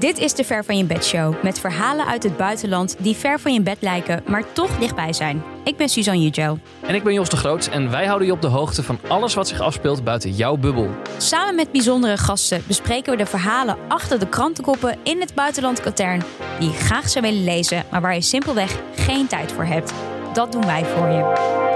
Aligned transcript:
Dit 0.00 0.18
is 0.18 0.34
de 0.34 0.44
Ver 0.44 0.64
van 0.64 0.76
je 0.76 0.84
bed 0.84 1.04
show 1.04 1.42
met 1.42 1.58
verhalen 1.58 2.06
uit 2.06 2.22
het 2.22 2.36
buitenland 2.36 2.96
die 2.98 3.16
ver 3.16 3.40
van 3.40 3.52
je 3.52 3.60
bed 3.60 3.76
lijken, 3.80 4.22
maar 4.26 4.52
toch 4.52 4.78
dichtbij 4.78 5.12
zijn. 5.12 5.42
Ik 5.64 5.76
ben 5.76 5.88
Suzanne 5.88 6.24
Ujel. 6.24 6.58
En 6.80 6.94
ik 6.94 7.02
ben 7.02 7.12
Jos 7.12 7.28
de 7.28 7.36
Groot 7.36 7.66
en 7.66 7.90
wij 7.90 8.06
houden 8.06 8.26
je 8.26 8.32
op 8.32 8.42
de 8.42 8.48
hoogte 8.48 8.82
van 8.82 8.98
alles 9.08 9.34
wat 9.34 9.48
zich 9.48 9.60
afspeelt 9.60 10.04
buiten 10.04 10.30
jouw 10.30 10.56
bubbel. 10.56 10.90
Samen 11.16 11.54
met 11.54 11.72
bijzondere 11.72 12.16
gasten 12.16 12.62
bespreken 12.66 13.12
we 13.12 13.18
de 13.18 13.26
verhalen 13.26 13.76
achter 13.88 14.18
de 14.18 14.28
krantenkoppen 14.28 14.98
in 15.02 15.20
het 15.20 15.34
buitenland 15.34 15.80
Katern 15.80 16.22
die 16.58 16.70
je 16.70 16.76
graag 16.76 17.08
zou 17.08 17.24
willen 17.24 17.44
lezen, 17.44 17.84
maar 17.90 18.00
waar 18.00 18.14
je 18.14 18.20
simpelweg 18.20 18.80
geen 18.94 19.26
tijd 19.26 19.52
voor 19.52 19.64
hebt. 19.64 19.92
Dat 20.32 20.52
doen 20.52 20.66
wij 20.66 20.84
voor 20.84 21.08
je. 21.08 21.69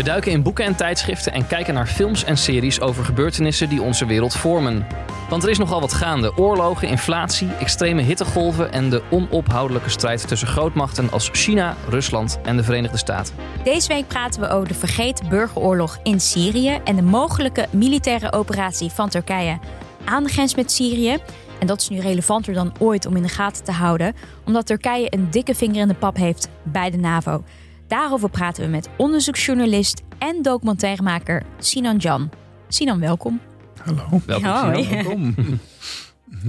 We 0.00 0.06
duiken 0.06 0.32
in 0.32 0.42
boeken 0.42 0.64
en 0.64 0.76
tijdschriften 0.76 1.32
en 1.32 1.46
kijken 1.46 1.74
naar 1.74 1.86
films 1.86 2.24
en 2.24 2.36
series 2.36 2.80
over 2.80 3.04
gebeurtenissen 3.04 3.68
die 3.68 3.82
onze 3.82 4.06
wereld 4.06 4.34
vormen. 4.34 4.86
Want 5.28 5.42
er 5.42 5.50
is 5.50 5.58
nogal 5.58 5.80
wat 5.80 5.92
gaande: 5.92 6.36
oorlogen, 6.36 6.88
inflatie, 6.88 7.48
extreme 7.54 8.02
hittegolven 8.02 8.72
en 8.72 8.90
de 8.90 9.02
onophoudelijke 9.10 9.90
strijd 9.90 10.28
tussen 10.28 10.48
grootmachten 10.48 11.10
als 11.10 11.28
China, 11.32 11.76
Rusland 11.88 12.38
en 12.42 12.56
de 12.56 12.62
Verenigde 12.62 12.96
Staten. 12.96 13.34
Deze 13.64 13.88
week 13.88 14.06
praten 14.06 14.40
we 14.40 14.48
over 14.48 14.68
de 14.68 14.74
vergeten 14.74 15.28
burgeroorlog 15.28 15.98
in 16.02 16.20
Syrië 16.20 16.78
en 16.84 16.96
de 16.96 17.02
mogelijke 17.02 17.66
militaire 17.70 18.32
operatie 18.32 18.90
van 18.90 19.08
Turkije 19.08 19.58
aan 20.04 20.24
de 20.24 20.30
grens 20.30 20.54
met 20.54 20.72
Syrië. 20.72 21.16
En 21.58 21.66
dat 21.66 21.80
is 21.80 21.88
nu 21.88 21.98
relevanter 21.98 22.54
dan 22.54 22.72
ooit 22.78 23.06
om 23.06 23.16
in 23.16 23.22
de 23.22 23.28
gaten 23.28 23.64
te 23.64 23.72
houden, 23.72 24.14
omdat 24.44 24.66
Turkije 24.66 25.06
een 25.10 25.30
dikke 25.30 25.54
vinger 25.54 25.80
in 25.80 25.88
de 25.88 25.94
pap 25.94 26.16
heeft 26.16 26.48
bij 26.62 26.90
de 26.90 26.98
NAVO. 26.98 27.42
Daarover 27.90 28.30
praten 28.30 28.64
we 28.64 28.70
met 28.70 28.88
onderzoeksjournalist 28.96 30.02
en 30.18 30.42
documentairemaker 30.42 31.42
Sinan 31.58 31.96
Jan. 31.96 32.30
Sinan, 32.68 33.00
welkom. 33.00 33.40
Hallo. 33.84 34.20
Welkom. 34.26 34.48
Hoi. 34.48 34.84
Sinan. 34.84 35.04
Welkom. 35.04 35.34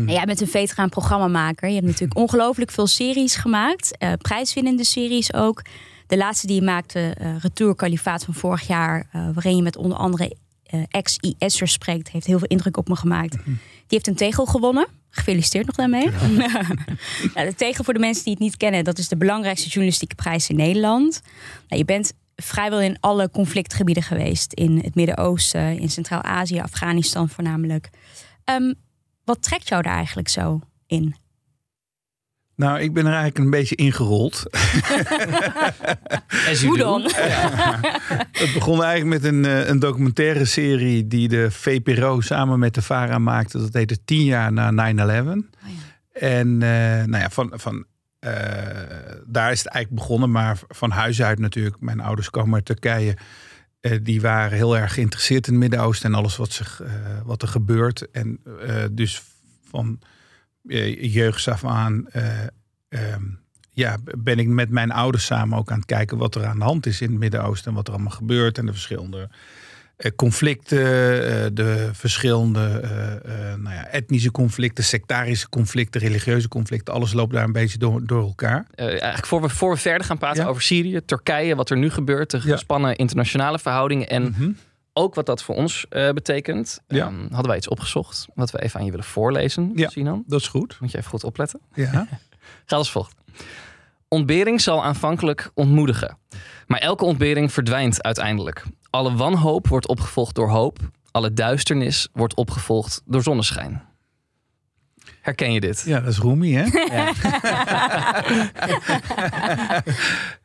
Jij 0.16 0.26
bent 0.26 0.42
een 0.42 0.48
veteraan 0.48 0.90
programmamaker. 0.90 1.68
Je 1.68 1.76
hebt 1.76 1.86
natuurlijk 1.88 2.20
ongelooflijk 2.20 2.72
veel 2.72 2.88
series 2.88 3.36
gemaakt. 3.36 3.98
eh, 3.98 4.14
prijswinnende 4.18 4.84
series 4.84 5.34
ook. 5.34 5.62
De 6.08 6.18
laatste 6.18 6.48
die 6.48 6.56
je 6.56 6.62
maakte, 6.62 7.14
eh 7.18 7.36
Retour 7.40 7.76
Kalifaat 7.76 8.24
van 8.24 8.34
vorig 8.34 8.68
jaar... 8.68 9.08
eh, 9.12 9.30
waarin 9.34 9.56
je 9.56 9.62
met 9.62 9.78
onder 9.78 9.98
andere 9.98 10.36
eh, 10.72 10.82
ex-IS'ers 10.90 11.72
spreekt... 11.72 12.12
heeft 12.12 12.26
heel 12.26 12.40
veel 12.40 12.48
indruk 12.48 12.78
op 12.78 12.88
me 12.88 12.96
gemaakt. 12.96 13.32
Die 13.32 13.56
heeft 13.88 14.08
een 14.08 14.16
tegel 14.16 14.46
gewonnen. 14.46 14.88
Gefeliciteerd 15.10 15.66
nog 15.66 15.76
daarmee. 15.76 16.10
Ja, 17.34 17.44
de 17.50 17.54
tegel 17.56 17.84
voor 17.84 17.94
de 17.94 18.00
mensen 18.00 18.24
die 18.24 18.34
het 18.34 18.42
niet 18.42 18.58
kennen... 18.58 18.84
dat 18.84 18.98
is 18.98 19.08
de 19.08 19.18
belangrijkste 19.18 19.68
journalistieke 19.68 20.16
prijs 20.16 20.50
in 20.50 20.56
Nederland. 20.56 21.22
Nou, 21.68 21.82
je 21.82 21.86
bent 21.86 22.14
vrijwel 22.36 22.82
in 22.82 22.98
alle 23.00 23.30
conflictgebieden 23.30 24.04
geweest. 24.04 24.54
In 24.54 24.80
het 24.84 24.96
Midden-Oosten, 24.96 25.80
in 25.80 25.90
Centraal-Azië, 25.90 26.60
Afghanistan 26.60 27.30
voornamelijk. 27.30 27.90
Ehm, 28.44 28.74
wat 29.24 29.44
trekt 29.44 29.68
jou 29.68 29.82
daar 29.82 29.96
eigenlijk 29.96 30.30
zo 30.30 30.60
in? 30.88 31.16
Nou, 32.62 32.80
ik 32.80 32.94
ben 32.94 33.06
er 33.06 33.14
eigenlijk 33.14 33.38
een 33.38 33.50
beetje 33.50 33.76
ingerold. 33.76 34.44
Hoe 36.66 36.78
dan? 36.78 37.02
Het 38.42 38.54
begon 38.54 38.84
eigenlijk 38.84 39.22
met 39.22 39.34
een, 39.34 39.46
eh, 39.46 39.68
een 39.68 39.80
documentaire 39.80 40.46
serie 40.46 41.08
die 41.08 41.28
de 41.28 41.52
VPRO 41.52 42.22
samen 42.22 42.60
met 42.60 42.74
de 42.74 42.82
VARA 42.82 43.18
maakte. 43.18 43.58
Dat 43.58 43.74
heette 43.74 44.04
10 44.06 44.24
jaar 44.24 44.54
na 44.54 44.72
9-11. 44.72 45.50
En 46.12 46.62
eh, 46.62 47.06
nou 47.06 47.18
ja, 47.18 47.30
van, 47.30 47.52
van, 47.54 47.86
eh, 48.20 48.32
daar 49.26 49.52
is 49.52 49.64
het 49.64 49.68
eigenlijk 49.68 50.04
begonnen. 50.04 50.32
Maar 50.32 50.60
van 50.68 50.92
huis 50.92 51.22
uit 51.22 51.40
natuurlijk. 51.40 51.76
Mijn 51.80 52.00
ouders 52.00 52.30
komen 52.30 52.54
uit 52.54 52.66
Turkije. 52.66 53.18
Eh, 53.80 53.98
die 54.02 54.22
waren 54.22 54.58
heel 54.58 54.78
erg 54.78 54.94
geïnteresseerd 54.94 55.48
in 55.48 55.54
het 55.54 55.62
Midden-Oosten 55.62 56.12
en 56.12 56.18
alles 56.18 56.38
wat, 56.38 56.52
zich, 56.52 56.82
eh, 56.82 56.92
wat 57.24 57.42
er 57.42 57.48
gebeurt. 57.48 58.12
En 58.12 58.40
eh, 58.68 58.84
dus 58.92 59.22
van 59.70 60.00
jeugd 60.62 61.48
af 61.48 61.66
aan 61.66 62.08
eh, 62.12 62.24
ehm, 62.90 63.24
ja, 63.74 63.98
ben 64.18 64.40
ik 64.40 64.48
met 64.48 64.70
mijn 64.70 64.92
ouders 64.92 65.26
samen 65.26 65.58
ook 65.58 65.72
aan 65.72 65.78
het 65.78 65.86
kijken 65.86 66.18
wat 66.18 66.36
er 66.36 66.46
aan 66.46 66.58
de 66.60 66.64
hand 66.66 66.86
is 66.86 67.02
in 67.02 67.10
het 67.10 67.20
Midden-Oosten 67.20 67.70
en 67.70 67.76
wat 67.76 67.88
er 67.88 67.94
allemaal 67.94 68.12
gebeurt 68.12 68.58
en 68.58 68.66
de 68.66 68.72
verschillende 68.72 69.30
eh, 69.98 70.12
conflicten, 70.16 70.78
eh, 70.78 71.46
de 71.54 71.90
verschillende 71.94 72.80
eh, 72.84 73.14
eh, 73.52 73.60
nou 73.60 73.76
ja, 73.76 73.88
etnische 73.88 74.32
conflicten, 74.32 74.84
sectarische 74.84 75.50
conflicten, 75.50 76.02
religieuze 76.02 76.48
conflicten. 76.48 76.94
Alles 76.94 77.14
loopt 77.14 77.34
daar 77.34 77.44
een 77.44 77.52
beetje 77.52 77.78
door, 77.78 78.06
door 78.06 78.22
elkaar. 78.24 78.66
Eh, 78.76 78.86
eigenlijk 78.88 79.26
voor 79.26 79.42
we, 79.42 79.50
voor 79.50 79.72
we 79.74 79.78
verder 79.80 80.08
gaan 80.08 80.18
praten 80.18 80.44
Ja. 80.44 80.50
over 80.50 80.62
Syrië, 80.62 81.00
Turkije, 81.06 81.56
wat 81.56 81.70
er 81.70 81.78
nu 81.78 81.90
gebeurt, 81.90 82.30
de 82.32 82.38
Ja. 82.44 82.52
gespannen 82.54 82.96
internationale 82.96 83.60
verhoudingen 83.60 84.10
en 84.10 84.24
Mhm. 84.24 84.52
Ook 84.94 85.16
wat 85.16 85.26
dat 85.26 85.44
voor 85.44 85.56
ons 85.56 85.86
eh, 85.90 86.10
betekent, 86.10 86.82
Ja. 86.88 87.06
ehm, 87.06 87.22
hadden 87.30 87.48
wij 87.48 87.58
iets 87.58 87.68
opgezocht 87.68 88.28
wat 88.36 88.52
we 88.52 88.62
even 88.62 88.80
aan 88.80 88.86
je 88.86 88.92
willen 88.92 89.06
voorlezen, 89.06 89.72
Ja. 89.76 89.90
Sinan. 89.90 90.24
Dat 90.28 90.40
is 90.40 90.48
goed. 90.48 90.78
Moet 90.80 90.92
je 90.92 90.98
even 90.98 91.10
goed 91.10 91.24
opletten. 91.24 91.60
Ja. 91.74 91.92
Gaat 92.66 92.80
als 92.80 92.92
volgt. 92.92 93.14
Ontbering 94.08 94.62
zal 94.62 94.84
aanvankelijk 94.84 95.52
ontmoedigen. 95.54 96.18
Maar 96.68 96.80
elke 96.80 97.06
ontbering 97.06 97.52
verdwijnt 97.52 98.04
uiteindelijk. 98.04 98.64
Alle 98.90 99.16
wanhoop 99.16 99.68
wordt 99.68 99.88
opgevolgd 99.88 100.36
door 100.36 100.50
hoop. 100.50 100.80
Alle 101.12 101.34
duisternis 101.34 102.08
wordt 102.14 102.36
opgevolgd 102.36 103.02
door 103.06 103.24
zonneschijn. 103.24 103.84
Herken 105.22 105.54
je 105.54 105.60
dit? 105.60 105.84
ja, 105.86 106.00
dat 106.00 106.12
is 106.12 106.20
Rumi, 106.20 106.54
hè? 106.54 106.66
Ja. 106.92 107.14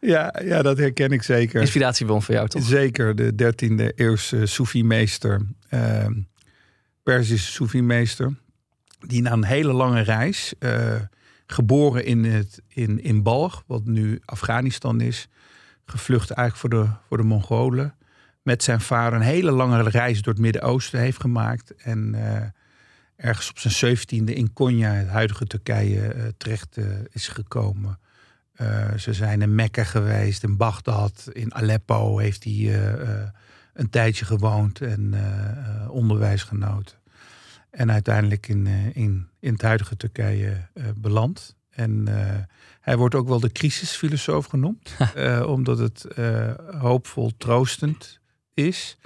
ja, 0.14 0.34
ja, 0.44 0.62
dat 0.62 0.78
herken 0.78 1.10
ik 1.10 1.22
zeker. 1.22 1.60
Inspiratiebron 1.60 2.22
voor 2.22 2.34
jou, 2.34 2.48
toch? 2.48 2.62
Zeker, 2.62 3.16
de 3.16 3.54
13e 3.54 3.94
eeuwse 3.94 4.46
Soefi-meester, 4.46 5.46
eh, 5.68 6.06
Perzische 7.02 7.52
Soefi-meester, 7.52 8.34
die 9.06 9.22
na 9.22 9.32
een 9.32 9.44
hele 9.44 9.72
lange 9.72 10.00
reis, 10.00 10.54
eh, 10.58 10.94
geboren 11.46 12.04
in, 12.04 12.24
het, 12.24 12.62
in, 12.68 13.02
in 13.02 13.22
Balg, 13.22 13.64
wat 13.66 13.84
nu 13.84 14.20
Afghanistan 14.24 15.00
is, 15.00 15.28
gevlucht 15.86 16.30
eigenlijk 16.30 16.74
voor 16.74 16.84
de, 16.84 16.90
voor 17.08 17.16
de 17.16 17.22
Mongolen, 17.22 17.94
met 18.42 18.62
zijn 18.62 18.80
vader 18.80 19.18
een 19.18 19.24
hele 19.24 19.50
lange 19.50 19.82
reis 19.82 20.22
door 20.22 20.32
het 20.32 20.42
Midden-Oosten 20.42 21.00
heeft 21.00 21.20
gemaakt 21.20 21.74
en 21.74 22.14
eh, 22.14 22.42
ergens 23.16 23.50
op 23.50 23.58
zijn 23.58 23.74
zeventiende 23.74 24.34
in 24.34 24.52
Konya, 24.52 24.92
het 24.92 25.08
huidige 25.08 25.46
Turkije, 25.46 26.08
eh, 26.08 26.24
terecht 26.36 26.76
eh, 26.76 26.84
is 27.10 27.28
gekomen. 27.28 27.98
Eh, 28.52 28.94
ze 28.94 29.12
zijn 29.12 29.42
in 29.42 29.54
Mekka 29.54 29.84
geweest, 29.84 30.42
in 30.42 30.56
Bagdad, 30.56 31.28
in 31.32 31.54
Aleppo 31.54 32.18
heeft 32.18 32.44
hij 32.44 32.80
een 33.72 33.90
tijdje 33.90 34.24
gewoond 34.24 34.80
en 34.80 35.14
onderwijs 35.88 36.42
genoten. 36.42 36.96
En 37.70 37.90
uiteindelijk 37.90 38.48
in, 38.48 38.66
in, 38.92 39.28
in 39.40 39.52
het 39.52 39.62
huidige 39.62 39.96
Turkije 39.96 40.68
beland. 40.94 41.56
En 41.70 42.08
hij 42.86 42.96
wordt 42.96 43.14
ook 43.14 43.28
wel 43.28 43.40
de 43.40 43.52
crisisfilosoof 43.52 44.46
genoemd, 44.46 44.96
omdat 45.56 45.78
het 45.78 46.04
eh, 46.04 46.52
hoopvol 46.80 47.32
troostend 47.36 48.20
is. 48.54 48.98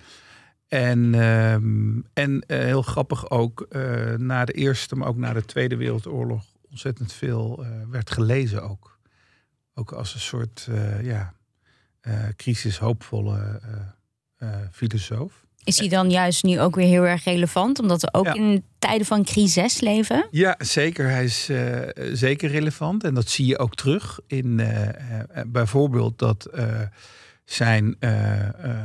En, 0.70 1.14
ehm, 1.14 2.00
en 2.12 2.42
eh, 2.46 2.58
heel 2.58 2.82
grappig 2.82 3.30
ook, 3.30 3.66
eh, 3.70 4.14
na 4.14 4.44
de 4.44 4.52
Eerste, 4.52 4.96
maar 4.96 5.08
ook 5.08 5.16
na 5.16 5.32
de 5.32 5.44
Tweede 5.44 5.76
Wereldoorlog, 5.76 6.44
ontzettend 6.70 7.12
veel 7.12 7.64
eh, 7.64 7.70
werd 7.90 8.10
gelezen 8.10 8.62
ook. 8.62 8.98
Ook 9.74 9.92
als 9.92 10.14
een 10.14 10.20
soort 10.20 10.68
ja, 11.02 11.34
crisis 12.36 12.78
hoopvolle 12.78 13.60
uh, 14.38 14.48
filosoof. 14.72 15.46
Is 15.64 15.78
hij 15.78 15.88
dan 15.88 16.10
juist 16.10 16.42
nu 16.44 16.60
ook 16.60 16.74
weer 16.74 16.86
heel 16.86 17.06
erg 17.06 17.24
relevant? 17.24 17.78
Omdat 17.78 18.00
we 18.00 18.08
ook 18.12 18.24
Ja. 18.24 18.34
in 18.34 18.64
tijden 18.78 19.06
van 19.06 19.24
crisis 19.24 19.80
leven? 19.80 20.26
Ja, 20.30 20.54
zeker. 20.58 21.08
Hij 21.08 21.24
is 21.24 21.50
zeker 22.12 22.50
relevant. 22.50 23.04
En 23.04 23.14
dat 23.14 23.28
zie 23.28 23.46
je 23.46 23.58
ook 23.58 23.74
terug 23.74 24.20
in 24.26 24.60
bijvoorbeeld 25.46 26.18
dat 26.18 26.50
zijn 27.52 27.84
uh, 27.86 28.10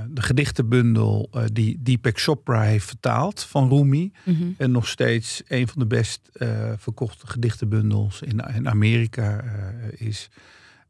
de 0.09 0.21
gedichtenbundel 0.21 1.29
die 1.53 1.77
Deepak 1.81 2.19
Chopra 2.19 2.61
heeft 2.61 2.85
vertaald 2.85 3.43
van 3.43 3.69
Rumi. 3.69 4.11
Mhm. 4.23 4.43
En 4.57 4.71
nog 4.71 4.87
steeds 4.87 5.43
een 5.47 5.67
van 5.67 5.79
de 5.79 5.87
best 5.87 6.29
uh, 6.33 6.49
verkochte 6.77 7.27
gedichtenbundels 7.27 8.21
in, 8.21 8.39
in 8.55 8.69
Amerika 8.69 9.43
uh, 9.43 10.07
is. 10.07 10.29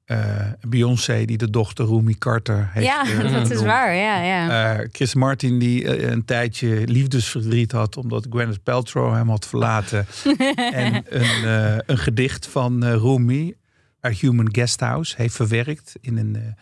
Uh, 0.06 0.52
Beyoncé, 0.68 1.26
die 1.26 1.38
de 1.38 1.50
dochter 1.50 1.86
Rumi 1.86 2.18
Carter 2.18 2.70
heeft. 2.74 2.86
Ja, 2.86 3.08
uh, 3.08 3.34
dat 3.40 3.52
is 3.52 3.62
waar. 3.62 3.96
Ja, 3.96 4.22
ja. 4.22 4.78
Uh, 4.80 4.88
Chris 4.92 5.14
Martin, 5.14 5.60
die 5.60 5.84
uh, 5.84 6.10
een 6.10 6.26
tijdje 6.26 6.88
liefdesverdriet 6.88 7.72
had 7.72 7.98
omdat 7.98 8.28
Gwyneth 8.30 8.64
Paltrow 8.64 9.14
hem 9.14 9.30
had 9.30 9.48
verlaten. 9.48 10.06
en 10.56 11.04
een, 11.10 11.44
uh, 11.44 11.78
een 11.86 11.98
gedicht 11.98 12.48
van 12.48 12.86
Rumi, 12.86 13.56
A 14.06 14.10
Human 14.10 14.50
Guesthouse, 14.52 15.14
heeft 15.18 15.36
verwerkt 15.36 15.96
in 16.02 16.18
een. 16.18 16.56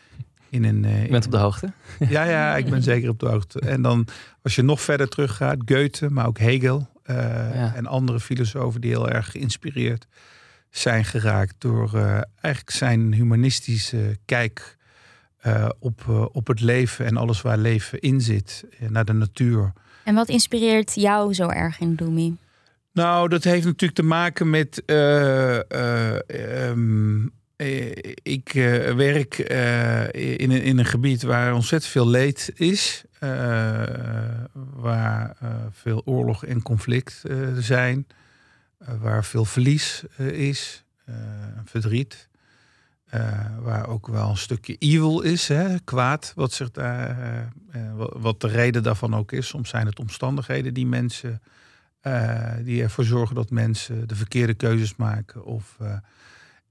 In 0.53 0.63
een 0.63 1.01
Je 1.01 1.07
bent 1.09 1.25
op 1.25 1.31
de 1.31 1.38
hoogte. 1.38 1.73
Ja, 2.09 2.23
ja, 2.23 2.55
ik 2.61 2.69
ben 2.69 2.83
zeker 2.83 3.09
op 3.09 3.19
de 3.19 3.27
hoogte. 3.27 3.59
En 3.59 3.81
dan, 3.81 4.07
als 4.41 4.55
je 4.55 4.61
nog 4.61 4.81
verder 4.81 5.09
teruggaat, 5.09 5.57
Goethe, 5.65 6.09
maar 6.09 6.27
ook 6.27 6.38
Hegel 6.38 6.88
ja. 7.05 7.73
en 7.75 7.85
andere 7.85 8.19
filosofen 8.19 8.81
die 8.81 8.89
heel 8.89 9.09
erg 9.09 9.31
geïnspireerd 9.31 10.07
zijn 10.69 11.05
geraakt 11.05 11.55
door 11.57 11.91
uh, 11.95 12.21
eigenlijk 12.41 12.75
zijn 12.75 13.13
humanistische 13.13 14.17
kijk 14.25 14.77
uh, 15.45 15.69
op, 15.79 16.05
uh, 16.09 16.25
op 16.31 16.47
het 16.47 16.59
leven 16.59 17.05
en 17.05 17.17
alles 17.17 17.41
waar 17.41 17.57
leven 17.57 18.00
in 18.00 18.21
zit, 18.21 18.65
naar 18.89 19.05
de 19.05 19.13
natuur. 19.13 19.73
En 20.03 20.15
wat 20.15 20.29
inspireert 20.29 20.95
jou 20.95 21.33
zo 21.33 21.50
erg 21.50 21.79
in 21.79 21.95
Doemi? 21.95 22.38
Nou, 22.94 23.29
dat 23.29 23.44
heeft 23.44 23.65
natuurlijk 23.65 24.00
te 24.00 24.03
maken 24.03 24.50
met. 24.50 24.85
eh, 24.85 25.71
eh, 25.71 26.69
ehm, 26.69 27.23
eh, 27.23 27.31
ik 28.24 28.54
eh, 28.54 28.95
werk 28.95 29.39
eh, 29.39 30.04
in, 30.39 30.51
een, 30.51 30.62
in 30.63 30.77
een 30.77 30.86
gebied 30.86 31.21
waar 31.24 31.54
ontzettend 31.54 31.92
veel 31.92 32.07
leed 32.07 32.51
is. 32.56 33.04
eh, 33.19 33.83
waar 34.54 35.36
eh, 35.39 35.50
veel 35.71 36.01
oorlog 36.06 36.45
en 36.45 36.62
conflict 36.62 37.24
eh, 37.25 37.38
zijn. 37.57 38.07
eh, 38.80 38.94
waar 39.01 39.25
veel 39.25 39.45
verlies 39.45 40.04
eh, 40.18 40.27
is. 40.27 40.83
eh, 41.06 41.15
verdriet. 41.65 42.30
eh, 43.10 43.39
waar 43.60 43.88
ook 43.88 44.07
wel 44.07 44.30
een 44.30 44.38
stukje 44.38 44.75
evil 44.80 45.21
is, 45.21 45.48
hè, 45.48 45.80
kwaad, 45.83 46.33
wat, 46.36 46.51
zich 46.54 46.71
daar, 46.71 47.19
eh, 47.19 47.39
eh, 47.88 47.94
wat, 48.13 48.42
de 48.42 48.48
reden 48.48 48.83
daarvan 48.83 49.15
ook 49.15 49.31
is. 49.31 49.48
Soms 49.48 49.69
zijn 49.69 49.86
het 49.86 50.00
omstandigheden 50.00 50.74
die 50.74 50.86
mensen 50.86 51.42
eh, 52.01 52.51
die 52.63 52.81
ervoor 52.83 53.04
zorgen 53.04 53.36
dat 53.36 53.50
mensen 53.50 54.07
de 54.07 54.15
verkeerde 54.15 54.54
keuzes 54.54 54.95
maken. 54.95 55.45
Of, 55.45 55.75
eh, 55.80 55.98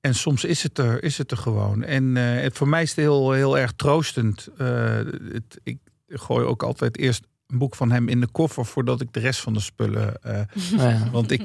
en 0.02 0.14
soms 0.14 0.44
is 0.44 0.62
het 0.62 0.78
er, 0.78 1.02
is 1.02 1.18
het 1.18 1.30
er 1.30 1.36
gewoon. 1.36 1.84
En 1.84 2.16
eh, 2.16 2.42
het, 2.42 2.56
voor 2.56 2.68
mij 2.68 2.82
is 2.82 2.88
het 2.88 2.98
heel, 2.98 3.32
heel 3.32 3.58
erg 3.58 3.72
troostend. 3.72 4.48
Eh, 4.56 4.96
het, 5.32 5.60
ik 5.62 5.78
gooi 6.08 6.46
ook 6.46 6.62
altijd 6.62 6.98
eerst 6.98 7.26
een 7.46 7.58
boek 7.58 7.74
van 7.74 7.90
hem 7.90 8.08
in 8.08 8.20
de 8.20 8.26
koffer 8.26 8.66
voordat 8.66 9.00
ik 9.00 9.12
de 9.12 9.20
rest 9.20 9.40
van 9.40 9.52
de 9.52 9.60
spullen. 9.60 10.14
Nou 10.22 10.46
ja. 10.92 11.10
want 11.10 11.30
ik 11.30 11.44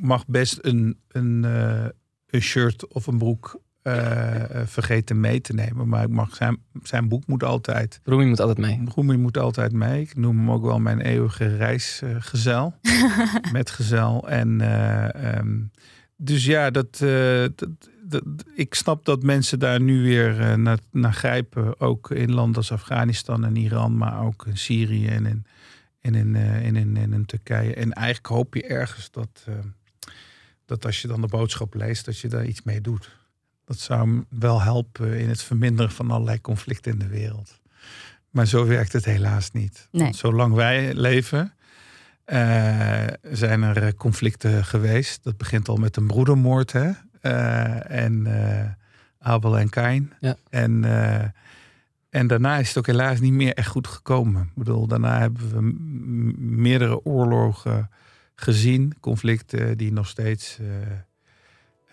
mag 0.00 0.26
best 0.26 0.58
een, 0.62 0.98
een, 1.08 1.44
een 2.26 2.40
shirt 2.40 2.86
of 2.86 3.06
een 3.06 3.18
broek 3.18 3.60
vergeten 4.64 5.20
mee 5.20 5.40
te 5.40 5.54
nemen. 5.54 5.88
Maar 5.88 6.02
ik 6.02 6.10
mag 6.10 6.34
zijn, 6.34 6.58
zijn 6.82 7.08
boek 7.08 7.26
moet 7.26 7.44
altijd. 7.44 8.00
Roemie 8.04 8.26
moet 8.26 8.40
altijd 8.40 8.58
mee. 8.58 8.82
Roemie 8.94 9.18
moet 9.18 9.38
altijd 9.38 9.72
mee. 9.72 10.00
Ik 10.00 10.16
noem 10.16 10.36
hem 10.36 10.50
ook 10.50 10.62
wel 10.62 10.78
mijn 10.78 11.00
eeuwige 11.00 11.56
reisgezel. 11.56 12.74
metgezel. 13.52 14.28
En 14.28 14.60
eh, 14.60 15.34
ehm, 15.34 15.58
dus 16.16 16.44
ja, 16.44 16.70
dat, 16.70 17.00
eh, 17.00 17.44
dat, 17.54 17.68
dat- 18.02 18.24
ik 18.54 18.74
snap 18.74 19.04
dat 19.04 19.22
mensen 19.22 19.58
daar 19.58 19.80
nu 19.80 20.02
weer 20.02 20.40
eh, 20.40 20.54
naar, 20.54 20.78
naar 20.90 21.12
grijpen. 21.14 21.80
Ook 21.80 22.10
in 22.10 22.32
landen 22.32 22.56
als 22.56 22.72
Afghanistan 22.72 23.44
en 23.44 23.56
Iran, 23.56 23.96
maar 23.96 24.24
ook 24.24 24.46
in 24.46 24.56
Syrië 24.58 25.06
en 25.06 25.26
in, 25.26 25.46
en 26.00 26.14
in, 26.14 26.36
eh, 26.36 26.66
en 26.66 26.76
in, 26.76 26.96
en 26.96 27.12
in 27.12 27.24
Turkije. 27.26 27.74
En 27.74 27.92
eigenlijk 27.92 28.26
hoop 28.26 28.54
je 28.54 28.62
ergens 28.66 29.10
dat, 29.10 29.46
dat 30.64 30.84
als 30.86 31.02
je 31.02 31.08
dan 31.08 31.20
de 31.20 31.26
boodschap 31.26 31.74
leest, 31.74 32.04
dat 32.04 32.18
je 32.18 32.28
daar 32.28 32.46
iets 32.46 32.62
mee 32.62 32.80
doet. 32.80 33.10
Dat 33.64 33.78
zou 33.78 34.00
hem 34.00 34.26
wel 34.28 34.62
helpen 34.62 35.18
in 35.18 35.28
het 35.28 35.42
verminderen 35.42 35.90
van 35.92 36.10
allerlei 36.10 36.40
conflicten 36.40 36.92
in 36.92 36.98
de 36.98 37.06
wereld. 37.08 37.60
Maar 38.30 38.46
zo 38.46 38.66
werkt 38.66 38.92
het 38.92 39.04
helaas 39.04 39.50
niet. 39.50 39.88
Nee. 39.90 40.12
Zolang 40.14 40.54
wij 40.54 40.94
leven, 40.94 41.52
zijn 43.22 43.62
er 43.62 43.82
eh, 43.82 43.92
conflicten 43.96 44.64
geweest. 44.64 45.24
Dat 45.24 45.36
begint 45.36 45.68
al 45.68 45.76
met 45.76 45.96
een 45.96 46.06
broedermoord, 46.06 46.72
hè? 46.72 46.90
Eh, 47.20 47.90
en 47.90 48.26
eh, 48.26 48.64
Abel 49.18 49.58
en 49.58 49.68
Kain. 49.68 50.12
Ja. 50.20 50.36
En, 50.50 50.84
eh, 50.84 51.24
en 52.10 52.26
daarna 52.26 52.56
is 52.58 52.68
het 52.68 52.78
ook 52.78 52.86
helaas 52.86 53.20
niet 53.20 53.32
meer 53.32 53.54
echt 53.54 53.68
goed 53.68 53.86
gekomen. 53.86 54.42
Ik 54.42 54.54
bedoel, 54.54 54.86
daarna 54.86 55.18
hebben 55.20 55.50
we 55.54 55.60
meerdere 56.42 57.04
oorlogen 57.04 57.90
gezien. 58.34 58.92
Conflicten 59.00 59.78
die 59.78 59.92
nog 59.92 60.08
steeds... 60.08 60.58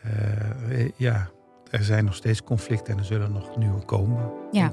eh, 0.01 0.81
eh, 0.81 0.89
ja, 0.95 1.29
er 1.69 1.83
zijn 1.83 2.05
nog 2.05 2.15
steeds 2.15 2.43
conflicten 2.43 2.93
en 2.93 2.99
er 2.99 3.05
zullen 3.05 3.31
nog 3.31 3.57
nieuwe 3.57 3.85
komen. 3.85 4.31
Ja. 4.51 4.71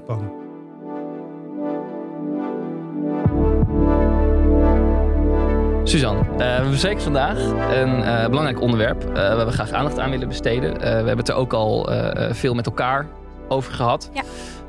Suzanne, 5.85 6.21
eh, 6.39 6.63
we 6.63 6.69
bespreken 6.71 7.03
vandaag 7.03 7.39
een 7.71 8.03
eh, 8.03 8.27
belangrijk 8.27 8.61
onderwerp 8.61 9.05
eh, 9.05 9.15
waar 9.15 9.47
we 9.47 9.53
graag 9.53 9.71
aandacht 9.71 9.99
aan 9.99 10.11
willen 10.11 10.29
besteden. 10.29 10.79
We 10.79 10.85
hebben 10.85 11.17
het 11.17 11.29
er 11.29 11.35
ook 11.35 11.53
al 11.53 11.89
veel 12.31 12.55
met 12.55 12.67
elkaar 12.67 13.07
over 13.49 13.73
gehad. 13.73 14.11
Ja. 14.15 14.23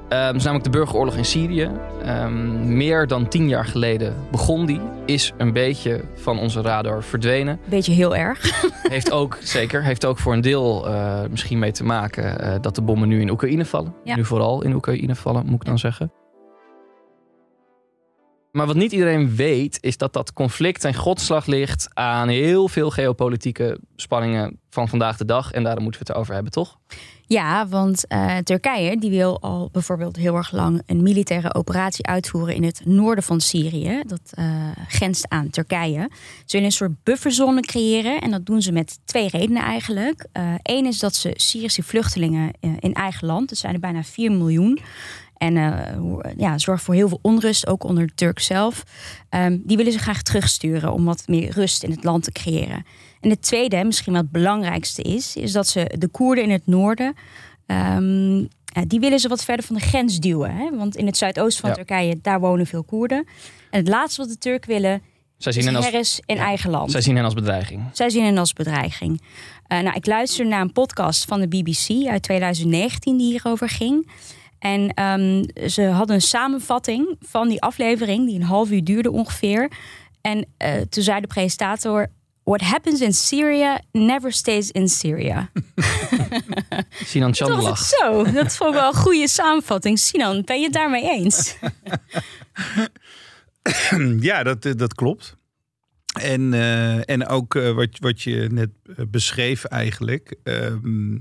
Dat 0.10 0.36
is 0.36 0.44
namelijk 0.44 0.64
de 0.72 0.78
burgeroorlog 0.78 1.16
in 1.16 1.26
Syrië. 1.26 1.70
Ehm, 2.06 2.76
meer 2.78 3.08
dan 3.08 3.28
tien 3.28 3.48
jaar 3.48 3.66
geleden 3.66 4.16
begon 4.32 4.66
die. 4.66 4.80
Is 5.06 5.34
een 5.38 5.54
beetje 5.54 6.02
van 6.16 6.40
onze 6.40 6.62
radar 6.62 7.04
verdwenen. 7.04 7.60
Beetje 7.66 7.94
heel 7.94 8.16
erg. 8.16 8.64
Heeft 8.90 9.12
ook, 9.12 9.38
zeker, 9.42 9.84
heeft 9.84 10.06
ook 10.06 10.18
voor 10.18 10.34
een 10.34 10.42
deel 10.42 10.88
misschien 11.30 11.60
mee 11.60 11.72
te 11.72 11.84
maken 11.84 12.62
dat 12.62 12.76
de 12.76 12.82
bommen 12.82 13.08
nu 13.08 13.22
in 13.22 13.30
Oekraïne 13.30 13.66
vallen. 13.66 13.94
Ja. 14.04 14.16
Nu 14.16 14.26
vooral 14.26 14.64
in 14.64 14.74
Oekraïne 14.74 15.16
vallen, 15.16 15.46
moet 15.46 15.62
ik 15.62 15.66
dan 15.66 15.80
zeggen. 15.80 16.12
Maar 18.52 18.68
wat 18.68 18.76
niet 18.76 18.92
iedereen 18.92 19.36
weet, 19.36 19.78
is 19.82 19.98
dat 19.98 20.14
dat 20.14 20.34
conflict 20.34 20.82
ten 20.82 20.94
grondslag 20.94 21.46
ligt 21.46 21.90
aan 21.94 22.28
heel 22.28 22.68
veel 22.68 22.90
geopolitieke 22.90 23.80
spanningen 23.96 24.60
van 24.70 24.90
vandaag 24.90 25.18
de 25.18 25.26
dag. 25.26 25.52
En 25.52 25.64
daarom 25.64 25.84
moeten 25.84 26.02
we 26.02 26.08
het 26.08 26.16
erover 26.16 26.34
hebben, 26.34 26.52
toch? 26.52 26.78
Ja, 27.32 27.68
want 27.68 28.08
eh, 28.08 28.38
Turkije 28.38 28.98
die 28.98 29.10
wil 29.10 29.42
al 29.42 29.70
bijvoorbeeld 29.72 30.16
heel 30.16 30.36
erg 30.36 30.52
lang 30.52 30.82
een 30.86 31.04
militaire 31.04 31.54
operatie 31.54 32.06
uitvoeren 32.06 32.56
in 32.56 32.64
het 32.64 32.82
noorden 32.86 33.24
van 33.24 33.40
Syrië. 33.40 34.02
Dat 34.08 34.22
eh, 34.32 34.46
grenst 34.88 35.30
aan 35.30 35.50
Turkije. 35.50 36.10
Ze 36.46 36.46
willen 36.46 36.66
een 36.66 36.72
soort 36.72 37.04
bufferzone 37.04 37.62
creëren 37.62 38.22
en 38.22 38.32
dat 38.32 38.46
doen 38.46 38.62
ze 38.62 38.72
met 38.72 39.00
twee 39.06 39.28
redenen 39.28 39.64
eigenlijk. 39.64 40.26
Eén 40.62 40.86
is 40.86 41.00
dat 41.00 41.16
ze 41.16 41.32
Syrische 41.36 41.84
vluchtelingen 41.84 42.52
eh, 42.60 42.72
in 42.80 42.94
eigen 42.94 43.28
land, 43.28 43.50
dat 43.50 43.58
zijn 43.58 43.74
er 43.74 43.80
bijna 43.80 44.04
4 44.04 44.32
miljoen. 44.32 44.80
En 45.42 45.58
eh, 45.58 45.98
hoe- 45.98 46.34
ja, 46.38 46.58
zorgt 46.58 46.84
voor 46.84 46.94
heel 46.94 47.08
veel 47.08 47.20
onrust, 47.22 47.68
ook 47.68 47.84
onder 47.84 48.08
de 48.08 48.14
Turk 48.16 48.40
zelf. 48.40 48.84
Ehm, 49.30 49.58
die 49.64 49.78
willen 49.78 49.92
ze 49.92 50.00
graag 50.00 50.22
terugsturen 50.22 50.94
om 50.94 51.06
wat 51.06 51.24
meer 51.28 51.52
rust 51.52 51.84
in 51.84 51.92
het 51.92 52.04
land 52.04 52.24
te 52.24 52.32
creëren. 52.32 52.86
En 53.20 53.30
het 53.30 53.42
tweede, 53.42 53.76
en 53.76 53.86
misschien 53.86 54.14
wel 54.14 54.22
het 54.22 54.32
belangrijkste 54.32 55.02
is, 55.02 55.36
is 55.36 55.52
dat 55.52 55.68
ze 55.68 55.96
de 55.98 56.08
Koerden 56.08 56.44
in 56.44 56.50
het 56.50 56.68
noorden, 56.68 57.14
ehm, 57.66 58.38
ja, 58.66 58.86
die 58.88 59.00
willen 59.00 59.20
ze 59.20 59.28
wat 59.28 59.44
verder 59.44 59.66
van 59.66 59.76
de 59.76 59.82
grens 59.82 60.20
duwen. 60.20 60.56
Hè? 60.56 60.70
Want 60.78 60.96
in 60.96 61.06
het 61.06 61.18
zuidoosten 61.18 61.62
van 61.62 61.70
Ja. 61.70 61.76
Turkije, 61.76 62.20
daar 62.22 62.40
wonen 62.40 62.66
veel 62.68 62.84
Koerden. 62.84 63.28
En 63.70 63.80
het 63.80 63.88
laatste 63.88 64.22
wat 64.22 64.30
de 64.30 64.38
Turken 64.38 64.70
willen, 64.70 65.02
Zij 65.38 65.52
zien 65.52 65.66
hen 65.66 65.76
als, 65.76 66.20
in 66.26 66.38
eigen 66.38 66.70
land. 66.70 66.92
zij 66.92 67.02
zien 67.02 67.16
hen 67.16 67.26
als 67.26 67.34
bedreiging. 67.34 67.82
Zij 67.94 68.10
zien 68.10 68.24
hen 68.24 68.38
als 68.38 68.54
bedreiging. 68.54 69.22
Eh, 69.68 69.80
nou, 69.80 69.96
ik 69.96 70.06
luisterde 70.06 70.50
naar 70.50 70.62
een 70.62 70.72
podcast 70.72 71.26
van 71.26 71.40
de 71.40 71.48
BBC 71.48 72.08
uit 72.08 72.24
2019 72.24 73.18
die 73.18 73.28
hierover 73.32 73.70
ging. 73.70 74.10
En 74.62 74.94
ehm, 74.94 75.44
ze 75.70 75.84
hadden 75.84 76.16
een 76.16 76.22
samenvatting 76.22 77.16
van 77.20 77.48
die 77.50 77.62
aflevering, 77.62 78.28
die 78.28 78.36
een 78.36 78.46
half 78.46 78.72
uur 78.72 78.84
duurde 78.84 79.12
ongeveer. 79.12 79.72
En 80.22 80.46
eh, 80.58 80.82
toen 80.90 81.04
zei 81.04 81.22
de 81.22 81.28
presentator: 81.28 82.08
What 82.44 82.62
happens 82.62 83.02
in 83.02 83.14
Syria 83.14 83.82
never 83.92 84.32
stays 84.32 84.72
in 84.72 84.90
Syria. 84.90 85.50
Sinan 87.06 87.32
Toen 87.32 87.48
Chan 87.48 87.48
dacht 87.48 87.62
ik, 87.62 87.68
lacht. 87.68 87.86
zo, 88.00 88.32
dat 88.32 88.56
vond 88.56 88.74
ik 88.74 88.80
wel 88.80 88.88
een 88.88 89.00
goede 89.00 89.28
samenvatting. 89.28 90.00
Sinan, 90.00 90.42
ben 90.46 90.58
je 90.58 90.64
het 90.64 90.74
daarmee 90.74 91.10
eens? 91.10 91.56
Ja, 94.20 94.44
dat, 94.44 94.66
eh, 94.66 94.74
dat 94.76 94.94
klopt. 94.94 95.38
En, 96.22 96.54
eh, 96.54 97.10
en 97.10 97.28
ook 97.28 97.54
wat, 97.54 97.90
wat 98.00 98.22
je 98.22 98.48
net 98.52 98.70
beschreef 99.10 99.64
eigenlijk. 99.64 100.36
Ehm, 100.44 101.18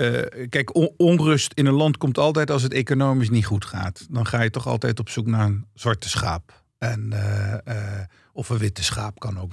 eh, 0.00 0.46
kijk, 0.48 0.74
on- 0.74 0.94
onrust 0.96 1.52
in 1.54 1.66
een 1.66 1.74
land 1.74 1.96
komt 1.96 2.18
altijd 2.18 2.50
als 2.50 2.62
het 2.62 2.72
economisch 2.72 3.30
niet 3.30 3.46
goed 3.46 3.64
gaat. 3.64 4.06
Dan 4.10 4.26
ga 4.26 4.42
je 4.42 4.50
toch 4.50 4.66
altijd 4.66 4.98
op 5.00 5.08
zoek 5.08 5.26
naar 5.26 5.46
een 5.46 5.66
zwarte 5.74 6.08
schaap. 6.08 6.58
En, 6.78 7.12
eh, 7.12 7.52
eh, 7.98 8.04
of 8.32 8.48
een 8.48 8.58
witte 8.58 8.82
schaap 8.84 9.18
kan 9.18 9.40
ook. 9.40 9.52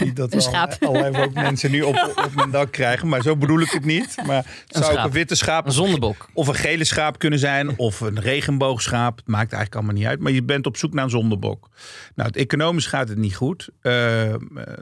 niet 0.00 0.16
dat 0.16 0.32
Een 0.32 0.38
al- 0.38 0.44
schaap. 0.44 0.76
allerlei 0.80 1.24
ook 1.24 1.32
mensen 1.32 1.70
nu 1.70 1.82
op, 1.82 2.12
op 2.24 2.30
mijn 2.34 2.50
dak 2.50 2.72
krijgen. 2.72 3.08
Maar 3.08 3.22
zo 3.22 3.36
bedoel 3.36 3.60
ik 3.60 3.70
het 3.70 3.84
niet. 3.84 4.16
Maar 4.26 4.36
het 4.36 4.64
zou 4.68 4.84
ook 4.84 4.90
schaap. 4.92 5.04
een 5.06 5.12
witte 5.12 5.34
schaap 5.34 5.66
Een 5.66 5.72
zondebok. 5.72 6.28
of 6.34 6.46
een 6.48 6.54
gele 6.54 6.84
schaap 6.84 7.18
kunnen 7.18 7.38
zijn, 7.38 7.78
of 7.78 8.00
een 8.00 8.20
regenboogschaap. 8.20 9.16
Het 9.16 9.26
maakt 9.28 9.52
eigenlijk 9.52 9.74
allemaal 9.74 9.94
niet 9.94 10.06
uit. 10.06 10.20
Maar 10.20 10.32
je 10.32 10.42
bent 10.42 10.66
op 10.66 10.76
zoek 10.76 10.92
naar 10.92 11.04
een 11.04 11.10
zondebok. 11.10 11.68
Nou, 12.14 12.28
het 12.28 12.36
economisch 12.38 12.86
gaat 12.86 13.08
het 13.08 13.18
niet 13.18 13.36
goed. 13.36 13.68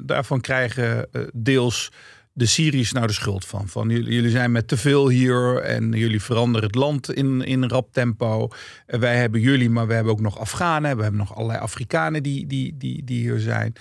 Daarvan 0.02 0.40
krijgen 0.40 1.09
deels 1.35 1.92
de 2.38 2.47
Syriërs 2.47 2.92
nou 2.92 3.07
de 3.07 3.12
schuld 3.12 3.45
van. 3.45 3.68
Van 3.68 3.88
jullie, 3.88 4.30
zijn 4.30 4.52
met 4.52 4.68
te 4.68 4.76
veel 4.76 5.09
hier 5.09 5.57
en 5.57 5.92
jullie 5.92 6.23
veranderen 6.23 6.66
het 6.66 6.76
land 6.76 7.12
in, 7.12 7.42
in 7.42 7.64
rap 7.64 7.92
tempo. 7.92 8.49
Eh, 8.87 9.00
wij 9.00 9.16
hebben 9.16 9.40
jullie, 9.40 9.71
maar 9.71 9.87
we 9.87 9.95
hebben 9.95 10.12
ook 10.12 10.21
nog 10.21 10.38
Afghanen. 10.38 10.97
We 10.97 11.02
hebben 11.02 11.21
nog 11.21 11.35
allerlei 11.35 11.59
Afrikanen 11.59 12.23
die, 12.23 12.47
die, 12.47 12.76
die, 12.76 13.04
die 13.04 13.21
hier 13.21 13.38
zijn. 13.38 13.75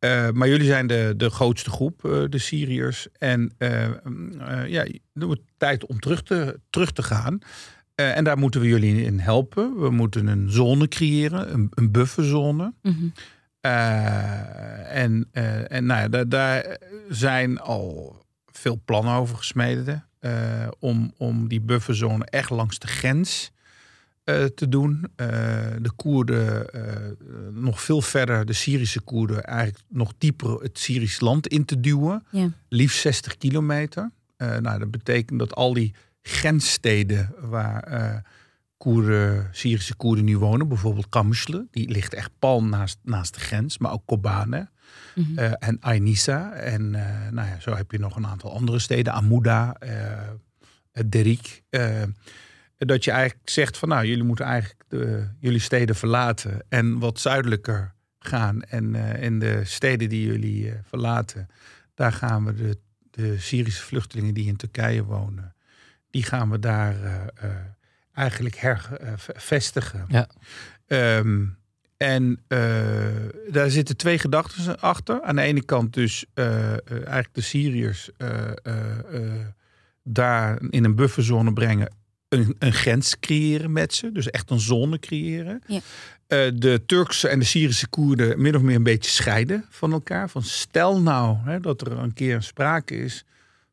Eh, 0.00 0.30
maar 0.30 0.48
jullie 0.48 0.66
zijn 0.66 0.86
de, 0.86 1.14
de 1.16 1.30
grootste 1.30 1.70
groep, 1.70 2.04
eh, 2.04 2.22
de 2.28 2.38
Syriërs. 2.38 3.08
En 3.18 3.54
eh, 3.58 3.88
ja, 4.66 4.82
het 4.82 5.22
wordt 5.22 5.42
tijd 5.56 5.86
om 5.86 6.00
terug 6.00 6.22
te, 6.22 6.60
terug 6.70 6.92
te 6.92 7.02
gaan. 7.02 7.38
En 7.94 8.24
daar 8.24 8.38
moeten 8.38 8.60
we 8.60 8.66
jullie 8.66 9.04
in 9.04 9.18
helpen. 9.18 9.80
We 9.80 9.90
moeten 9.90 10.26
een 10.26 10.50
zone 10.50 10.88
creëren, 10.88 11.52
een, 11.52 11.66
een 11.74 11.90
bufferzone. 11.90 12.72
Mhm. 12.82 13.06
Eh, 13.60 14.96
en 14.96 15.28
eh, 15.32 15.72
en 15.72 15.86
nou 15.86 16.10
ja, 16.10 16.24
daar, 16.24 16.78
zijn 17.08 17.58
al 17.58 18.22
veel 18.46 18.80
plannen 18.84 19.14
over 19.14 19.36
gesmeden. 19.36 20.04
eh, 20.18 20.68
om, 20.78 21.12
om 21.16 21.48
die 21.48 21.60
bufferzone 21.60 22.24
echt 22.24 22.50
langs 22.50 22.78
de 22.78 22.86
grens 22.86 23.50
te 24.54 24.68
doen. 24.68 25.06
De 25.16 25.90
Koerden 25.96 26.66
nog 27.52 27.82
veel 27.82 28.02
verder, 28.02 28.46
de 28.46 28.52
Syrische 28.52 29.00
Koerden, 29.00 29.44
eigenlijk 29.44 29.84
nog 29.88 30.12
dieper 30.18 30.60
het 30.60 30.78
Syrisch 30.78 31.20
land 31.20 31.46
in 31.46 31.64
te 31.64 31.80
duwen. 31.80 32.24
Ja. 32.30 32.50
Liefst 32.68 33.00
60 33.00 33.36
kilometer. 33.36 34.10
Nou, 34.36 34.78
dat 34.78 34.90
betekent 34.90 35.38
dat 35.38 35.54
al 35.54 35.72
die 35.72 35.94
grenssteden 36.22 37.34
waar 37.40 38.22
Koerden, 38.80 39.48
Syrische 39.52 39.94
Koerden 39.94 40.24
nu 40.24 40.38
wonen, 40.38 40.68
bijvoorbeeld 40.68 41.08
Kamishle, 41.08 41.66
die 41.70 41.90
ligt 41.90 42.14
echt 42.14 42.30
pal 42.38 42.64
naast, 42.64 42.98
naast 43.02 43.34
de 43.34 43.40
grens, 43.40 43.78
maar 43.78 43.92
ook 43.92 44.02
Kobane 44.06 44.68
Mhm. 45.14 45.38
eh, 45.38 45.52
en 45.58 45.76
Ainissa. 45.80 46.52
En 46.52 46.94
eh, 46.94 47.30
nou 47.30 47.48
ja, 47.48 47.60
zo 47.60 47.74
heb 47.74 47.90
je 47.90 47.98
nog 47.98 48.16
een 48.16 48.26
aantal 48.26 48.52
andere 48.54 48.78
steden, 48.78 49.12
Amuda, 49.12 49.74
eh 49.74 50.28
Derik. 51.06 51.62
dat 52.78 53.04
je 53.04 53.10
eigenlijk 53.10 53.50
zegt 53.50 53.78
van 53.78 53.88
nou, 53.88 54.06
jullie 54.06 54.24
moeten 54.24 54.44
eigenlijk 54.44 54.82
de, 54.88 55.28
jullie 55.40 55.60
steden 55.60 55.94
verlaten 55.96 56.64
en 56.68 56.98
wat 56.98 57.20
zuidelijker 57.20 57.94
gaan. 58.18 58.62
En 58.62 58.94
in 59.20 59.38
de 59.38 59.60
steden 59.64 60.08
die 60.08 60.26
jullie 60.26 60.72
verlaten, 60.82 61.46
daar 61.94 62.12
gaan 62.12 62.44
we 62.44 62.54
de, 62.54 62.78
de 63.10 63.38
Syrische 63.38 63.82
vluchtelingen 63.82 64.34
die 64.34 64.46
in 64.46 64.56
Turkije 64.56 65.04
wonen, 65.04 65.54
die 66.10 66.22
gaan 66.22 66.50
we 66.50 66.58
daar 66.58 66.94
eigenlijk 68.14 68.56
hervestigen. 68.56 70.04
Ja. 70.08 70.28
Ehm, 70.86 71.44
en 71.96 72.40
eh, 72.48 72.60
daar 73.50 73.70
zitten 73.70 73.96
twee 73.96 74.18
gedachten 74.18 74.80
achter. 74.80 75.22
Aan 75.22 75.36
de 75.36 75.42
ene 75.42 75.64
kant 75.64 75.92
dus 75.92 76.24
eh, 76.34 76.72
eh, 76.72 76.78
eigenlijk 76.88 77.34
de 77.34 77.40
Syriërs 77.40 78.10
eh, 78.16 78.50
eh, 78.62 78.98
eh, 79.12 79.46
daar 80.02 80.58
in 80.70 80.84
een 80.84 80.94
bufferzone 80.94 81.52
brengen. 81.52 81.94
Een, 82.28 82.56
een 82.58 82.72
grens 82.72 83.18
creëren 83.18 83.72
met 83.72 83.94
ze. 83.94 84.12
Dus 84.12 84.30
echt 84.30 84.50
een 84.50 84.60
zone 84.60 84.98
creëren. 84.98 85.62
Ja. 85.66 85.80
Eh, 86.26 86.50
de 86.54 86.82
Turkse 86.86 87.28
en 87.28 87.38
de 87.38 87.44
Syrische 87.44 87.88
Koerden 87.88 88.42
min 88.42 88.56
of 88.56 88.62
meer 88.62 88.76
een 88.76 88.82
beetje 88.82 89.10
scheiden 89.10 89.64
van 89.68 89.92
elkaar. 89.92 90.30
Van 90.30 90.42
stel 90.42 91.00
nou 91.00 91.36
hè, 91.44 91.60
dat 91.60 91.80
er 91.80 91.92
een 91.92 92.14
keer 92.14 92.42
sprake 92.42 92.96
is 92.96 93.24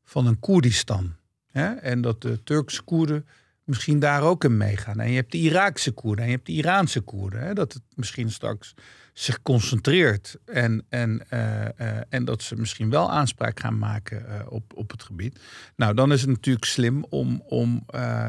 van 0.03 0.27
een 0.27 0.39
Koerdistan. 0.39 1.15
Hè, 1.51 1.73
en 1.73 2.01
dat 2.01 2.21
de 2.21 2.43
Turkse 2.43 2.81
Koerden 2.81 3.25
misschien 3.67 3.99
daar 3.99 4.21
ook 4.21 4.43
in 4.43 4.57
meegaan. 4.57 4.99
En 4.99 5.09
je 5.09 5.15
hebt 5.15 5.31
de 5.31 5.37
Iraakse 5.37 5.91
Koerden 5.91 6.23
en 6.23 6.29
je 6.29 6.35
hebt 6.35 6.47
de 6.47 6.53
Iraanse 6.53 7.01
Koerden. 7.01 7.41
Hè, 7.41 7.53
dat 7.53 7.73
het 7.73 7.81
misschien 7.95 8.31
straks 8.31 8.73
zich 9.13 9.41
concentreert. 9.41 10.37
En, 10.45 10.85
en, 10.89 11.29
eh, 11.29 11.65
eh, 11.79 12.03
en 12.09 12.25
dat 12.25 12.41
ze 12.43 12.55
misschien 12.55 12.89
wel 12.89 13.11
aanspraak 13.11 13.59
gaan 13.59 13.77
maken 13.77 14.27
eh, 14.29 14.51
op, 14.51 14.73
op 14.75 14.91
het 14.91 15.03
gebied. 15.03 15.39
Nou, 15.75 15.93
dan 15.93 16.11
is 16.11 16.21
het 16.21 16.29
natuurlijk 16.29 16.65
slim 16.65 17.03
om, 17.09 17.41
om 17.45 17.83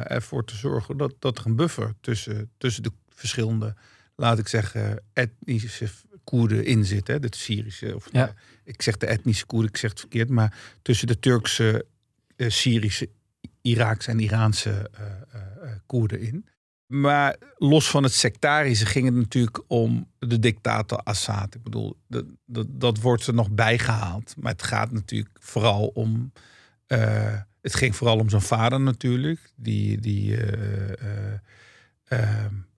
ervoor 0.04 0.44
te 0.44 0.56
zorgen 0.56 0.96
dat, 0.96 1.14
dat 1.18 1.38
er 1.38 1.46
een 1.46 1.56
buffer 1.56 1.94
tussen, 2.00 2.50
tussen 2.58 2.82
de 2.82 2.92
verschillende, 3.08 3.74
laat 4.16 4.38
ik 4.38 4.48
zeggen, 4.48 5.02
etnische 5.12 5.88
Koerden 6.24 6.64
in 6.64 6.84
zit. 6.84 7.06
Hè, 7.06 7.18
de 7.20 7.28
Syrische, 7.36 7.94
of 7.94 8.08
Ja. 8.12 8.26
de- 8.26 8.32
ik 8.64 8.82
zeg 8.82 8.96
de 8.96 9.06
etnische 9.06 9.46
Koerden, 9.46 9.68
ik 9.70 9.76
zeg 9.76 9.90
het 9.90 10.00
verkeerd, 10.00 10.28
maar 10.28 10.56
tussen 10.82 11.06
de 11.06 11.18
Turkse, 11.18 11.86
Syrische, 12.36 13.08
Iraakse 13.62 14.10
en 14.10 14.20
Iraanse 14.20 14.70
eh, 14.70 15.04
eh, 15.06 15.40
eh, 15.62 15.70
Koerden 15.86 16.20
in. 16.20 16.46
Maar 16.86 17.36
los 17.56 17.90
van 17.90 18.02
het 18.02 18.12
sectarische 18.12 18.86
ging 18.86 19.04
het 19.04 19.14
natuurlijk 19.14 19.62
om 19.66 20.10
de 20.18 20.38
dictator 20.38 20.98
Assad. 20.98 21.54
Ik 21.54 21.62
bedoel, 21.62 21.96
dat, 22.08 22.24
dat, 22.46 22.66
dat 22.70 23.00
wordt 23.00 23.26
er 23.26 23.34
nog 23.34 23.50
bijgehaald. 23.50 24.34
Maar 24.38 24.52
het 24.52 24.62
gaat 24.62 24.92
natuurlijk 24.92 25.36
vooral 25.40 25.86
om. 25.86 26.32
het 27.60 27.74
ging 27.74 27.96
vooral 27.96 28.18
om 28.18 28.28
zijn 28.28 28.42
vader 28.42 28.80
natuurlijk. 28.80 29.52
Die, 29.56 30.00
die 30.00 30.36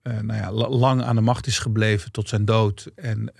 nou 0.01 0.33
ja, 0.33 0.51
la- 0.51 0.69
lang 0.69 1.01
aan 1.01 1.15
de 1.15 1.21
macht 1.21 1.47
is 1.47 1.59
gebleven 1.59 2.11
tot 2.11 2.29
zijn 2.29 2.45
dood. 2.45 2.91
En, 2.95 3.33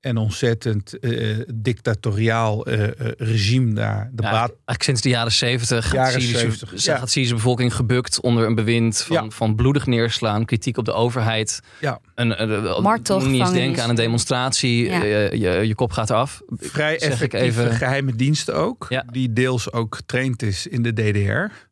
en 0.00 0.16
ontzettend 0.16 0.98
eh, 0.98 1.36
dictatoriaal 1.54 2.66
eh, 2.66 2.84
eh, 2.84 2.90
regime 3.16 3.72
daar. 3.74 4.10
De 4.12 4.22
Ja, 4.22 4.30
baat 4.30 4.48
eigenlijk 4.48 4.82
sinds 4.82 5.00
de 5.00 5.08
jaren 5.08 5.32
zeventig 5.32 5.92
Jaren 5.92 6.12
gaat, 6.12 6.20
Syrische- 6.22 6.38
70, 6.38 6.68
gaat 6.70 7.12
ja. 7.12 7.22
de 7.28 7.34
bevolking 7.34 7.74
gebukt 7.74 8.20
onder 8.20 8.46
een 8.46 8.54
bewind 8.54 9.02
van, 9.02 9.16
Ja. 9.24 9.30
van 9.30 9.54
bloedig 9.54 9.86
neerslaan, 9.86 10.44
kritiek 10.44 10.76
op 10.76 10.84
de 10.84 10.92
overheid. 10.92 11.60
Ja. 11.80 12.00
Een, 12.14 12.28
niet 12.28 13.40
eens 13.40 13.52
denken 13.52 13.82
aan 13.82 13.88
een 13.90 13.94
demonstratie, 13.96 14.84
Ja. 14.84 15.02
je, 15.02 15.66
je 15.66 15.74
kop 15.74 15.92
gaat 15.92 16.10
af. 16.10 16.40
vrij 16.56 16.98
Zeg 16.98 17.08
ik 17.08 17.12
effectieve 17.12 17.62
even- 17.64 17.74
geheime 17.76 18.14
diensten 18.16 18.54
ook. 18.54 18.86
Ja. 18.88 19.04
Die 19.12 19.32
deels 19.32 19.72
ook 19.72 19.94
getraind 19.94 20.42
is 20.42 20.66
in 20.66 20.82
de 20.82 20.92
DDR. 20.92 21.66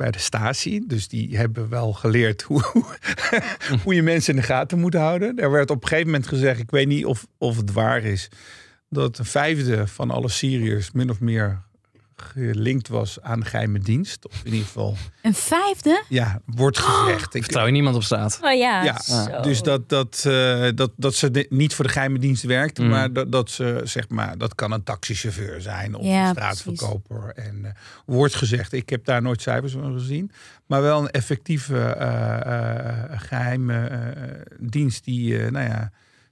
Bij 0.00 0.10
de 0.10 0.18
Stasi. 0.18 0.86
Dus 0.86 1.08
die 1.08 1.36
hebben 1.36 1.68
wel 1.68 1.92
geleerd 1.92 2.42
hoe, 2.42 2.62
hoe 3.84 3.94
je 3.94 4.02
mensen 4.02 4.34
in 4.34 4.40
de 4.40 4.46
gaten 4.46 4.78
moet 4.78 4.94
houden. 4.94 5.38
Er 5.38 5.50
werd 5.50 5.70
op 5.70 5.82
een 5.82 5.88
gegeven 5.88 6.10
moment 6.10 6.28
gezegd, 6.28 6.60
ik 6.60 6.70
weet 6.70 6.86
niet 6.86 7.04
of, 7.04 7.26
of 7.38 7.56
het 7.56 7.72
waar 7.72 8.02
is, 8.02 8.28
dat 8.88 9.18
een 9.18 9.24
vijfde 9.24 9.86
van 9.86 10.10
alle 10.10 10.28
Syriërs 10.28 10.90
min 10.92 11.10
of 11.10 11.20
meer 11.20 11.62
gelinkt 12.22 12.88
was 12.88 13.20
aan 13.20 13.40
de 13.40 13.46
geheime 13.46 13.78
dienst. 13.78 14.26
Of 14.28 14.40
in 14.44 14.50
ieder 14.52 14.66
geval, 14.66 14.96
Een 15.22 15.34
vijfde? 15.34 16.02
ja, 16.08 16.40
wordt 16.46 16.78
gezegd. 16.78 17.34
Ik, 17.34 17.42
Vertrouw 17.42 17.66
je 17.66 17.72
niemand 17.72 17.96
op 17.96 18.02
straat? 18.02 18.38
Oh 18.42 18.52
ja. 18.52 18.82
ja, 18.84 18.98
zo. 18.98 19.40
dus 19.42 19.62
dat, 19.62 19.88
dat, 19.88 20.24
eh, 20.26 20.68
dat, 20.74 20.90
dat 20.96 21.14
ze 21.14 21.30
de- 21.30 21.46
niet 21.48 21.74
voor 21.74 21.84
de 21.84 21.90
geheime 21.90 22.18
dienst 22.18 22.42
werkte, 22.42 22.82
Mm. 22.82 22.88
maar 22.88 23.12
dat, 23.12 23.32
dat 23.32 23.50
ze 23.50 23.80
zeg 23.84 24.08
maar, 24.08 24.38
dat 24.38 24.54
kan 24.54 24.72
een 24.72 24.82
taxichauffeur 24.82 25.60
zijn 25.60 25.94
of 25.94 26.04
Ja, 26.06 26.28
een 26.28 26.34
straatverkoper. 26.34 27.32
En 27.34 27.64
eh, 27.64 27.70
wordt 28.06 28.34
gezegd, 28.34 28.72
ik 28.72 28.88
heb 28.90 29.04
daar 29.04 29.22
nooit 29.22 29.42
cijfers 29.42 29.72
van 29.72 29.92
gezien, 29.92 30.30
maar 30.66 30.82
wel 30.82 31.00
een 31.00 31.10
effectieve 31.10 31.78
eh, 31.80 32.40
eh, 32.40 33.20
geheime 33.20 33.86
eh, 33.86 33.98
dienst 34.58 35.04
die, 35.04 35.38
eh, 35.42 35.50
nou 35.50 35.64
ja, 35.68 35.90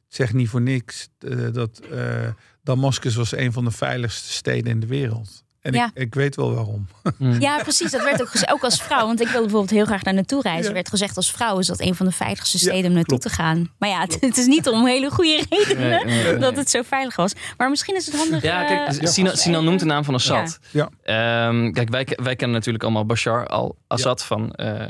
zegt 0.09 0.33
niet 0.33 0.49
voor 0.49 0.61
niks 0.63 1.09
eh, 1.19 1.37
dat 1.53 1.81
eh, 1.93 2.29
Damascus 2.63 3.15
was 3.15 3.33
een 3.37 3.53
van 3.53 3.65
de 3.65 3.71
veiligste 3.71 4.33
steden 4.33 4.71
in 4.71 4.81
de 4.81 4.87
wereld. 4.87 5.45
En 5.61 5.73
Ja. 5.73 5.91
ik, 5.95 6.03
ik 6.03 6.15
weet 6.15 6.37
wel 6.37 6.55
waarom. 6.55 6.87
Mm. 7.19 7.41
Ja, 7.49 7.59
precies. 7.63 7.91
Dat 7.91 8.03
werd 8.03 8.21
ook 8.23 8.29
gezegd. 8.29 8.53
Ook 8.53 8.63
als 8.65 8.83
vrouw. 8.83 9.07
Want 9.07 9.21
ik 9.21 9.27
wilde 9.27 9.43
bijvoorbeeld 9.43 9.71
heel 9.73 9.85
graag 9.85 10.03
daar 10.03 10.15
naartoe 10.15 10.43
reizen. 10.43 10.63
Ja. 10.63 10.69
Er 10.69 10.75
werd 10.75 10.89
gezegd 10.89 11.17
als 11.17 11.31
vrouw 11.33 11.59
is 11.59 11.67
dat 11.67 11.81
een 11.81 11.95
van 11.95 12.07
de 12.07 12.13
veiligste 12.13 12.59
Ja, 12.59 12.65
steden 12.65 12.87
om 12.91 12.97
naartoe 12.97 13.19
klopt. 13.19 13.23
te 13.37 13.43
gaan. 13.43 13.71
Maar 13.79 13.89
ja, 13.89 14.01
het, 14.01 14.17
het 14.21 14.37
is 14.37 14.47
niet 14.47 14.69
om 14.69 14.87
hele 14.87 15.11
goede 15.11 15.45
redenen 15.51 15.89
Nee, 15.91 16.05
nee, 16.05 16.23
nee. 16.23 16.37
dat 16.39 16.57
het 16.57 16.71
zo 16.71 16.83
veilig 16.83 17.17
was. 17.17 17.33
Maar 17.57 17.71
misschien 17.71 17.97
is 17.97 18.07
het 18.07 18.17
handig. 18.17 18.43
Ja, 18.43 18.65
kijk, 18.65 19.03
eh, 19.03 19.33
Sinan, 19.35 19.65
noemt 19.65 19.81
de 19.81 19.87
naam 19.87 20.05
van 20.05 20.15
Assad. 20.15 20.59
Ja. 20.71 20.89
Ehm, 21.03 21.71
kijk, 21.73 21.89
wij, 21.89 22.07
wij 22.23 22.37
kennen 22.37 22.57
natuurlijk 22.57 22.85
allemaal 22.85 23.07
Bashar 23.07 23.47
al-Assad. 23.47 24.25
van 24.25 24.53
eh, 24.53 24.83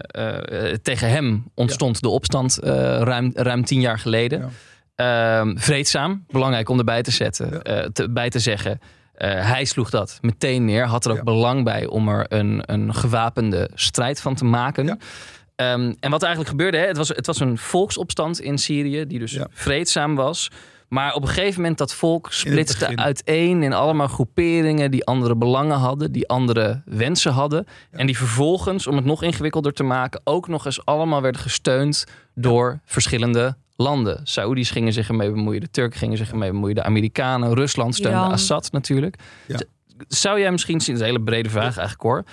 eh, 0.69 0.75
tegen 0.83 1.11
hem 1.11 1.45
ontstond 1.55 2.01
de 2.01 2.09
opstand 2.09 2.59
eh, 2.59 2.73
ruim, 3.01 3.31
ruim 3.35 3.65
tien 3.65 3.81
jaar 3.81 3.99
geleden. 3.99 4.39
Ja. 4.41 4.49
Ehm, 5.41 5.57
vreedzaam, 5.57 6.25
belangrijk 6.31 6.69
om 6.69 6.79
erbij 6.79 7.03
te 7.03 7.11
zetten, 7.11 7.51
Ja. 7.53 7.59
eh, 7.63 7.85
te, 7.93 8.11
bij 8.11 8.29
te 8.31 8.39
zeggen. 8.39 8.81
Eh, 9.19 9.51
hij 9.51 9.65
sloeg 9.65 9.91
dat 9.91 10.19
meteen 10.21 10.65
neer, 10.65 10.85
had 10.87 11.05
er 11.05 11.11
ook 11.11 11.17
Ja. 11.17 11.23
belang 11.23 11.65
bij 11.65 11.87
om 11.87 12.09
er 12.09 12.27
een, 12.29 12.63
een 12.67 12.95
gewapende 12.95 13.71
strijd 13.75 14.21
van 14.21 14.35
te 14.35 14.45
maken. 14.45 14.85
Ja. 14.87 14.97
Ehm, 15.57 15.93
en 16.01 16.11
wat 16.11 16.23
eigenlijk 16.23 16.51
gebeurde, 16.51 16.77
hè, 16.79 16.87
het, 16.87 16.97
was, 16.97 17.09
het 17.09 17.27
was 17.27 17.41
een 17.41 17.59
volksopstand 17.59 18.41
in 18.41 18.59
Syrië, 18.59 19.07
die 19.07 19.19
dus 19.19 19.33
Ja. 19.33 19.47
vreedzaam 19.51 20.15
was. 20.15 20.51
Maar 20.89 21.15
op 21.15 21.23
een 21.23 21.29
gegeven 21.29 21.61
moment 21.61 21.79
dat 21.79 21.95
volk 21.95 22.33
splitste 22.33 22.97
uiteen 22.97 23.63
in 23.63 23.73
allemaal 23.73 24.07
groeperingen 24.09 24.91
die 24.91 25.05
andere 25.05 25.37
belangen 25.37 25.77
hadden, 25.79 26.13
die 26.13 26.29
andere 26.29 26.83
wensen 26.85 27.33
hadden. 27.33 27.67
En 27.91 28.07
die 28.07 28.17
vervolgens, 28.17 28.87
om 28.87 28.97
het 28.97 29.05
nog 29.05 29.23
ingewikkelder 29.23 29.73
te 29.73 29.83
maken, 29.83 30.21
ook 30.25 30.49
nog 30.49 30.67
eens 30.67 30.85
allemaal 30.85 31.23
werden 31.23 31.41
gesteund 31.41 32.05
door 32.35 32.81
verschillende 32.85 33.57
landen. 33.83 34.21
Saoedi's 34.25 34.71
gingen 34.71 34.93
zich 34.93 35.09
ermee 35.09 35.31
bemoeien, 35.31 35.61
de 35.61 35.71
Turken 35.71 35.99
gingen 35.99 36.17
zich 36.17 36.31
ermee 36.31 36.51
bemoeien, 36.51 36.75
de 36.75 36.83
Amerikanen, 36.83 37.55
Rusland 37.55 37.95
steunde 37.95 38.19
Iran. 38.19 38.33
Assad 38.33 38.73
natuurlijk. 38.73 39.17
Ja. 39.47 39.61
Zou 40.09 40.41
jij 40.41 40.51
misschien 40.51 40.81
zien, 40.81 40.95
dat 40.95 41.03
is 41.03 41.09
een 41.09 41.15
hele 41.15 41.31
brede 41.31 41.51
vraag 41.51 41.77
eigenlijk 41.77 42.03
hoor, 42.03 42.25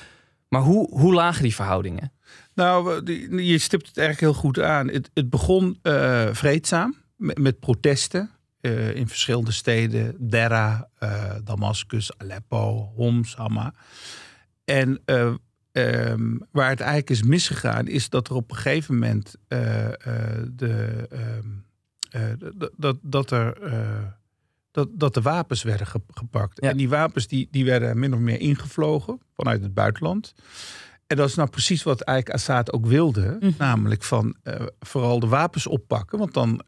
maar 0.49 0.61
hoe, 0.61 0.89
hoe 0.99 1.13
lagen 1.13 1.43
die 1.43 1.55
verhoudingen? 1.55 2.11
Nou, 2.53 3.03
je 3.43 3.57
stipt 3.57 3.87
het 3.87 3.97
eigenlijk 3.97 4.31
heel 4.33 4.41
goed 4.41 4.59
aan. 4.59 4.89
Het, 4.89 5.09
het 5.13 5.29
begon 5.29 5.79
eh, 5.81 6.27
vreedzaam 6.31 6.95
met, 7.15 7.37
met 7.37 7.59
protesten 7.59 8.29
eh, 8.61 8.95
in 8.95 9.07
verschillende 9.07 9.51
steden. 9.51 10.15
Dera, 10.19 10.89
eh, 10.97 11.35
Damascus, 11.43 12.17
Aleppo, 12.17 12.91
Homs, 12.95 13.35
Hama. 13.35 13.73
En 14.65 15.01
eh, 15.75 16.12
ehm, 16.12 16.38
waar 16.51 16.70
het 16.70 16.79
eigenlijk 16.79 17.10
is 17.10 17.24
misgegaan, 17.24 17.88
is 17.88 18.10
dat 18.10 18.27
er 18.29 18.36
op 18.36 18.50
een 18.51 18.58
gegeven 18.58 18.94
moment 18.94 19.36
eh, 19.48 19.86
eh, 19.88 19.94
de, 20.51 21.08
ehm, 21.10 21.48
eh, 22.10 22.50
dat- 22.77 22.98
dat, 23.01 23.32
er. 23.32 23.58
dat, 24.72 24.88
dat 24.91 25.13
de 25.13 25.22
wapens 25.22 25.63
werden 25.63 25.88
ge- 25.88 26.01
gepakt. 26.08 26.62
Ja. 26.62 26.70
En 26.70 26.77
die 26.77 26.89
wapens 26.89 27.27
die, 27.27 27.48
die 27.51 27.65
werden 27.65 28.00
min 28.00 28.13
of 28.13 28.20
meer 28.20 28.39
ingevlogen 28.39 29.20
vanuit 29.34 29.62
het 29.63 29.74
buitenland. 29.74 30.34
En 31.08 31.17
dat 31.17 31.29
is 31.29 31.36
nou 31.36 31.50
precies 31.50 31.84
wat 31.84 32.01
eigenlijk 32.01 32.38
Assad 32.38 32.72
ook 32.74 32.86
wilde. 32.86 33.38
Mhm. 33.39 33.51
Namelijk 33.58 34.03
van 34.03 34.36
vooral 34.79 35.20
de 35.20 35.27
wapens 35.27 35.67
oppakken. 35.67 36.17
Want 36.20 36.34
dan 36.34 36.62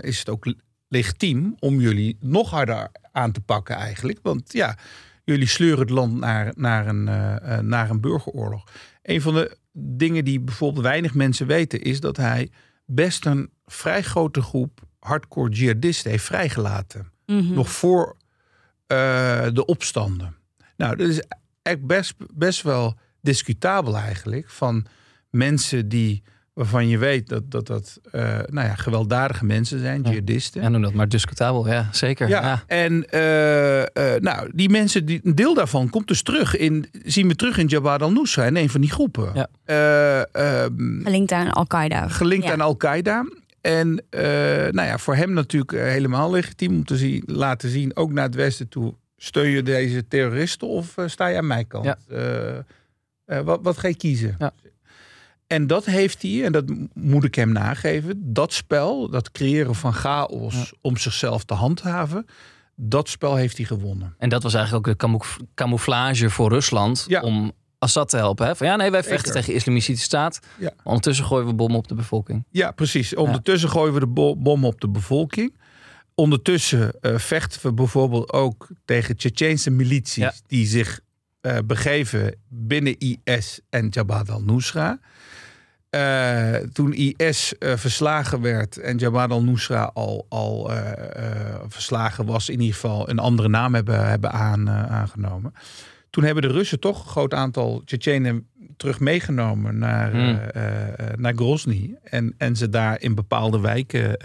is 0.00 0.18
het 0.18 0.28
ook 0.28 0.44
le- 0.46 0.54
legitiem 0.88 1.54
om 1.58 1.80
jullie 1.80 2.16
nog 2.20 2.50
harder 2.50 2.88
aan 3.12 3.32
te 3.32 3.40
pakken 3.40 3.76
eigenlijk. 3.76 4.18
Want 4.22 4.52
ja, 4.52 4.76
jullie 5.24 5.46
sleuren 5.46 5.78
het 5.78 5.90
land 5.90 6.18
naar, 6.18 6.52
naar, 6.56 6.86
een, 6.86 7.08
eh, 7.08 7.58
eh, 7.58 7.64
naar 7.64 7.90
een 7.90 8.00
burgeroorlog. 8.00 8.64
Een 9.02 9.20
van 9.20 9.34
de 9.34 9.56
dingen 9.72 10.24
die 10.24 10.40
bijvoorbeeld 10.40 10.84
weinig 10.84 11.14
mensen 11.14 11.46
weten, 11.46 11.82
is 11.82 12.00
dat 12.00 12.16
hij 12.16 12.50
best 12.86 13.26
een 13.26 13.50
vrij 13.66 14.02
grote 14.02 14.42
groep 14.42 14.80
hardcore 14.98 15.50
jihadisten 15.50 16.10
heeft 16.10 16.24
vrijgelaten. 16.24 17.12
Mhm. 17.26 17.54
Nog 17.54 17.70
voor 17.70 18.16
eh, 18.86 19.46
de 19.52 19.64
opstanden. 19.64 20.36
Nou, 20.76 20.96
dat 20.96 21.08
is 21.08 21.22
echt 21.62 21.86
best, 21.86 22.14
best 22.34 22.62
wel 22.62 22.98
discutabel 23.20 23.96
eigenlijk. 23.96 24.50
Van 24.50 24.86
mensen 25.30 25.88
die, 25.88 26.22
waarvan 26.54 26.88
je 26.88 26.98
weet 26.98 27.28
dat 27.28 27.50
dat, 27.50 27.66
dat 27.66 27.98
eh, 28.10 28.22
nou 28.46 28.66
ja, 28.68 28.74
gewelddadige 28.74 29.44
mensen 29.44 29.78
zijn, 29.78 30.02
Ja. 30.02 30.10
jihadisten. 30.10 30.62
Ja, 30.62 30.68
noem 30.68 30.82
dat 30.82 30.92
maar 30.92 31.08
discutabel. 31.08 31.68
Ja, 31.68 31.88
zeker. 31.92 32.28
Ja, 32.28 32.40
Ja. 32.42 32.62
en 32.66 33.10
eh, 33.10 33.80
eh, 33.82 34.20
nou, 34.22 34.50
die 34.54 34.68
mensen, 34.68 35.04
die, 35.06 35.20
een 35.22 35.34
deel 35.34 35.54
daarvan 35.54 35.90
komt 35.90 36.08
dus 36.08 36.22
terug 36.22 36.56
in, 36.56 36.86
zien 37.04 37.28
we 37.28 37.34
terug 37.36 37.58
in 37.58 37.66
Jabhat 37.66 38.02
al-Nusra, 38.02 38.44
in 38.44 38.56
een 38.56 38.70
van 38.70 38.80
die 38.80 38.90
groepen. 38.90 39.30
Ja. 39.34 39.48
Eh, 39.64 40.62
ehm, 40.64 41.02
Gelinkt 41.02 41.32
aan 41.32 41.50
Al-Qaeda. 41.50 42.08
gelinkt 42.08 42.44
Ja. 42.46 42.52
aan 42.52 42.60
Al-Qaeda. 42.60 43.24
En 43.60 44.02
eh, 44.10 44.22
nou 44.70 44.88
ja, 44.88 44.98
voor 44.98 45.14
hem 45.14 45.32
natuurlijk 45.32 45.70
helemaal 45.72 46.30
legitiem 46.30 46.70
om 46.74 46.84
te 46.84 46.96
zien, 46.96 47.22
laten 47.26 47.68
zien, 47.70 47.96
ook 47.96 48.12
naar 48.12 48.24
het 48.24 48.34
westen 48.34 48.68
toe, 48.68 48.94
steun 49.16 49.50
je 49.50 49.62
deze 49.62 50.08
terroristen 50.08 50.68
of 50.68 50.94
sta 51.06 51.26
je 51.26 51.36
aan 51.38 51.46
mijn 51.46 51.66
kant? 51.66 51.84
Ja. 51.84 51.96
Eh, 52.08 52.56
eh, 53.24 53.40
wat, 53.44 53.58
wat 53.62 53.78
ga 53.78 53.88
je 53.88 53.96
kiezen? 53.96 54.34
Ja. 54.38 54.52
En 55.46 55.66
dat 55.66 55.84
heeft 55.84 56.22
hij, 56.22 56.44
en 56.44 56.52
dat 56.52 56.64
moet 56.92 57.24
ik 57.24 57.34
hem 57.34 57.52
nageven, 57.52 58.32
dat 58.32 58.52
spel, 58.52 59.08
dat 59.10 59.30
creëren 59.30 59.74
van 59.74 59.92
chaos 59.92 60.54
Ja. 60.54 60.76
om 60.80 60.96
zichzelf 60.96 61.44
te 61.44 61.54
handhaven, 61.54 62.26
dat 62.76 63.08
spel 63.08 63.34
heeft 63.36 63.56
hij 63.56 63.66
gewonnen. 63.66 64.14
En 64.18 64.28
dat 64.28 64.42
was 64.42 64.54
eigenlijk 64.54 64.86
ook 64.86 64.92
de 64.92 64.98
camouf- 64.98 65.38
camouflage 65.54 66.30
voor 66.30 66.48
Rusland 66.48 67.04
Ja. 67.08 67.20
om 67.22 67.52
Assad 67.78 68.08
te 68.08 68.16
helpen. 68.16 68.46
Hè? 68.46 68.56
Van 68.56 68.66
ja, 68.66 68.76
nee, 68.76 68.90
wij 68.90 69.02
vechten 69.02 69.32
tegen 69.32 69.48
de 69.48 69.54
islamitische 69.54 70.04
staat. 70.04 70.38
Ja. 70.58 70.72
Ondertussen 70.84 71.24
gooien 71.24 71.46
we 71.46 71.54
bommen 71.54 71.78
op 71.78 71.88
de 71.88 71.94
bevolking. 71.94 72.44
Ja, 72.50 72.70
precies. 72.70 73.14
Ondertussen 73.14 73.68
gooien 73.70 73.94
we 73.94 74.00
de 74.00 74.06
bo- 74.06 74.36
bom 74.36 74.64
op 74.64 74.80
de 74.80 74.88
bevolking. 74.88 75.54
Ondertussen 76.14 76.92
eh, 77.00 77.18
vechten 77.18 77.60
we 77.62 77.72
bijvoorbeeld 77.72 78.32
ook 78.32 78.68
tegen 78.84 79.16
Tsjetsjeense 79.16 79.70
milities 79.70 80.42
die 80.46 80.66
zich 80.66 81.00
eh, 81.40 81.58
begeven 81.64 82.34
binnen 82.48 82.98
IS 82.98 83.60
en 83.70 83.88
Jabhat 83.88 84.30
al-Nusra. 84.30 84.98
Eh, 85.94 86.54
toen 86.72 86.92
IS 86.92 87.58
eh, 87.58 87.76
verslagen 87.76 88.40
werd 88.40 88.76
en 88.78 88.96
Jabhat 88.96 89.30
al-Nusra 89.30 89.90
al, 89.94 90.26
al 90.28 90.72
eh, 90.72 91.60
verslagen 91.68 92.26
was, 92.26 92.48
in 92.48 92.60
ieder 92.60 92.74
geval 92.74 93.10
een 93.10 93.18
andere 93.18 93.48
naam 93.48 93.74
hebben, 93.74 94.08
hebben 94.08 94.32
aan, 94.32 94.70
aangenomen. 94.70 95.54
Toen 96.10 96.24
hebben 96.24 96.42
de 96.42 96.48
Russen 96.48 96.80
toch 96.80 97.04
een 97.04 97.10
groot 97.10 97.34
aantal 97.34 97.82
Tsjetsjenen 97.84 98.48
terug 98.76 99.00
meegenomen 99.00 99.78
naar, 99.78 100.10
Hmm. 100.10 100.40
naar 101.16 101.32
Grozny. 101.34 101.98
En, 102.02 102.34
en 102.38 102.56
ze 102.56 102.68
daar 102.68 103.00
in 103.00 103.14
bepaalde 103.14 103.60
wijken 103.60 104.16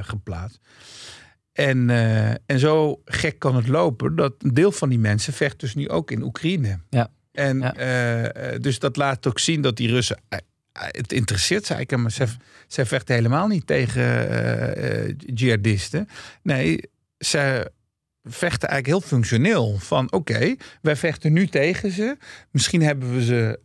geplaatst. 0.00 0.60
En, 1.52 1.90
en 2.46 2.58
zo 2.58 3.00
gek 3.04 3.38
kan 3.38 3.56
het 3.56 3.68
lopen 3.68 4.16
dat 4.16 4.34
een 4.38 4.54
deel 4.54 4.72
van 4.72 4.88
die 4.88 4.98
mensen 4.98 5.32
vecht 5.32 5.60
dus 5.60 5.74
nu 5.74 5.88
ook 5.88 6.10
in 6.10 6.22
Oekraïne. 6.22 6.78
Ja. 6.90 7.08
En 7.32 7.58
Ja. 7.58 8.58
dus 8.58 8.78
dat 8.78 8.96
laat 8.96 9.26
ook 9.26 9.38
zien 9.38 9.60
dat 9.60 9.76
die 9.76 9.88
Russen. 9.88 10.18
Eh, 10.74 10.82
het 10.90 11.12
interesseert 11.12 11.66
ze 11.66 11.74
eigenlijk, 11.74 12.02
maar 12.02 12.28
ze, 12.28 12.34
ze 12.66 12.86
vechten 12.86 13.14
helemaal 13.14 13.46
niet 13.46 13.66
tegen 13.66 14.28
eh, 14.28 15.14
jihadisten. 15.34 16.08
Nee, 16.42 16.80
ze 17.18 17.72
vechten 18.24 18.68
eigenlijk 18.68 18.86
heel 18.86 19.08
functioneel. 19.08 19.78
Van 19.78 20.12
oké, 20.12 20.54
wij 20.82 20.96
vechten 20.96 21.32
nu 21.32 21.46
tegen 21.46 21.90
ze. 21.90 22.16
Misschien 22.50 22.82
hebben 22.82 23.14
we 23.14 23.24
ze 23.24 23.58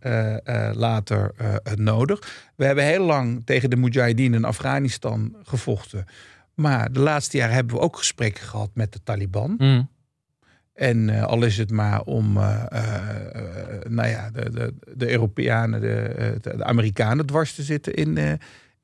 later 0.75 1.31
eh, 1.37 1.73
nodig. 1.75 2.51
We 2.55 2.65
hebben 2.65 2.83
heel 2.83 3.05
lang 3.05 3.45
tegen 3.45 3.69
de 3.69 3.75
Mujahideen 3.75 4.33
in 4.33 4.45
Afghanistan 4.45 5.35
gevochten. 5.43 6.05
Maar 6.53 6.91
de 6.91 6.99
laatste 6.99 7.37
jaren 7.37 7.55
hebben 7.55 7.75
we 7.75 7.81
ook 7.81 7.97
gesprekken 7.97 8.43
gehad 8.43 8.69
met 8.73 8.93
de 8.93 8.99
Taliban. 9.03 9.55
Mm. 9.57 9.89
En 10.79 11.09
eh, 11.09 11.23
al 11.23 11.43
is 11.43 11.57
het 11.57 11.71
maar 11.71 12.01
om, 12.01 12.37
eh, 12.37 12.63
eh, 12.71 13.85
nou 13.87 14.07
ja, 14.09 14.29
de, 14.29 14.49
de, 14.51 14.73
de 14.95 15.11
Europeanen, 15.11 15.81
de, 15.81 15.93
eh, 15.95 16.31
de, 16.41 16.57
de 16.57 16.63
Amerikanen 16.63 17.25
dwars 17.25 17.53
te 17.55 17.63
zitten 17.63 17.93
in, 17.93 18.17
eh, 18.17 18.31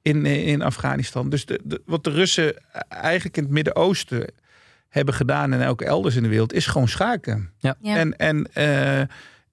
in, 0.01 0.25
in 0.25 0.61
Afghanistan. 0.61 1.29
Dus 1.29 1.45
de, 1.45 1.59
de- 1.63 1.81
wat 1.85 2.03
de 2.03 2.09
Russen 2.09 2.53
eigenlijk 2.89 3.37
in 3.37 3.43
het 3.43 3.51
Midden-Oosten 3.51 4.25
hebben 4.89 5.13
gedaan 5.13 5.53
en 5.53 5.67
ook 5.67 5.81
elders 5.81 6.15
in 6.15 6.23
de 6.23 6.29
wereld, 6.29 6.53
is 6.53 6.65
gewoon 6.67 6.87
schaken. 6.87 7.49
Ja. 7.57 7.75
En, 7.81 8.17
en, 8.17 8.49
eh, 8.53 8.99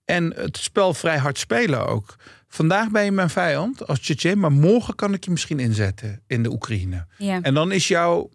en 0.05 0.33
het 0.37 0.57
spel 0.57 0.95
vrij 0.95 1.19
hard 1.19 1.39
spelen 1.39 1.87
ook. 1.87 2.17
Vandaag 2.49 2.91
ben 2.91 3.05
je 3.05 3.13
mijn 3.13 3.31
vijand 3.31 3.87
als 3.87 4.01
Tsjetsjen, 4.01 4.39
maar 4.39 4.53
morgen 4.53 4.95
kan 4.95 5.15
ik 5.15 5.25
je 5.25 5.31
misschien 5.31 5.59
inzetten 5.61 6.23
in 6.27 6.43
de 6.43 6.51
Oekraïne. 6.53 7.07
Ja. 7.19 7.39
En 7.43 7.55
dan 7.55 7.73
is 7.73 7.89
jouw 7.89 8.31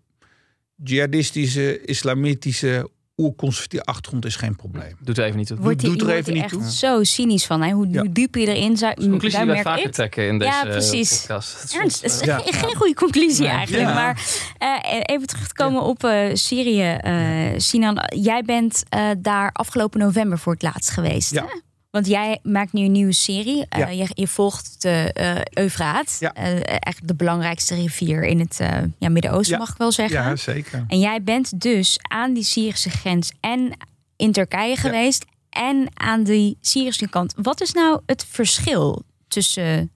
jihadistische, 0.84 1.82
islamitische, 1.82 2.90
oerconservatieve 3.18 3.86
achtergrond 3.86 4.26
is 4.26 4.36
geen 4.36 4.56
probleem. 4.56 4.96
Doet 5.00 5.18
er 5.18 5.24
even 5.26 5.38
niet 5.38 5.48
toe. 5.48 5.58
Wordt 5.58 5.82
doet 5.82 5.90
hij 5.92 6.00
er 6.00 6.06
wordt 6.06 6.20
even 6.20 6.34
niet 6.34 6.44
echt 6.44 6.52
toe. 6.54 6.72
zo 6.72 7.04
cynisch 7.04 7.46
van. 7.46 7.62
Hè? 7.62 7.72
Hoe, 7.72 7.88
Ja. 7.90 8.00
hoe 8.00 8.12
diep 8.12 8.36
je 8.36 8.48
erin 8.56 8.78
zou... 8.78 8.90
Dat 8.92 9.00
is 9.00 9.06
een 9.06 9.12
conclusie 9.12 9.38
die 9.40 9.48
daar 9.48 9.56
wij 9.56 9.64
merk 9.64 9.76
vaker 9.76 9.86
ik- 9.90 9.94
trekken 9.96 10.28
in 10.28 10.38
deze 10.40 10.52
Ja, 10.52 10.64
eh, 10.66 10.70
precies. 10.72 11.20
podcast. 11.20 11.74
Ernst, 11.76 12.04
eh, 12.04 12.12
is 12.14 12.20
Ja. 12.20 12.38
geen, 12.46 12.76
goede 12.76 12.94
conclusie 12.94 13.42
Nee. 13.46 13.52
eigenlijk. 13.56 13.88
Ja. 13.88 13.94
Maar 13.94 14.22
eh, 14.58 15.00
even 15.16 15.28
terug 15.28 15.48
te 15.48 15.54
komen 15.54 15.82
op 15.82 16.04
eh, 16.04 16.20
Syrië. 16.34 16.82
eh, 17.02 17.14
Sinan, 17.58 18.00
jij 18.16 18.42
bent 18.44 18.84
eh, 18.90 19.10
daar 19.18 19.50
afgelopen 19.52 20.00
november 20.00 20.40
voor 20.40 20.54
het 20.54 20.62
laatst 20.62 20.90
geweest. 20.90 21.32
Ja. 21.32 21.42
Hè? 21.44 21.60
Want 21.92 22.08
jij 22.08 22.40
maakt 22.44 22.74
nu 22.74 22.86
een 22.86 22.92
nieuwe 22.92 23.14
serie. 23.14 23.66
Eh, 23.70 23.92
je, 23.92 24.10
je 24.14 24.28
volgt 24.28 24.82
de 24.82 25.12
eh 25.14 25.64
Eufraat. 25.64 26.18
Ja. 26.20 26.34
Eh, 26.34 26.44
eigenlijk 26.54 27.08
de 27.08 27.16
belangrijkste 27.16 27.76
rivier 27.76 28.24
in 28.24 28.40
het 28.40 28.60
eh, 28.60 28.78
ja, 28.98 29.10
Midden-Oosten, 29.10 29.54
Ja. 29.54 29.60
mag 29.60 29.70
ik 29.72 29.78
wel 29.78 29.92
zeggen. 29.92 30.18
Ja, 30.24 30.36
zeker. 30.36 30.86
En 30.88 31.00
jij 31.00 31.24
bent 31.24 31.62
dus 31.62 31.98
aan 32.02 32.34
die 32.34 32.44
Syrische 32.44 32.90
grens 32.90 33.32
en 33.40 33.78
in 34.16 34.32
Turkije 34.32 34.76
geweest 34.76 35.26
en 35.50 35.88
aan 35.94 36.24
die 36.24 36.58
Syrische 36.62 37.10
kant. 37.10 37.34
Wat 37.38 37.62
is 37.62 37.74
nou 37.74 38.02
het 38.06 38.26
verschil 38.30 39.04
tussen 39.28 39.92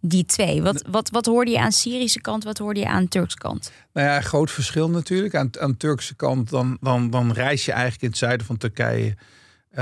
die 0.00 0.24
twee? 0.24 0.62
Wat, 0.62 0.84
wat, 0.90 1.10
wat 1.10 1.26
hoorde 1.26 1.50
je 1.50 1.60
aan 1.60 1.72
Syrische 1.72 2.20
kant, 2.20 2.44
wat 2.44 2.58
hoorde 2.58 2.80
je 2.80 2.88
aan 2.88 3.08
Turkse 3.08 3.38
kant? 3.38 3.72
Nou 3.92 4.06
ja, 4.06 4.20
groot 4.20 4.50
verschil 4.50 4.90
natuurlijk. 4.90 5.34
Aan, 5.34 5.50
aan 5.60 5.70
de 5.70 5.76
Turkse 5.76 6.14
kant, 6.14 6.50
dan, 6.50 6.78
dan, 6.80 7.10
dan 7.10 7.32
reis 7.32 7.64
je 7.64 7.72
eigenlijk 7.72 8.02
in 8.02 8.08
het 8.08 8.18
zuiden 8.18 8.46
van 8.46 8.56
Turkije 8.56 9.06
eh, 9.08 9.16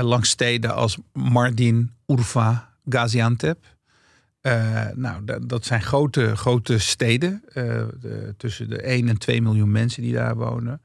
langs 0.03 0.29
steden 0.29 0.75
als 0.75 0.97
Mardin, 1.13 1.91
Urfa, 2.05 2.73
Gaziantep. 2.89 3.75
Eh, 4.41 4.85
nou, 4.93 5.21
dat, 5.41 5.65
zijn 5.65 5.81
grote, 5.81 6.35
grote 6.35 6.77
steden. 6.77 7.41
eh, 7.53 7.63
de, 7.99 8.33
tussen 8.37 8.69
de 8.69 8.81
1 8.81 9.07
en 9.07 9.17
2 9.17 9.41
miljoen 9.41 9.71
mensen 9.71 10.01
die 10.01 10.13
daar 10.13 10.35
wonen. 10.35 10.81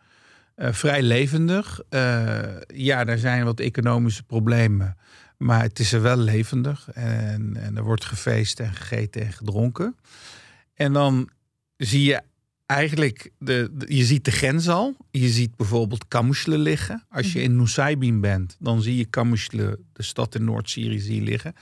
Eh, 0.54 0.72
vrij 0.72 1.02
levendig. 1.02 1.80
Eh, 1.88 2.40
ja, 2.66 3.06
er 3.06 3.18
zijn 3.18 3.44
wat 3.44 3.60
economische 3.60 4.22
problemen. 4.22 4.96
Maar 5.36 5.62
het 5.62 5.78
is 5.78 5.92
er 5.92 6.02
wel 6.02 6.16
levendig. 6.16 6.88
En, 6.92 7.56
en 7.56 7.76
er 7.76 7.82
wordt 7.82 8.04
gefeest 8.04 8.60
en 8.60 8.72
gegeten 8.72 9.22
en 9.22 9.32
gedronken. 9.32 9.96
En 10.74 10.92
dan 10.92 11.28
zie 11.76 12.02
je 12.04 12.22
eigenlijk, 12.76 13.30
de, 13.38 13.70
je 13.86 14.04
ziet 14.04 14.24
de 14.24 14.30
grens 14.30 14.68
al. 14.68 14.96
Je 15.10 15.28
ziet 15.28 15.56
bijvoorbeeld 15.56 16.08
Kamusle 16.08 16.58
liggen. 16.58 17.04
Als 17.10 17.32
je 17.32 17.42
in 17.42 17.56
Nusaybin 17.56 18.20
bent, 18.20 18.56
dan 18.58 18.82
zie 18.82 18.96
je 18.96 19.04
Kamusle, 19.04 19.78
de 19.92 20.02
stad 20.02 20.34
in 20.34 20.44
Noord-Syrië, 20.44 21.22
liggen. 21.22 21.54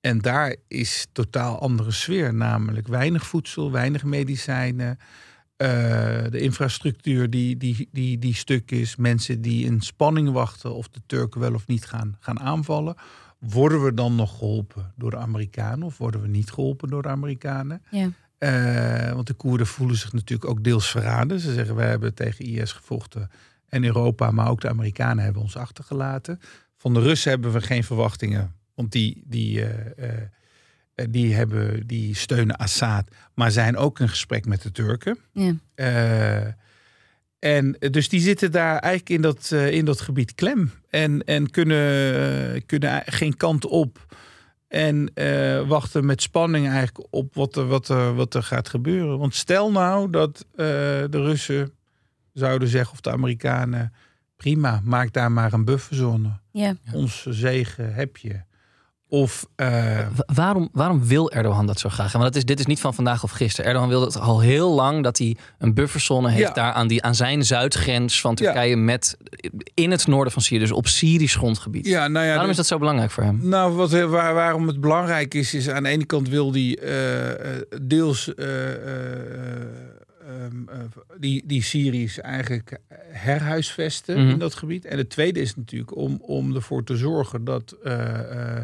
En 0.00 0.18
daar 0.18 0.56
is 0.68 1.06
totaal 1.12 1.60
andere 1.60 1.90
sfeer. 1.90 2.34
Namelijk 2.34 2.88
weinig 2.88 3.26
voedsel, 3.26 3.70
weinig 3.70 4.04
medicijnen. 4.04 4.98
eh, 5.56 5.68
de 6.30 6.40
infrastructuur 6.40 7.30
die, 7.30 7.56
die, 7.56 7.88
die, 7.92 8.18
die 8.18 8.34
stuk 8.34 8.70
is. 8.70 8.96
Mensen 8.96 9.40
die 9.42 9.64
in 9.64 9.80
spanning 9.80 10.30
wachten 10.30 10.74
of 10.74 10.88
de 10.88 11.00
Turken 11.06 11.40
wel 11.40 11.54
of 11.54 11.66
niet 11.66 11.84
gaan, 11.84 12.16
gaan 12.20 12.40
aanvallen. 12.40 12.94
Worden 13.38 13.84
we 13.84 13.94
dan 13.94 14.14
nog 14.14 14.38
geholpen 14.38 14.92
door 14.96 15.10
de 15.10 15.16
Amerikanen 15.16 15.86
of 15.86 15.98
worden 15.98 16.20
we 16.20 16.28
niet 16.28 16.50
geholpen 16.50 16.88
door 16.88 17.02
de 17.02 17.08
Amerikanen? 17.08 17.82
Ja. 17.90 18.10
Eh, 18.42 19.12
want 19.12 19.26
de 19.26 19.34
Koerden 19.34 19.66
voelen 19.66 19.96
zich 19.96 20.12
natuurlijk 20.12 20.50
ook 20.50 20.64
deels 20.64 20.90
verraden. 20.90 21.40
Ze 21.40 21.52
zeggen, 21.52 21.74
wij 21.74 21.88
hebben 21.88 22.14
tegen 22.14 22.44
IS 22.44 22.72
gevochten. 22.72 23.30
En 23.68 23.84
Europa, 23.84 24.30
maar 24.30 24.48
ook 24.48 24.60
de 24.60 24.68
Amerikanen 24.68 25.24
hebben 25.24 25.42
ons 25.42 25.56
achtergelaten. 25.56 26.40
Van 26.76 26.94
de 26.94 27.00
Russen 27.00 27.30
hebben 27.30 27.52
we 27.52 27.60
geen 27.60 27.84
verwachtingen. 27.84 28.54
Want 28.74 28.92
die, 28.92 29.22
die, 29.26 29.64
eh, 29.64 30.12
eh, 30.94 31.06
die, 31.10 31.34
hebben, 31.34 31.86
die 31.86 32.14
steunen 32.16 32.56
Assad. 32.56 33.14
Maar 33.34 33.50
zijn 33.50 33.76
ook 33.76 34.00
in 34.00 34.08
gesprek 34.08 34.46
met 34.46 34.62
de 34.62 34.72
Turken. 34.72 35.18
Ja. 35.32 36.56
En 37.38 37.76
dus 37.90 38.08
die 38.08 38.20
zitten 38.20 38.52
daar 38.52 38.78
eigenlijk 38.78 39.10
in 39.10 39.22
dat, 39.22 39.50
in 39.50 39.84
dat 39.84 40.00
gebied 40.00 40.34
klem. 40.34 40.72
En, 40.90 41.24
en 41.24 41.50
kunnen, 41.50 42.66
kunnen 42.66 43.02
geen 43.06 43.36
kant 43.36 43.66
op. 43.66 44.14
En 44.72 45.10
eh, 45.14 45.68
wachten 45.68 46.06
met 46.06 46.22
spanning 46.22 46.68
eigenlijk 46.68 47.06
op 47.10 47.34
wat 47.34 47.56
er, 47.56 47.66
wat, 47.66 47.88
er, 47.88 48.14
wat 48.14 48.34
er 48.34 48.42
gaat 48.42 48.68
gebeuren. 48.68 49.18
Want 49.18 49.34
stel 49.34 49.72
nou 49.72 50.10
dat 50.10 50.46
eh, 50.50 50.56
de 50.56 51.08
Russen 51.10 51.72
zouden 52.32 52.68
zeggen, 52.68 52.92
of 52.92 53.00
de 53.00 53.10
Amerikanen... 53.10 53.92
prima, 54.36 54.80
maak 54.84 55.12
daar 55.12 55.32
maar 55.32 55.52
een 55.52 55.64
bufferzone. 55.64 56.38
Ja. 56.52 56.74
Onze 56.92 57.32
zegen 57.32 57.94
heb 57.94 58.16
je. 58.16 58.40
Of 59.12 59.46
uh, 59.56 59.98
waarom, 60.34 60.68
waarom 60.72 61.04
wil 61.06 61.30
Erdogan 61.30 61.66
dat 61.66 61.78
zo 61.80 61.88
graag? 61.88 62.12
Want 62.12 62.24
dat 62.24 62.36
is, 62.36 62.44
dit 62.44 62.58
is 62.58 62.66
niet 62.66 62.80
van 62.80 62.94
vandaag 62.94 63.22
of 63.22 63.30
gisteren. 63.30 63.66
Erdogan 63.66 63.88
wil 63.88 64.00
het 64.00 64.18
al 64.18 64.40
heel 64.40 64.74
lang 64.74 65.02
dat 65.02 65.18
hij 65.18 65.36
een 65.58 65.74
bufferzone 65.74 66.30
heeft 66.30 66.48
Ja. 66.48 66.52
daar 66.54 66.72
aan, 66.72 66.86
die, 66.88 67.02
aan 67.02 67.14
zijn 67.14 67.44
zuidgrens 67.44 68.20
van 68.20 68.34
Turkije 68.34 68.76
met 68.76 69.16
in 69.74 69.90
het 69.90 70.06
noorden 70.06 70.32
van 70.32 70.42
Syrië, 70.42 70.58
dus 70.58 70.72
op 70.72 70.86
Syrisch 70.86 71.36
grondgebied. 71.36 71.86
ja, 71.86 72.08
nou 72.08 72.24
ja, 72.24 72.30
waarom 72.30 72.40
dus- 72.42 72.50
is 72.50 72.56
dat 72.56 72.66
zo 72.66 72.78
belangrijk 72.78 73.10
voor 73.10 73.22
hem? 73.24 73.38
Nou, 73.42 73.72
wat, 73.72 73.90
waar, 73.90 74.34
waarom 74.34 74.66
het 74.66 74.80
belangrijk 74.80 75.34
is, 75.34 75.54
is 75.54 75.68
aan 75.68 75.82
de 75.82 75.88
ene 75.88 76.04
kant 76.04 76.28
wil 76.28 76.50
die 76.52 76.80
eh, 76.80 77.30
eh, 77.30 77.62
deels 77.82 78.34
eh, 78.34 78.72
eh, 78.72 79.62
ehm, 80.28 80.68
eh, 80.68 80.78
die, 81.18 81.42
die 81.46 81.62
Syriërs 81.62 82.20
eigenlijk 82.20 82.78
herhuisvesten 83.10 84.20
Mhm. 84.20 84.28
in 84.30 84.38
dat 84.38 84.54
gebied. 84.54 84.84
En 84.84 84.98
het 84.98 85.10
tweede 85.10 85.40
is 85.40 85.56
natuurlijk 85.56 85.96
om, 85.96 86.18
om 86.22 86.54
ervoor 86.54 86.84
te 86.84 86.96
zorgen 86.96 87.44
dat 87.44 87.76
eh, 87.84 88.56
eh, 88.56 88.62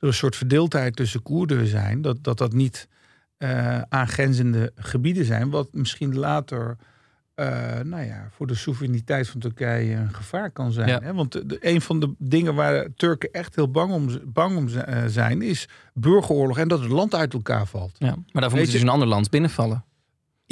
er 0.00 0.06
een 0.08 0.14
soort 0.14 0.36
verdeeldheid 0.36 0.96
tussen 0.96 1.22
Koerden 1.22 1.66
zijn. 1.66 2.02
Dat 2.02 2.24
dat, 2.24 2.38
dat 2.38 2.52
niet 2.52 2.88
eh, 3.36 3.80
aangrenzende 3.88 4.72
gebieden 4.74 5.24
zijn, 5.24 5.50
wat 5.50 5.68
misschien 5.72 6.18
later. 6.18 6.76
eh, 7.34 7.46
nou 7.84 8.04
ja, 8.04 8.28
voor 8.36 8.46
de 8.46 8.54
soevereiniteit 8.54 9.28
van 9.28 9.40
Turkije 9.40 9.94
een 9.94 10.14
gevaar 10.14 10.50
kan 10.50 10.72
zijn. 10.72 10.88
Ja. 10.88 11.00
Hè? 11.02 11.14
Want 11.14 11.32
de, 11.32 11.46
de- 11.46 11.58
een 11.60 11.80
van 11.80 12.00
de 12.00 12.14
dingen 12.18 12.54
waar 12.54 12.86
Turken 12.96 13.32
echt 13.32 13.54
heel 13.54 13.70
bang 13.70 13.92
om, 13.92 14.08
bang 14.24 14.56
om 14.56 14.68
eh, 14.68 15.04
zijn, 15.06 15.42
is 15.42 15.68
burgeroorlog 15.94 16.58
en 16.58 16.68
dat 16.68 16.80
het 16.80 16.90
land 16.90 17.14
uit 17.14 17.32
elkaar 17.32 17.66
valt. 17.66 17.96
Ja. 17.98 18.06
Maar 18.06 18.16
daarvoor 18.16 18.40
Weet 18.40 18.50
moet 18.52 18.60
je 18.60 18.66
je- 18.66 18.72
dus 18.72 18.82
een 18.82 18.88
ander 18.88 19.08
land 19.08 19.30
binnenvallen. 19.30 19.84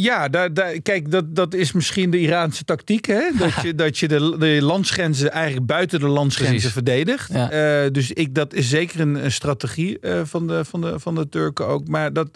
Ja, 0.01 0.29
daar, 0.29 0.55
daar, 0.55 0.81
kijk, 0.81 1.11
dat, 1.11 1.35
dat 1.35 1.55
is 1.55 1.73
misschien 1.73 2.11
de 2.11 2.19
Iraanse 2.21 2.65
tactiek. 2.65 3.07
Hè? 3.07 3.31
Dat 3.39 3.55
je, 3.63 3.75
dat 3.75 3.99
je 3.99 4.09
de, 4.09 4.37
de 4.39 4.59
landsgrenzen 4.63 5.31
eigenlijk 5.33 5.67
buiten 5.67 6.01
de 6.01 6.09
landsgrenzen 6.09 6.55
Precies. 6.57 6.73
verdedigt. 6.73 7.33
Ja. 7.33 7.51
Eh, 7.51 7.91
dus 7.93 8.13
ik, 8.13 8.35
dat 8.35 8.55
is 8.55 8.69
zeker 8.69 9.01
een, 9.01 9.25
een 9.25 9.33
strategie 9.33 9.99
eh, 10.01 10.21
van, 10.25 10.47
de, 10.47 10.65
van, 10.65 10.81
de, 10.81 11.01
van 11.01 11.15
de 11.15 11.29
Turken 11.29 11.67
ook. 11.67 11.89
Maar 11.89 12.13
dat 12.13 12.31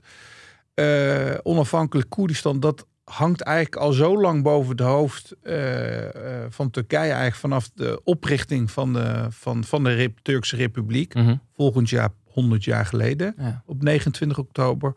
eh, 0.75 1.35
onafhankelijk 1.43 2.11
Koerdistan, 2.11 2.61
dat 2.61 2.87
hangt 3.05 3.41
eigenlijk 3.41 3.77
al 3.77 3.93
zo 3.93 4.21
lang 4.21 4.43
boven 4.43 4.71
het 4.71 4.81
hoofd 4.81 5.33
van 6.49 6.71
Turkije. 6.71 7.01
Eigenlijk 7.03 7.35
vanaf 7.37 7.71
de 7.75 8.01
oprichting 8.05 8.71
van 8.71 8.93
de, 8.93 9.27
van, 9.31 9.65
van 9.65 9.85
de 9.85 9.95
Rep- 9.95 10.19
Turkse 10.23 10.57
Republiek. 10.57 11.15
Mhm. 11.15 11.35
Volgend 11.57 11.91
jaar 11.91 12.09
100 12.25 12.65
jaar 12.65 12.87
geleden 12.87 13.35
Ja. 13.39 13.63
op 13.67 13.83
29 13.83 14.39
oktober. 14.39 14.95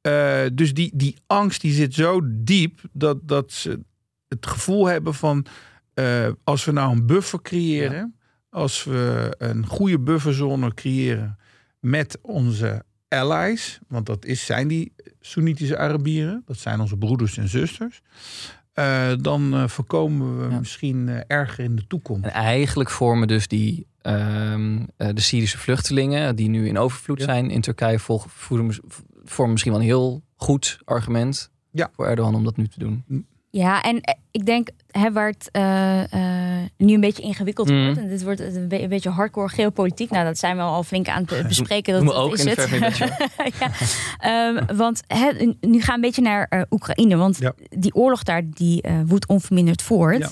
Eh, 0.00 0.40
dus 0.52 0.74
die, 0.74 0.90
die 0.94 1.16
angst 1.26 1.60
die 1.60 1.72
zit 1.72 1.94
zo 1.94 2.20
diep 2.24 2.80
dat, 2.92 3.18
dat 3.28 3.52
ze 3.52 3.80
het 4.28 4.46
gevoel 4.46 4.86
hebben 4.86 5.14
van 5.14 5.46
eh, 5.94 6.26
als 6.44 6.64
we 6.64 6.72
nou 6.72 6.92
een 6.92 7.06
buffer 7.06 7.42
creëren, 7.42 8.14
als 8.50 8.84
we 8.84 9.34
een 9.38 9.66
goede 9.66 9.98
bufferzone 9.98 10.74
creëren 10.74 11.38
met 11.80 12.18
onze 12.22 12.84
allies, 13.08 13.78
want 13.88 14.06
dat 14.06 14.24
is, 14.24 14.44
zijn 14.46 14.68
die 14.68 14.92
Soenitische 15.20 15.78
Arabieren, 15.78 16.42
dat 16.46 16.58
zijn 16.58 16.80
onze 16.80 16.96
broeders 16.96 17.36
en 17.36 17.48
zusters, 17.48 18.00
eh, 18.72 19.12
dan 19.20 19.68
voorkomen 19.70 20.38
we 20.42 20.50
Ja. 20.52 20.58
misschien 20.58 21.08
erger 21.26 21.64
in 21.64 21.76
de 21.76 21.86
toekomst. 21.86 22.24
En 22.24 22.30
eigenlijk 22.32 22.90
vormen 22.90 23.28
dus 23.28 23.48
die, 23.48 23.86
ehm, 24.02 24.84
eh, 24.96 25.08
de 25.14 25.20
Syrische 25.20 25.58
vluchtelingen, 25.58 26.36
die 26.36 26.48
nu 26.48 26.66
in 26.68 26.78
overvloed 26.78 27.18
Ja. 27.18 27.24
zijn 27.24 27.50
in 27.50 27.60
Turkije, 27.60 27.98
volgen, 27.98 28.30
vormen 29.30 29.52
misschien 29.52 29.72
wel 29.72 29.80
een 29.80 29.86
heel 29.86 30.22
goed 30.36 30.78
argument 30.84 31.50
Ja. 31.70 31.90
voor 31.92 32.06
Erdogan 32.06 32.34
om 32.34 32.44
dat 32.44 32.56
nu 32.56 32.68
te 32.68 32.78
doen. 32.78 33.26
Ja, 33.50 33.82
en 33.82 34.00
eh, 34.00 34.14
ik 34.30 34.46
denk 34.46 34.68
hè, 34.90 35.12
waar 35.12 35.28
het 35.28 35.48
eh, 35.52 36.12
eh, 36.12 36.66
nu 36.76 36.94
een 36.94 37.00
beetje 37.00 37.22
ingewikkeld 37.22 37.68
Mhm. 37.68 37.84
wordt. 37.84 37.98
En 37.98 38.08
dit 38.08 38.22
wordt 38.22 38.40
een, 38.40 38.68
be- 38.68 38.82
een 38.82 38.88
beetje 38.88 39.10
hardcore 39.10 39.48
geopolitiek. 39.48 40.10
Nou, 40.10 40.24
dat 40.24 40.38
zijn 40.38 40.56
we 40.56 40.62
al 40.62 40.82
flink 40.82 41.08
aan 41.08 41.24
het 41.26 41.48
bespreken. 41.48 41.92
Dat, 41.92 42.02
Doen 42.02 42.10
we 42.10 42.16
dat 42.16 42.24
ook 42.24 42.34
is 42.34 42.44
in 42.44 42.80
het. 42.80 42.98
ja. 43.60 43.70
Ehm, 44.18 44.76
want 44.76 45.00
hè, 45.06 45.30
nu 45.60 45.80
gaan 45.80 45.86
we 45.86 45.92
een 45.92 46.00
beetje 46.00 46.22
naar 46.22 46.46
eh, 46.48 46.62
Oekraïne. 46.70 47.16
Want 47.16 47.38
Ja. 47.38 47.52
die 47.68 47.94
oorlog 47.94 48.22
daar 48.22 48.42
die 48.50 48.82
eh, 48.82 48.94
woedt 49.06 49.26
onverminderd 49.26 49.82
voort. 49.82 50.18
Ja. 50.18 50.30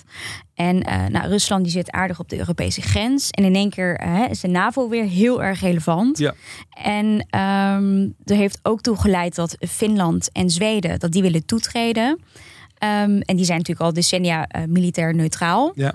En 0.54 0.82
eh, 0.82 1.06
nou, 1.06 1.28
Rusland 1.28 1.62
die 1.62 1.72
zit 1.72 1.90
aardig 1.90 2.18
op 2.20 2.28
de 2.28 2.38
Europese 2.38 2.82
grens. 2.82 3.30
En 3.30 3.44
in 3.44 3.54
één 3.54 3.70
keer 3.70 4.00
is 4.30 4.40
de 4.40 4.48
NAVO 4.48 4.88
weer 4.88 5.04
heel 5.04 5.42
erg 5.42 5.60
relevant. 5.60 6.18
Ja. 6.18 6.34
En 6.82 7.26
ehm 7.30 8.08
er 8.24 8.36
heeft 8.36 8.58
ook 8.62 8.80
toe 8.80 8.96
geleid 8.96 9.34
dat 9.34 9.56
Finland 9.68 10.28
en 10.32 10.50
Zweden 10.50 10.98
dat 10.98 11.12
die 11.12 11.22
willen 11.22 11.44
toetreden. 11.46 12.18
Ehm, 12.78 13.20
en 13.20 13.36
die 13.36 13.44
zijn 13.44 13.58
natuurlijk 13.58 13.86
al 13.86 13.92
decennia 13.92 14.46
eh, 14.46 14.62
militair 14.64 15.14
neutraal. 15.14 15.72
Ja. 15.74 15.94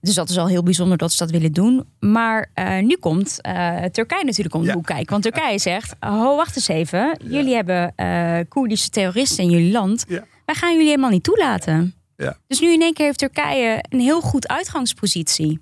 Dus 0.00 0.14
dat 0.14 0.30
is 0.30 0.38
al 0.38 0.48
heel 0.48 0.62
bijzonder 0.62 0.98
dat 0.98 1.12
ze 1.12 1.18
dat 1.18 1.30
willen 1.30 1.52
doen. 1.52 1.84
Maar 2.00 2.50
eh, 2.54 2.78
nu 2.82 2.96
komt 2.96 3.40
eh, 3.40 3.84
Turkije 3.84 4.24
natuurlijk 4.24 4.54
om 4.54 4.60
de 4.62 4.66
Ja. 4.66 4.74
hoek 4.74 4.86
kijken. 4.86 5.10
Want 5.10 5.22
Turkije 5.22 5.58
zegt, 5.58 5.94
oh 6.00 6.36
wacht 6.36 6.56
eens 6.56 6.68
even. 6.68 7.18
Jullie 7.24 7.54
hebben 7.54 7.92
eh 7.96 8.38
Koerdische 8.48 8.88
terroristen 8.90 9.44
in 9.44 9.50
jullie 9.50 9.72
land. 9.72 10.04
Ja. 10.08 10.24
Wij 10.44 10.54
gaan 10.54 10.72
jullie 10.72 10.86
helemaal 10.88 11.10
niet 11.10 11.22
toelaten. 11.22 11.94
Ja. 12.16 12.36
Dus 12.46 12.60
nu 12.60 12.72
in 12.72 12.82
één 12.82 12.92
keer 12.94 13.06
heeft 13.06 13.18
Turkije 13.18 13.84
een 13.88 14.00
heel 14.00 14.20
goed 14.20 14.48
uitgangspositie. 14.48 15.60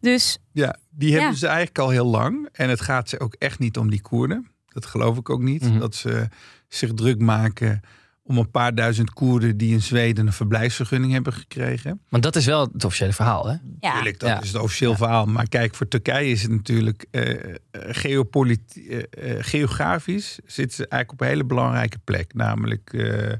Dus 0.00 0.38
Ja, 0.52 0.76
die 0.90 1.10
Ja. 1.10 1.18
hebben 1.18 1.38
ze 1.38 1.46
eigenlijk 1.46 1.78
al 1.78 1.88
heel 1.90 2.06
lang. 2.06 2.48
En 2.52 2.68
het 2.68 2.80
gaat 2.80 3.08
ze 3.08 3.20
ook 3.20 3.34
echt 3.38 3.58
niet 3.58 3.78
om 3.78 3.90
die 3.90 4.00
Koerden. 4.02 4.46
Dat 4.68 4.86
geloof 4.86 5.16
ik 5.18 5.30
ook 5.30 5.42
niet. 5.42 5.62
Mhm. 5.62 5.78
Dat 5.78 5.94
ze 5.94 6.28
zich 6.68 6.94
druk 6.94 7.18
maken 7.20 7.80
om 8.26 8.38
een 8.38 8.50
paar 8.50 8.74
duizend 8.74 9.10
Koerden 9.12 9.56
die 9.56 9.72
in 9.72 9.82
Zweden 9.82 10.26
een 10.26 10.32
verblijfsvergunning 10.32 11.12
hebben 11.12 11.32
gekregen. 11.32 12.00
Maar 12.08 12.20
dat 12.20 12.36
is 12.36 12.46
wel 12.46 12.60
het 12.72 12.84
officiële 12.84 13.12
verhaal, 13.12 13.46
hè? 13.46 13.56
ja, 13.80 13.92
Tuurlijk, 13.94 14.18
dat 14.18 14.28
Ja. 14.28 14.40
is 14.42 14.52
het 14.52 14.62
officieel 14.62 14.96
verhaal. 14.96 15.26
Maar 15.26 15.48
kijk, 15.48 15.74
voor 15.74 15.88
Turkije 15.88 16.30
is 16.30 16.42
het 16.42 16.50
natuurlijk 16.50 17.06
eh 17.10 17.30
eh, 17.70 18.98
eh, 19.10 19.36
geografisch 19.40 20.38
zitten 20.46 20.76
ze 20.76 20.86
eigenlijk 20.88 21.12
op 21.12 21.20
een 21.20 21.26
hele 21.26 21.44
belangrijke 21.44 21.98
plek. 22.04 22.34
Namelijk 22.34 22.92
eh, 22.92 23.32
eh, 23.32 23.38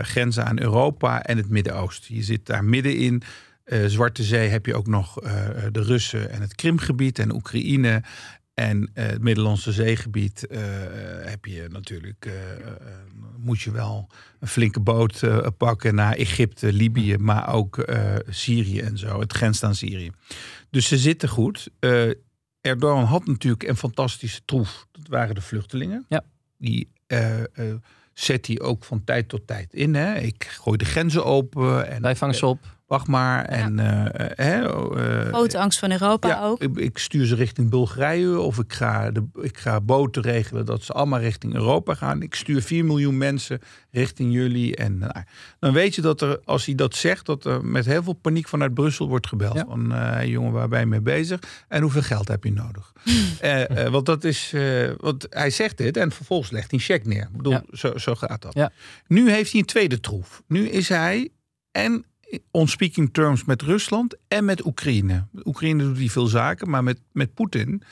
grenzen 0.00 0.44
aan 0.46 0.60
Europa 0.60 1.22
en 1.22 1.36
het 1.36 1.48
Midden-Oosten. 1.48 2.14
Je 2.14 2.22
zit 2.22 2.46
daar 2.46 2.64
middenin. 2.64 3.22
Eh, 3.64 3.84
Zwarte 3.86 4.22
Zee 4.22 4.48
heb 4.48 4.66
je 4.66 4.74
ook 4.74 4.86
nog 4.86 5.20
eh, 5.20 5.32
de 5.72 5.82
Russen 5.82 6.30
en 6.30 6.40
het 6.40 6.54
Krimgebied 6.54 7.18
en 7.18 7.34
Oekraïne. 7.34 8.02
En 8.54 8.90
eh, 8.94 9.06
het 9.06 9.22
Middellandse 9.22 9.72
zeegebied 9.72 10.46
eh, 10.46 10.60
heb 11.20 11.44
je 11.44 11.66
natuurlijk, 11.70 12.26
eh, 12.26 12.32
moet 13.36 13.60
je 13.60 13.70
wel 13.70 14.08
een 14.40 14.48
flinke 14.48 14.80
boot 14.80 15.20
pakken 15.56 15.94
naar 15.94 16.14
Egypte, 16.14 16.72
Libië, 16.72 17.16
maar 17.16 17.54
ook 17.54 17.84
Syrië 18.28 18.80
en 18.80 18.98
zo. 18.98 19.20
Het 19.20 19.32
grenst 19.32 19.62
aan 19.62 19.74
Syrië. 19.74 20.10
Dus 20.70 20.88
ze 20.88 20.98
zitten 20.98 21.28
goed. 21.28 21.68
Erdogan 22.60 23.04
had 23.04 23.26
natuurlijk 23.26 23.62
een 23.62 23.76
fantastische 23.76 24.40
troef. 24.44 24.86
Dat 24.92 25.08
waren 25.08 25.34
de 25.34 25.40
vluchtelingen. 25.40 26.04
Ja. 26.08 26.24
Die 26.58 26.88
zet 28.12 28.46
hij 28.46 28.60
ook 28.60 28.84
van 28.84 29.04
tijd 29.04 29.28
tot 29.28 29.46
tijd 29.46 29.74
in. 29.74 29.94
Hè. 29.94 30.14
Ik 30.14 30.44
gooi 30.44 30.76
de 30.76 30.84
grenzen 30.84 31.24
open. 31.24 31.88
En, 31.88 32.02
Wij 32.02 32.16
vangen 32.16 32.34
ze 32.34 32.46
op. 32.46 32.58
Wacht 32.92 33.06
maar. 33.06 33.44
En, 33.44 33.78
eh, 33.78 34.04
eh, 34.04 34.30
hè, 34.36 34.62
eh, 34.64 35.26
grote 35.28 35.58
angst 35.58 35.78
van 35.78 35.90
Europa 35.90 36.28
ja, 36.28 36.44
ook. 36.44 36.62
Ik, 36.62 36.76
ik 36.76 36.98
stuur 36.98 37.26
ze 37.26 37.34
richting 37.34 37.70
Bulgarije 37.70 38.38
of 38.40 38.58
ik 38.58 38.72
ga, 38.72 39.10
de, 39.10 39.24
ik 39.42 39.58
ga 39.58 39.80
boten 39.80 40.22
regelen 40.22 40.66
dat 40.66 40.82
ze 40.82 40.92
allemaal 40.92 41.18
richting 41.18 41.54
Europa 41.54 41.94
gaan. 41.94 42.22
Ik 42.22 42.34
stuur 42.34 42.62
4 42.62 42.84
miljoen 42.84 43.16
mensen 43.16 43.60
richting 43.90 44.32
jullie. 44.32 44.76
En 44.76 44.98
nou, 44.98 45.12
dan 45.58 45.72
weet 45.72 45.94
je 45.94 46.00
dat 46.00 46.20
er, 46.20 46.40
als 46.44 46.66
hij 46.66 46.74
dat 46.74 46.94
zegt, 46.94 47.26
dat 47.26 47.44
er 47.44 47.64
met 47.64 47.84
heel 47.84 48.02
veel 48.02 48.12
paniek 48.12 48.48
vanuit 48.48 48.74
Brussel 48.74 49.08
wordt 49.08 49.26
gebeld. 49.26 49.54
Ja. 49.54 49.64
Van 49.68 49.94
jongen, 50.28 50.52
waar 50.52 50.68
ben 50.68 50.80
je 50.80 50.86
mee 50.86 51.00
bezig? 51.00 51.40
En 51.68 51.82
hoeveel 51.82 52.02
geld 52.02 52.28
heb 52.28 52.44
je 52.44 52.52
nodig? 52.52 52.92
Eh, 53.40 53.88
want 53.88 54.06
dat 54.06 54.24
is, 54.24 54.54
want 54.96 55.26
hij 55.30 55.50
zegt 55.50 55.78
dit 55.78 55.96
en 55.96 56.12
vervolgens 56.12 56.50
legt 56.50 56.70
hij 56.70 56.78
een 56.78 56.84
check 56.84 57.06
neer. 57.06 57.22
Ik 57.22 57.36
bedoel, 57.36 57.52
Ja. 57.52 57.62
zo, 57.72 57.98
zo 57.98 58.14
gaat 58.14 58.42
dat. 58.42 58.54
Ja. 58.54 58.70
Nu 59.06 59.30
heeft 59.30 59.50
hij 59.52 59.60
een 59.60 59.66
tweede 59.66 60.00
troef. 60.00 60.42
Nu 60.46 60.68
is 60.68 60.88
hij 60.88 61.28
en 61.70 62.04
on 62.50 62.68
speaking 62.68 63.12
terms 63.12 63.44
met 63.44 63.62
Rusland 63.62 64.16
en 64.28 64.44
met 64.44 64.64
Oekraïne. 64.66 65.26
Oekraïne 65.44 65.82
doet 65.82 65.98
hij 65.98 66.08
veel 66.08 66.26
zaken, 66.26 66.70
maar 66.70 66.84
met, 66.84 67.00
met 67.12 67.34
Poetin. 67.34 67.82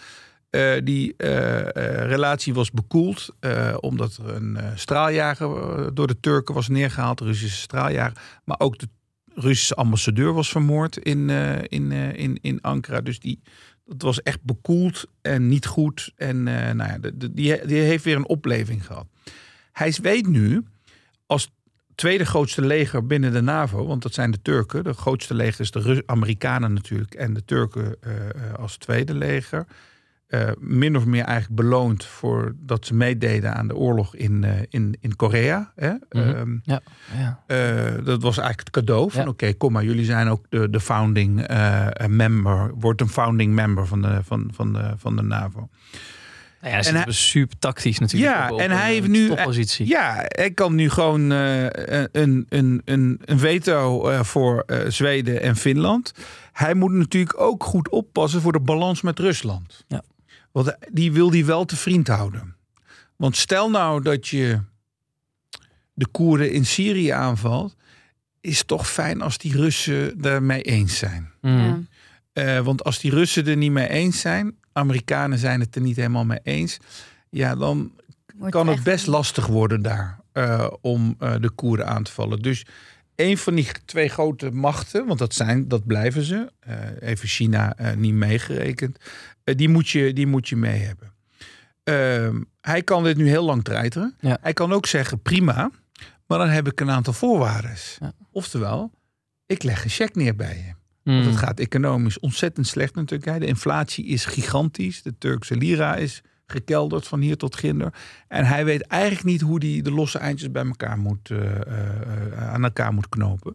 eh, 0.50 0.72
die 0.84 1.14
eh, 1.16 1.58
eh, 1.60 2.08
relatie 2.08 2.54
was 2.54 2.70
bekoeld 2.70 3.28
omdat 3.80 4.16
er 4.16 4.34
een 4.34 4.58
straaljager 4.74 5.94
door 5.94 6.06
de 6.06 6.20
Turken 6.20 6.54
was 6.54 6.68
neergehaald, 6.68 7.20
Russische 7.20 7.60
straaljager. 7.60 8.22
Maar 8.44 8.58
ook 8.60 8.78
de 8.78 8.88
Russische 9.34 9.74
ambassadeur 9.74 10.32
was 10.32 10.48
vermoord 10.50 10.96
in, 10.96 11.30
in, 11.68 11.92
in, 11.92 12.38
in 12.40 12.60
Ankara. 12.60 13.00
Dus 13.00 13.18
die, 13.20 13.40
dat 13.84 14.02
was 14.02 14.22
echt 14.22 14.42
bekoeld 14.42 15.06
en 15.22 15.48
niet 15.48 15.66
goed. 15.66 16.12
En 16.16 16.42
nou 16.42 16.76
ja, 16.76 16.98
de- 16.98 17.32
die, 17.34 17.66
die 17.66 17.78
heeft 17.78 18.04
weer 18.04 18.16
een 18.16 18.28
opleving 18.28 18.86
gehad. 18.86 19.06
Hij 19.72 19.94
weet 20.02 20.26
nu, 20.26 20.64
als 21.26 21.50
tweede 22.00 22.24
grootste 22.26 22.62
leger 22.66 23.06
binnen 23.06 23.32
de 23.32 23.40
NAVO, 23.40 23.86
want 23.86 24.02
dat 24.02 24.14
zijn 24.14 24.30
de 24.30 24.42
Turken. 24.42 24.84
De 24.84 24.92
grootste 24.92 25.34
leger 25.34 25.60
is 25.60 25.70
de 25.70 25.80
Rus- 25.80 26.02
Amerikanen 26.06 26.72
natuurlijk 26.72 27.14
en 27.14 27.34
de 27.34 27.44
Turken 27.44 27.96
eh, 28.00 28.12
eh, 28.28 28.54
als 28.58 28.76
tweede 28.76 29.14
leger. 29.14 29.66
eh, 30.26 30.50
min 30.58 30.96
of 30.96 31.04
meer 31.06 31.24
eigenlijk 31.24 31.60
beloond 31.62 32.04
voor 32.04 32.54
dat 32.58 32.86
ze 32.86 32.94
meededen 32.94 33.54
aan 33.54 33.68
de 33.68 33.76
oorlog 33.76 34.14
in, 34.14 34.44
in, 34.68 34.96
in 35.00 35.16
Korea. 35.16 35.72
Hè? 35.76 35.90
Mhm. 36.10 36.28
Ehm, 36.28 36.56
Ja. 36.62 36.80
ja. 37.18 37.40
dat 38.04 38.22
was 38.22 38.38
eigenlijk 38.38 38.58
het 38.60 38.70
cadeau 38.70 39.10
van 39.10 39.28
oké, 39.28 39.52
kom 39.54 39.72
maar, 39.72 39.84
jullie 39.84 40.04
zijn 40.04 40.28
ook 40.28 40.46
de, 40.48 40.70
de 40.70 40.80
founding 40.80 41.46
member, 42.08 42.70
wordt 42.74 43.00
een 43.00 43.08
founding 43.08 43.54
member 43.54 43.86
van 43.86 44.02
de, 44.02 44.20
van, 44.22 44.50
van 44.54 44.72
de, 44.72 44.92
van 44.96 45.16
de 45.16 45.22
NAVO. 45.22 45.68
Nou 46.60 46.72
ja, 46.74 46.78
hij 46.80 46.90
En 46.92 46.96
zit 46.96 47.04
hij- 47.04 47.12
super 47.12 47.58
tactisch 47.58 47.98
natuurlijk. 47.98 48.32
Ja, 48.32 48.44
op- 48.46 48.52
op 48.52 48.58
en 48.60 48.70
een 48.70 48.76
hij 48.76 48.92
heeft 48.92 49.08
nu- 49.08 49.28
toppositie. 49.28 49.86
Ja, 49.86 50.24
hij 50.28 50.50
kan 50.50 50.74
nu 50.74 50.90
gewoon 50.90 51.32
eh, 51.32 51.64
een, 52.12 52.46
een, 52.48 52.82
een, 52.84 53.20
een 53.24 53.38
veto 53.38 54.08
eh, 54.08 54.22
voor 54.22 54.62
eh, 54.66 54.78
Zweden 54.88 55.42
en 55.42 55.56
Finland. 55.56 56.12
Hij 56.52 56.74
moet 56.74 56.92
natuurlijk 56.92 57.40
ook 57.40 57.64
goed 57.64 57.88
oppassen 57.88 58.40
voor 58.40 58.52
de 58.52 58.60
balans 58.60 59.00
met 59.02 59.18
Rusland. 59.18 59.84
Ja. 59.88 60.02
Want 60.52 60.76
die 60.92 61.12
wil 61.12 61.30
hij 61.30 61.44
wel 61.44 61.64
te 61.64 61.76
vriend 61.76 62.08
houden. 62.08 62.56
Want 63.16 63.36
stel 63.36 63.70
nou 63.70 64.02
dat 64.02 64.28
je 64.28 64.60
de 65.94 66.06
Koerden 66.06 66.52
in 66.52 66.66
Syrië 66.66 67.08
aanvalt, 67.10 67.76
is 68.40 68.58
het 68.58 68.66
toch 68.66 68.90
fijn 68.90 69.22
als 69.22 69.38
die 69.38 69.56
Russen 69.56 70.20
daarmee 70.20 70.62
eens 70.62 70.98
zijn. 70.98 71.30
Mhm. 71.40 71.58
Ja. 71.58 71.78
Eh, 72.40 72.64
want 72.64 72.84
als 72.84 72.98
die 72.98 73.10
Russen 73.10 73.46
er 73.46 73.56
niet 73.56 73.72
mee 73.72 73.88
eens 73.88 74.20
zijn, 74.20 74.56
Amerikanen 74.72 75.38
zijn 75.38 75.60
het 75.60 75.74
er 75.74 75.80
niet 75.80 75.96
helemaal 75.96 76.24
mee 76.24 76.40
eens, 76.42 76.78
ja, 77.30 77.54
dan 77.54 77.92
Wordt 78.36 78.52
kan 78.52 78.66
het 78.66 78.82
best 78.82 79.06
lastig 79.06 79.46
worden 79.46 79.82
daar 79.82 80.20
eh, 80.32 80.70
om 80.80 81.14
eh, 81.18 81.34
de 81.40 81.50
Koerden 81.50 81.86
aan 81.86 82.02
te 82.02 82.12
vallen. 82.12 82.38
Dus 82.38 82.64
een 83.20 83.38
van 83.38 83.54
die 83.54 83.68
twee 83.84 84.08
grote 84.08 84.50
machten, 84.50 85.06
want 85.06 85.18
dat 85.18 85.34
zijn, 85.34 85.68
dat 85.68 85.86
blijven 85.86 86.22
ze, 86.22 86.52
eh, 86.60 86.76
even 87.00 87.28
China 87.28 87.76
eh, 87.76 87.96
niet 87.96 88.14
meegerekend, 88.14 88.98
die, 89.44 89.68
moet 89.68 89.88
je, 89.88 90.12
die 90.12 90.26
moet 90.26 90.48
je 90.48 90.56
mee 90.56 90.80
hebben. 90.80 91.12
Ehm, 91.82 92.42
hij 92.60 92.82
kan 92.82 93.04
dit 93.04 93.16
nu 93.16 93.28
heel 93.28 93.44
lang 93.44 93.64
treiteren. 93.64 94.16
Ja. 94.20 94.38
Hij 94.40 94.52
kan 94.52 94.72
ook 94.72 94.86
zeggen 94.86 95.22
prima, 95.22 95.70
maar 96.26 96.38
dan 96.38 96.48
heb 96.48 96.66
ik 96.66 96.80
een 96.80 96.90
aantal 96.90 97.12
voorwaarden. 97.12 97.74
Ja. 98.00 98.12
Oftewel, 98.32 98.90
ik 99.46 99.62
leg 99.62 99.84
een 99.84 99.90
cheque 99.90 100.22
neer 100.22 100.36
bij 100.36 100.56
je. 100.56 100.79
Want 101.14 101.24
het 101.24 101.36
gaat 101.36 101.60
economisch 101.60 102.18
ontzettend 102.20 102.66
slecht 102.66 102.96
in 102.96 103.04
Turkije. 103.04 103.38
De 103.40 103.46
inflatie 103.46 104.06
is 104.06 104.24
gigantisch. 104.24 105.02
De 105.02 105.14
Turkse 105.18 105.56
lira 105.56 105.96
is 105.96 106.22
gekelderd 106.46 107.06
van 107.08 107.20
hier 107.20 107.36
tot 107.36 107.56
ginder. 107.56 107.92
En 108.28 108.44
hij 108.44 108.64
weet 108.64 108.82
eigenlijk 108.82 109.24
niet 109.24 109.40
hoe 109.40 109.58
hij 109.66 109.82
de 109.82 109.90
losse 109.92 110.18
eindjes 110.18 110.50
bij 110.50 110.64
elkaar 110.64 110.98
moet, 110.98 111.30
eh, 111.30 111.60
eh, 111.60 112.52
aan 112.52 112.64
elkaar 112.64 112.92
moet 112.92 113.08
knopen. 113.08 113.54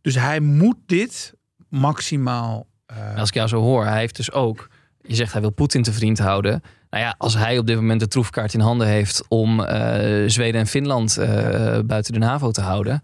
Dus 0.00 0.14
hij 0.14 0.40
moet 0.40 0.76
dit 0.86 1.34
maximaal. 1.68 2.66
eh, 2.86 3.16
Als 3.16 3.28
ik 3.28 3.34
jou 3.34 3.48
zo 3.48 3.60
hoor, 3.60 3.84
hij 3.84 3.98
heeft 3.98 4.16
dus 4.16 4.32
ook. 4.32 4.68
Je 5.02 5.14
zegt 5.14 5.32
hij 5.32 5.40
wil 5.40 5.50
Poetin 5.50 5.82
te 5.82 5.92
vriend 5.92 6.18
houden. 6.18 6.62
Nou 6.90 7.04
ja, 7.04 7.14
als 7.18 7.34
hij 7.36 7.58
op 7.58 7.66
dit 7.66 7.76
moment 7.76 8.00
de 8.00 8.08
troefkaart 8.08 8.54
in 8.54 8.60
handen 8.60 8.86
heeft 8.86 9.24
om 9.28 9.60
Zweden 10.26 10.60
en 10.60 10.66
Finland 10.66 11.16
buiten 11.86 12.12
de 12.12 12.18
NAVO 12.18 12.50
te 12.50 12.60
houden. 12.60 13.02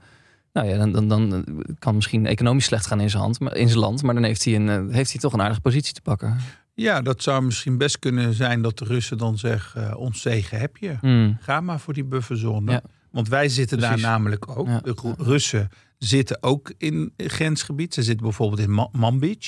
Nou 0.53 0.69
ja, 0.69 0.77
dan, 0.87 1.09
dan, 1.09 1.29
dan 1.31 1.45
kan 1.79 1.95
misschien 1.95 2.27
economisch 2.27 2.65
slecht 2.65 2.87
gaan 2.87 3.01
in 3.01 3.11
zijn, 3.11 3.23
hand, 3.23 3.41
maar, 3.41 3.57
in 3.57 3.69
zijn 3.69 3.81
land. 3.81 4.03
Maar 4.03 4.15
dan 4.15 4.23
heeft 4.23 4.45
hij, 4.45 4.55
een, 4.55 4.69
eh, 4.69 4.95
heeft 4.95 5.11
hij 5.13 5.21
toch 5.21 5.33
een 5.33 5.41
aardige 5.43 5.61
positie 5.61 5.93
te 5.95 6.03
pakken. 6.03 6.37
ja, 6.75 7.01
dat 7.03 7.23
zou 7.23 7.43
misschien 7.43 7.79
best 7.79 7.99
kunnen 7.99 8.35
zijn 8.35 8.63
dat 8.63 8.79
de 8.79 8.85
Russen 8.85 9.19
dan 9.19 9.39
zeggen: 9.39 9.91
eh, 9.91 9.97
ons 9.97 10.21
zegen 10.21 10.59
heb 10.59 10.77
je. 10.77 10.97
Hmm. 11.01 11.37
Ga 11.41 11.61
maar 11.61 11.81
voor 11.81 11.95
die 11.95 12.05
bufferzone. 12.05 12.73
Ja. 12.73 12.83
Want 13.11 13.29
wij 13.29 13.49
zitten 13.49 13.79
Precies. 13.79 14.03
daar 14.03 14.11
namelijk 14.11 14.59
ook. 14.59 14.67
Ja. 14.67 14.81
De 14.81 14.95
Ru- 15.03 15.15
Russen 15.25 15.69
zitten 15.99 16.43
ook 16.43 16.73
in 16.79 17.13
grensgebied. 17.17 17.95
Ze 17.95 18.03
zitten 18.03 18.25
bijvoorbeeld 18.27 18.61
in 18.61 18.73
Ma- 18.75 18.89
Manbij. 18.93 19.39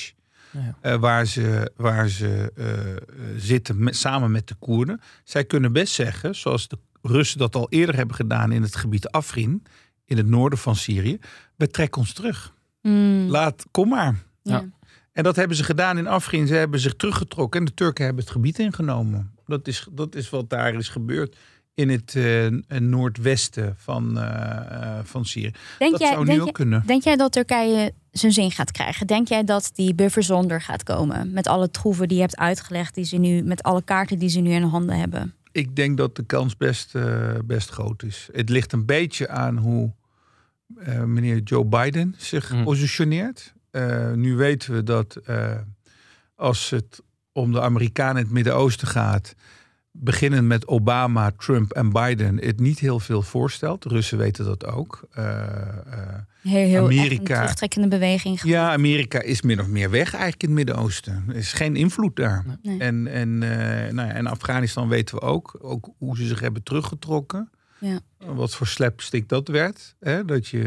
Ja. 0.51 0.75
eh, 0.81 0.95
waar 0.99 1.25
ze, 1.25 1.71
waar 1.75 2.07
ze 2.09 2.51
zitten 3.37 3.83
met, 3.83 3.95
samen 3.95 4.31
met 4.31 4.47
de 4.47 4.55
Koerden. 4.59 5.01
Zij 5.23 5.45
kunnen 5.45 5.71
best 5.73 5.93
zeggen, 5.93 6.35
zoals 6.35 6.67
de 6.67 6.77
Russen 7.01 7.37
dat 7.39 7.55
al 7.55 7.67
eerder 7.69 7.95
hebben 7.95 8.15
gedaan 8.15 8.51
in 8.51 8.61
het 8.61 8.75
gebied 8.75 9.09
Afrin, 9.09 9.63
in 10.05 10.17
het 10.17 10.27
noorden 10.27 10.59
van 10.59 10.75
Syrië. 10.75 11.19
We 11.55 11.67
trekken 11.67 12.01
ons 12.01 12.13
terug. 12.13 12.53
Mm, 12.81 13.27
Laat, 13.29 13.65
kom 13.71 13.89
maar. 13.89 14.23
ja. 14.41 14.65
En 15.11 15.23
dat 15.23 15.35
hebben 15.35 15.57
ze 15.57 15.63
gedaan 15.63 15.97
in 15.97 16.07
Afrin. 16.07 16.47
Ze 16.47 16.53
hebben 16.53 16.79
zich 16.79 16.93
teruggetrokken 16.95 17.59
en 17.59 17.65
de 17.65 17.73
Turken 17.73 18.05
hebben 18.05 18.23
het 18.23 18.33
gebied 18.33 18.59
ingenomen. 18.59 19.31
Dat 19.45 19.67
is, 19.67 19.87
dat 19.91 20.15
is 20.15 20.29
wat 20.29 20.49
daar 20.49 20.73
is 20.73 20.89
gebeurd 20.89 21.37
in 21.73 21.89
het 21.89 22.15
eh, 22.15 22.79
noordwesten 22.79 23.75
van, 23.77 24.19
eh, 24.19 24.99
van 25.03 25.25
Syrië. 25.25 25.51
Denk, 25.77 25.91
dat 25.91 26.01
jij, 26.01 26.11
zou 26.11 26.25
nu 26.25 26.39
ook 26.39 26.43
jij, 26.43 26.51
kunnen. 26.51 26.83
denk 26.85 27.03
jij 27.03 27.15
dat 27.15 27.31
Turkije 27.31 27.93
zijn 28.11 28.31
zin 28.31 28.51
gaat 28.51 28.71
krijgen? 28.71 29.07
Denk 29.07 29.27
jij 29.27 29.43
dat 29.43 29.71
die 29.73 29.95
bufferzone 29.95 30.47
er 30.47 30.61
gaat 30.61 30.83
komen? 30.83 31.33
Met 31.33 31.47
alle 31.47 31.71
troeven 31.71 32.07
die 32.07 32.17
je 32.17 32.23
hebt 32.23 32.37
uitgelegd, 32.37 32.95
die 32.95 33.05
ze 33.05 33.17
nu, 33.17 33.41
met 33.41 33.63
alle 33.63 33.81
kaarten 33.83 34.19
die 34.19 34.29
ze 34.29 34.39
nu 34.39 34.51
in 34.51 34.63
handen 34.63 34.97
hebben. 34.97 35.33
Ik 35.53 35.75
denk 35.75 35.97
dat 35.97 36.15
de 36.15 36.23
kans 36.23 36.57
best, 36.57 36.95
eh, 36.95 37.33
best 37.45 37.69
groot 37.69 38.03
is. 38.03 38.29
Het 38.31 38.49
ligt 38.49 38.71
een 38.73 38.85
beetje 38.85 39.27
aan 39.29 39.57
hoe 39.57 39.93
eh, 40.77 41.03
meneer 41.03 41.39
Joe 41.39 41.65
Biden 41.65 42.15
zich 42.17 42.51
Mhm. 42.51 42.63
positioneert. 42.63 43.53
Eh, 43.71 44.11
nu 44.11 44.35
weten 44.35 44.73
we 44.73 44.83
dat 44.83 45.17
als 46.35 46.69
het 46.69 47.01
om 47.31 47.51
de 47.51 47.61
Amerikanen 47.61 48.15
in 48.17 48.23
het 48.23 48.31
Midden-Oosten 48.33 48.87
gaat, 48.87 49.35
beginnen 49.95 50.47
met 50.47 50.67
Obama, 50.67 51.31
Trump 51.37 51.71
en 51.71 51.89
Biden, 51.91 52.37
het 52.37 52.59
niet 52.59 52.79
heel 52.79 52.99
veel 52.99 53.21
voorstelt. 53.21 53.83
De 53.83 53.89
Russen 53.89 54.17
weten 54.17 54.45
dat 54.45 54.65
ook. 54.65 55.07
Eh, 55.11 55.41
eh, 55.43 56.17
Heel, 56.41 56.83
Amerika- 56.83 57.33
een 57.35 57.41
terugtrekkende 57.41 57.87
beweging. 57.87 58.41
ja, 58.41 58.71
Amerika 58.71 59.21
is 59.21 59.41
min 59.41 59.59
of 59.59 59.67
meer 59.67 59.89
weg 59.89 60.11
eigenlijk 60.13 60.43
in 60.43 60.47
het 60.49 60.57
Midden-Oosten. 60.57 61.23
Er 61.27 61.35
is 61.35 61.53
geen 61.53 61.75
invloed 61.75 62.15
daar. 62.15 62.45
Nee. 62.61 62.79
En, 62.79 63.07
en, 63.07 63.43
eh, 63.43 63.93
nou 63.93 64.07
ja, 64.07 64.13
en 64.13 64.27
Afghanistan 64.27 64.87
weten 64.87 65.15
we 65.15 65.21
ook. 65.21 65.57
Ook 65.61 65.89
hoe 65.97 66.17
ze 66.17 66.25
zich 66.27 66.39
hebben 66.39 66.63
teruggetrokken. 66.63 67.49
Ja. 67.79 67.99
Wat 68.25 68.55
voor 68.55 68.67
slapstick 68.67 69.29
dat 69.29 69.47
werd. 69.47 69.95
Hè? 69.99 70.25
Dat 70.25 70.47
je 70.47 70.61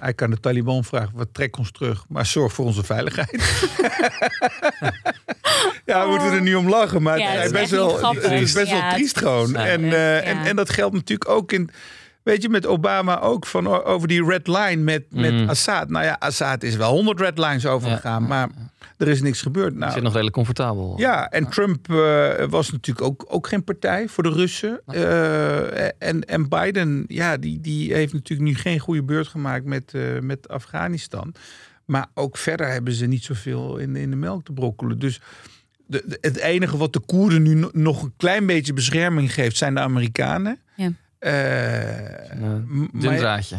eigenlijk 0.00 0.22
aan 0.22 0.30
de 0.30 0.40
Taliban 0.40 0.84
vraagt, 0.84 1.10
wat 1.14 1.28
trek 1.32 1.56
ons 1.58 1.70
terug, 1.70 2.04
maar 2.08 2.26
zorg 2.26 2.52
voor 2.52 2.64
onze 2.64 2.84
veiligheid. 2.84 3.30
ja, 5.84 6.04
we 6.04 6.08
moeten 6.10 6.32
er 6.32 6.42
niet 6.42 6.54
om 6.56 6.68
lachen, 6.68 7.02
maar 7.02 7.18
Ja, 7.18 7.30
het, 7.30 7.44
is 7.44 7.50
best 7.50 7.70
wel, 7.70 7.88
grappig. 7.88 8.22
het 8.22 8.32
is 8.40 8.52
best 8.52 8.66
Ja, 8.68 8.72
wel 8.74 8.82
het 8.82 8.94
triest 8.94 9.18
gewoon. 9.18 9.44
triest. 9.52 9.66
En, 9.66 9.84
eh, 9.84 10.28
en, 10.28 10.38
en 10.38 10.56
dat 10.56 10.70
geldt 10.70 10.94
natuurlijk 10.94 11.30
ook 11.30 11.52
in... 11.52 11.70
Weet 12.28 12.42
je, 12.42 12.48
met 12.48 12.66
Obama 12.66 13.20
ook 13.20 13.46
van 13.46 13.66
over 13.84 14.08
die 14.08 14.24
red 14.24 14.46
line 14.46 14.76
met, 14.76 15.04
met 15.10 15.32
Mm. 15.32 15.48
Assad. 15.48 15.88
Nou 15.90 16.04
ja, 16.04 16.16
Assad 16.18 16.62
is 16.62 16.76
wel 16.76 16.90
100 16.92 17.20
red 17.20 17.38
lines 17.38 17.66
overgegaan, 17.66 18.22
Ja. 18.22 18.28
maar 18.28 18.48
er 18.96 19.08
is 19.08 19.22
niks 19.22 19.42
gebeurd. 19.42 19.74
Nou, 19.74 19.92
zit 19.92 20.02
nog 20.02 20.10
redelijk 20.12 20.34
comfortabel. 20.36 20.94
ja, 20.96 21.28
en 21.30 21.48
Trump 21.48 21.90
eh, 21.90 22.44
was 22.48 22.70
natuurlijk 22.72 23.06
ook, 23.06 23.24
ook 23.28 23.46
geen 23.46 23.64
partij 23.64 24.08
voor 24.08 24.22
de 24.22 24.28
Russen. 24.32 24.80
Eh, 24.86 25.84
en, 25.98 26.20
en 26.24 26.48
Biden, 26.48 27.04
ja, 27.06 27.36
die, 27.36 27.60
die 27.60 27.94
heeft 27.94 28.12
natuurlijk 28.12 28.48
nu 28.48 28.54
geen 28.54 28.78
goede 28.78 29.02
beurt 29.02 29.28
gemaakt 29.28 29.64
met, 29.64 29.94
eh, 29.94 30.02
met 30.20 30.48
Afghanistan. 30.48 31.34
Maar 31.84 32.06
ook 32.14 32.36
verder 32.36 32.68
hebben 32.68 32.92
ze 32.92 33.06
niet 33.06 33.24
zoveel 33.24 33.76
in, 33.76 33.96
in 33.96 34.10
de 34.10 34.16
melk 34.16 34.44
te 34.44 34.52
brokkelen. 34.52 34.98
Dus 34.98 35.20
de, 35.86 36.02
de- 36.06 36.18
het 36.20 36.36
enige 36.36 36.76
wat 36.76 36.92
de 36.92 37.00
Koerden 37.00 37.42
nu 37.42 37.54
no- 37.54 37.70
nog 37.72 38.02
een 38.02 38.12
klein 38.16 38.46
beetje 38.46 38.72
bescherming 38.72 39.34
geeft, 39.34 39.56
zijn 39.56 39.74
de 39.74 39.80
Amerikanen. 39.80 40.58
Eh, 41.18 42.30
Een 42.40 42.64
m- 42.68 42.88
dun 43.00 43.16
draadje. 43.16 43.56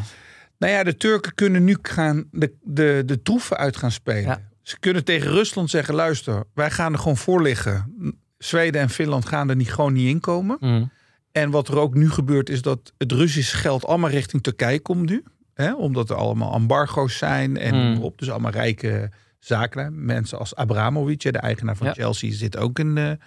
nou 0.57 0.73
ja, 0.73 0.83
de 0.83 0.95
Turken 0.97 1.33
kunnen 1.35 1.63
nu 1.63 1.77
gaan 1.81 2.25
de, 2.31 2.53
de, 2.61 3.03
de 3.05 3.21
troeven 3.21 3.57
uit 3.57 3.77
gaan 3.77 3.91
spelen. 3.91 4.23
Ja. 4.23 4.41
Ze 4.61 4.79
kunnen 4.79 5.03
tegen 5.03 5.31
Rusland 5.31 5.69
zeggen: 5.69 5.93
luister, 5.95 6.43
wij 6.53 6.71
gaan 6.71 6.93
er 6.93 6.99
gewoon 6.99 7.17
voor 7.17 7.41
liggen. 7.41 7.93
Zweden 8.37 8.81
en 8.81 8.89
Finland 8.89 9.25
gaan 9.25 9.49
er 9.49 9.55
niet, 9.55 9.71
gewoon 9.73 9.93
niet 9.93 10.07
in 10.09 10.19
komen. 10.19 10.57
Mm. 10.59 10.91
En 11.31 11.49
wat 11.51 11.67
er 11.67 11.77
ook 11.79 11.93
nu 11.93 12.09
gebeurt, 12.11 12.49
is 12.49 12.61
dat 12.61 12.93
het 12.97 13.11
Russisch 13.11 13.61
geld 13.61 13.85
allemaal 13.85 14.09
richting 14.09 14.43
Turkije 14.43 14.79
komt 14.79 15.09
nu. 15.09 15.23
Hè, 15.53 15.73
omdat 15.73 16.09
er 16.09 16.15
allemaal 16.15 16.53
embargo's 16.55 17.17
zijn 17.17 17.57
en 17.57 17.75
Mm. 17.75 18.01
op. 18.01 18.17
Dus 18.19 18.29
allemaal 18.29 18.51
rijke 18.51 19.11
zaken. 19.39 20.05
Mensen 20.05 20.37
als 20.39 20.55
Abramovic, 20.55 21.19
de 21.21 21.31
eigenaar 21.37 21.75
van 21.77 21.87
Ja. 21.87 21.93
Chelsea, 21.93 22.31
zit 22.33 22.57
ook 22.57 22.79
in 22.79 22.95
de, 22.95 23.17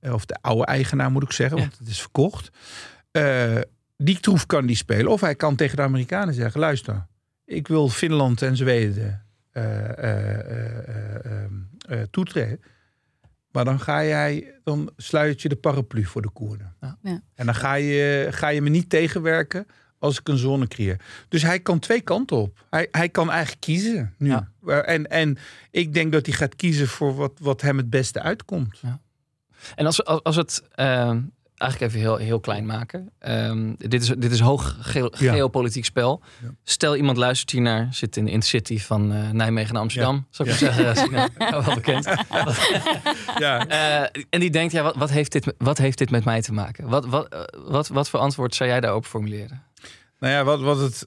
eh, 0.00 0.12
of 0.12 0.24
de 0.26 0.36
oude 0.40 0.64
eigenaar 0.64 1.10
moet 1.10 1.22
ik 1.22 1.32
zeggen, 1.32 1.56
Ja. 1.56 1.62
want 1.62 1.78
het 1.78 1.88
is 1.88 2.00
verkocht. 2.00 2.50
Eh, 3.10 3.56
die 4.02 4.20
troef 4.20 4.46
kan 4.46 4.66
die 4.66 4.76
spelen. 4.76 5.12
Of 5.12 5.20
hij 5.20 5.34
kan 5.34 5.56
tegen 5.56 5.76
de 5.76 5.82
Amerikanen 5.82 6.34
zeggen: 6.34 6.60
luister, 6.60 7.06
ik 7.44 7.68
wil 7.68 7.88
Finland 7.88 8.42
en 8.42 8.56
Zweden 8.56 9.24
eh, 9.50 9.98
eh, 9.98 11.44
eh, 11.78 12.00
toetreden. 12.10 12.60
Maar 13.50 13.64
dan 13.64 13.80
ga 13.80 14.04
jij, 14.04 14.54
dan 14.64 14.90
sluit 14.96 15.42
je 15.42 15.48
de 15.48 15.56
paraplu 15.56 16.04
voor 16.04 16.22
de 16.22 16.30
Koerden. 16.30 16.74
Ja. 16.80 16.98
Ja. 17.02 17.22
En 17.34 17.46
dan 17.46 17.54
ga 17.54 17.74
je, 17.74 18.28
ga 18.30 18.48
je 18.48 18.62
me 18.62 18.68
niet 18.68 18.90
tegenwerken 18.90 19.66
als 19.98 20.18
ik 20.18 20.28
een 20.28 20.38
zone 20.38 20.66
creëer. 20.66 21.00
Dus 21.28 21.42
hij 21.42 21.60
kan 21.60 21.78
twee 21.78 22.00
kanten 22.00 22.36
op. 22.36 22.64
Hij, 22.70 22.88
hij 22.90 23.08
kan 23.08 23.30
eigenlijk 23.30 23.60
kiezen 23.60 24.14
nu. 24.18 24.28
Ja. 24.28 24.52
En, 24.82 25.10
en 25.10 25.38
ik 25.70 25.94
denk 25.94 26.12
dat 26.12 26.26
hij 26.26 26.34
gaat 26.34 26.56
kiezen 26.56 26.88
voor 26.88 27.14
wat, 27.14 27.32
wat 27.40 27.60
hem 27.60 27.76
het 27.76 27.90
beste 27.90 28.20
uitkomt. 28.22 28.80
En 29.74 29.86
als, 29.86 30.04
als, 30.04 30.22
als 30.22 30.36
het. 30.36 30.62
Eigenlijk 31.58 31.92
even 31.92 32.04
heel, 32.08 32.16
heel 32.16 32.40
klein 32.40 32.66
maken. 32.66 33.10
Ehm, 33.18 33.72
dit, 33.76 34.02
is, 34.02 34.08
dit 34.18 34.32
is 34.32 34.40
hoog 34.40 34.76
ge- 34.80 35.12
Ja. 35.18 35.32
geopolitiek 35.32 35.84
spel. 35.84 36.22
Ja. 36.42 36.48
Stel 36.64 36.96
iemand 36.96 37.16
luistert 37.16 37.50
hier 37.50 37.60
naar, 37.60 37.88
zit 37.90 38.16
in 38.16 38.24
de 38.24 38.30
intercity 38.30 38.78
van 38.78 39.12
eh, 39.12 39.30
Nijmegen 39.30 39.72
naar 39.72 39.82
Amsterdam. 39.82 40.26
Zou 40.30 40.48
ik 40.50 40.60
maar 40.60 40.72
zeggen? 40.72 41.30
Ja, 41.38 41.62
wel 41.64 41.74
bekend. 41.74 42.04
Ja, 43.38 43.66
Eh, 43.66 44.20
en 44.30 44.40
die 44.40 44.50
denkt, 44.50 44.72
ja, 44.72 44.82
wat, 44.82 44.96
wat, 44.96 45.10
heeft 45.10 45.32
dit, 45.32 45.54
wat 45.58 45.78
heeft 45.78 45.98
dit 45.98 46.10
met 46.10 46.24
mij 46.24 46.42
te 46.42 46.52
maken? 46.52 46.88
Wat, 46.88 47.06
wat, 47.06 47.28
eh, 47.28 47.40
wat, 47.66 47.88
wat 47.88 48.08
voor 48.08 48.20
antwoord 48.20 48.54
zou 48.54 48.68
jij 48.70 48.80
daarop 48.80 49.06
formuleren? 49.06 49.62
nou 50.20 50.32
ja, 50.32 50.44
wat, 50.44 50.60
wat 50.60 50.78
het, 50.78 51.06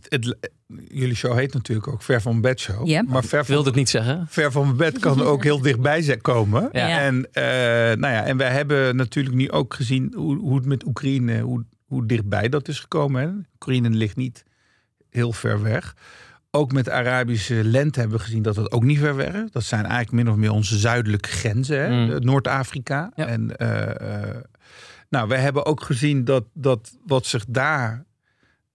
het, 0.00 0.06
het- 0.08 0.52
Jullie 0.88 1.14
show 1.14 1.36
heet 1.38 1.52
natuurlijk 1.54 1.88
ook 1.88 2.02
Ver 2.02 2.20
van 2.20 2.40
Bed 2.40 2.60
Show. 2.60 2.88
Maar 3.06 3.24
ver 3.24 3.44
van, 3.44 3.54
wilde 3.54 3.68
het 3.68 3.78
niet 3.78 3.88
zeggen. 3.88 4.26
ver 4.28 4.52
van 4.52 4.64
mijn 4.64 4.76
bed 4.76 4.98
kan 4.98 5.22
ook 5.22 5.42
heel 5.42 5.60
dichtbij 5.60 6.16
komen. 6.16 6.68
Ja. 6.72 7.00
En, 7.00 7.28
eh, 7.32 7.42
nou 7.96 8.14
ja, 8.14 8.24
en 8.24 8.36
wij 8.36 8.50
hebben 8.50 8.96
natuurlijk 8.96 9.34
nu 9.34 9.50
ook 9.50 9.74
gezien 9.74 10.12
hoe, 10.16 10.36
hoe 10.38 10.56
het 10.56 10.66
met 10.66 10.86
Oekraïne, 10.86 11.40
hoe, 11.40 11.64
hoe 11.86 12.06
dichtbij 12.06 12.48
dat 12.48 12.68
is 12.68 12.80
gekomen. 12.80 13.22
Hè. 13.22 13.28
Oekraïne 13.54 13.90
ligt 13.90 14.16
niet 14.16 14.44
heel 15.10 15.32
ver 15.32 15.62
weg. 15.62 15.94
Ook 16.50 16.72
met 16.72 16.84
de 16.84 16.92
Arabische 16.92 17.64
lente 17.64 18.00
hebben 18.00 18.18
we 18.18 18.24
gezien 18.24 18.42
dat 18.42 18.56
het 18.56 18.72
ook 18.72 18.82
niet 18.84 18.98
ver 18.98 19.16
weg 19.16 19.32
is. 19.34 19.50
Dat 19.50 19.64
zijn 19.64 19.84
eigenlijk 19.86 20.12
min 20.12 20.30
of 20.30 20.36
meer 20.36 20.50
onze 20.52 20.78
zuidelijke 20.78 21.28
grenzen, 21.28 21.78
hè? 21.80 21.88
Mm. 22.04 22.10
Eh, 22.12 22.18
Noord-Afrika. 22.18 23.10
Ja. 23.16 23.26
En 23.26 23.56
eh, 23.56 24.40
nou, 25.08 25.28
we 25.28 25.36
hebben 25.36 25.66
ook 25.66 25.82
gezien 25.82 26.24
dat, 26.24 26.44
dat 26.52 26.96
wat 27.06 27.26
zich 27.26 27.44
daar 27.48 28.04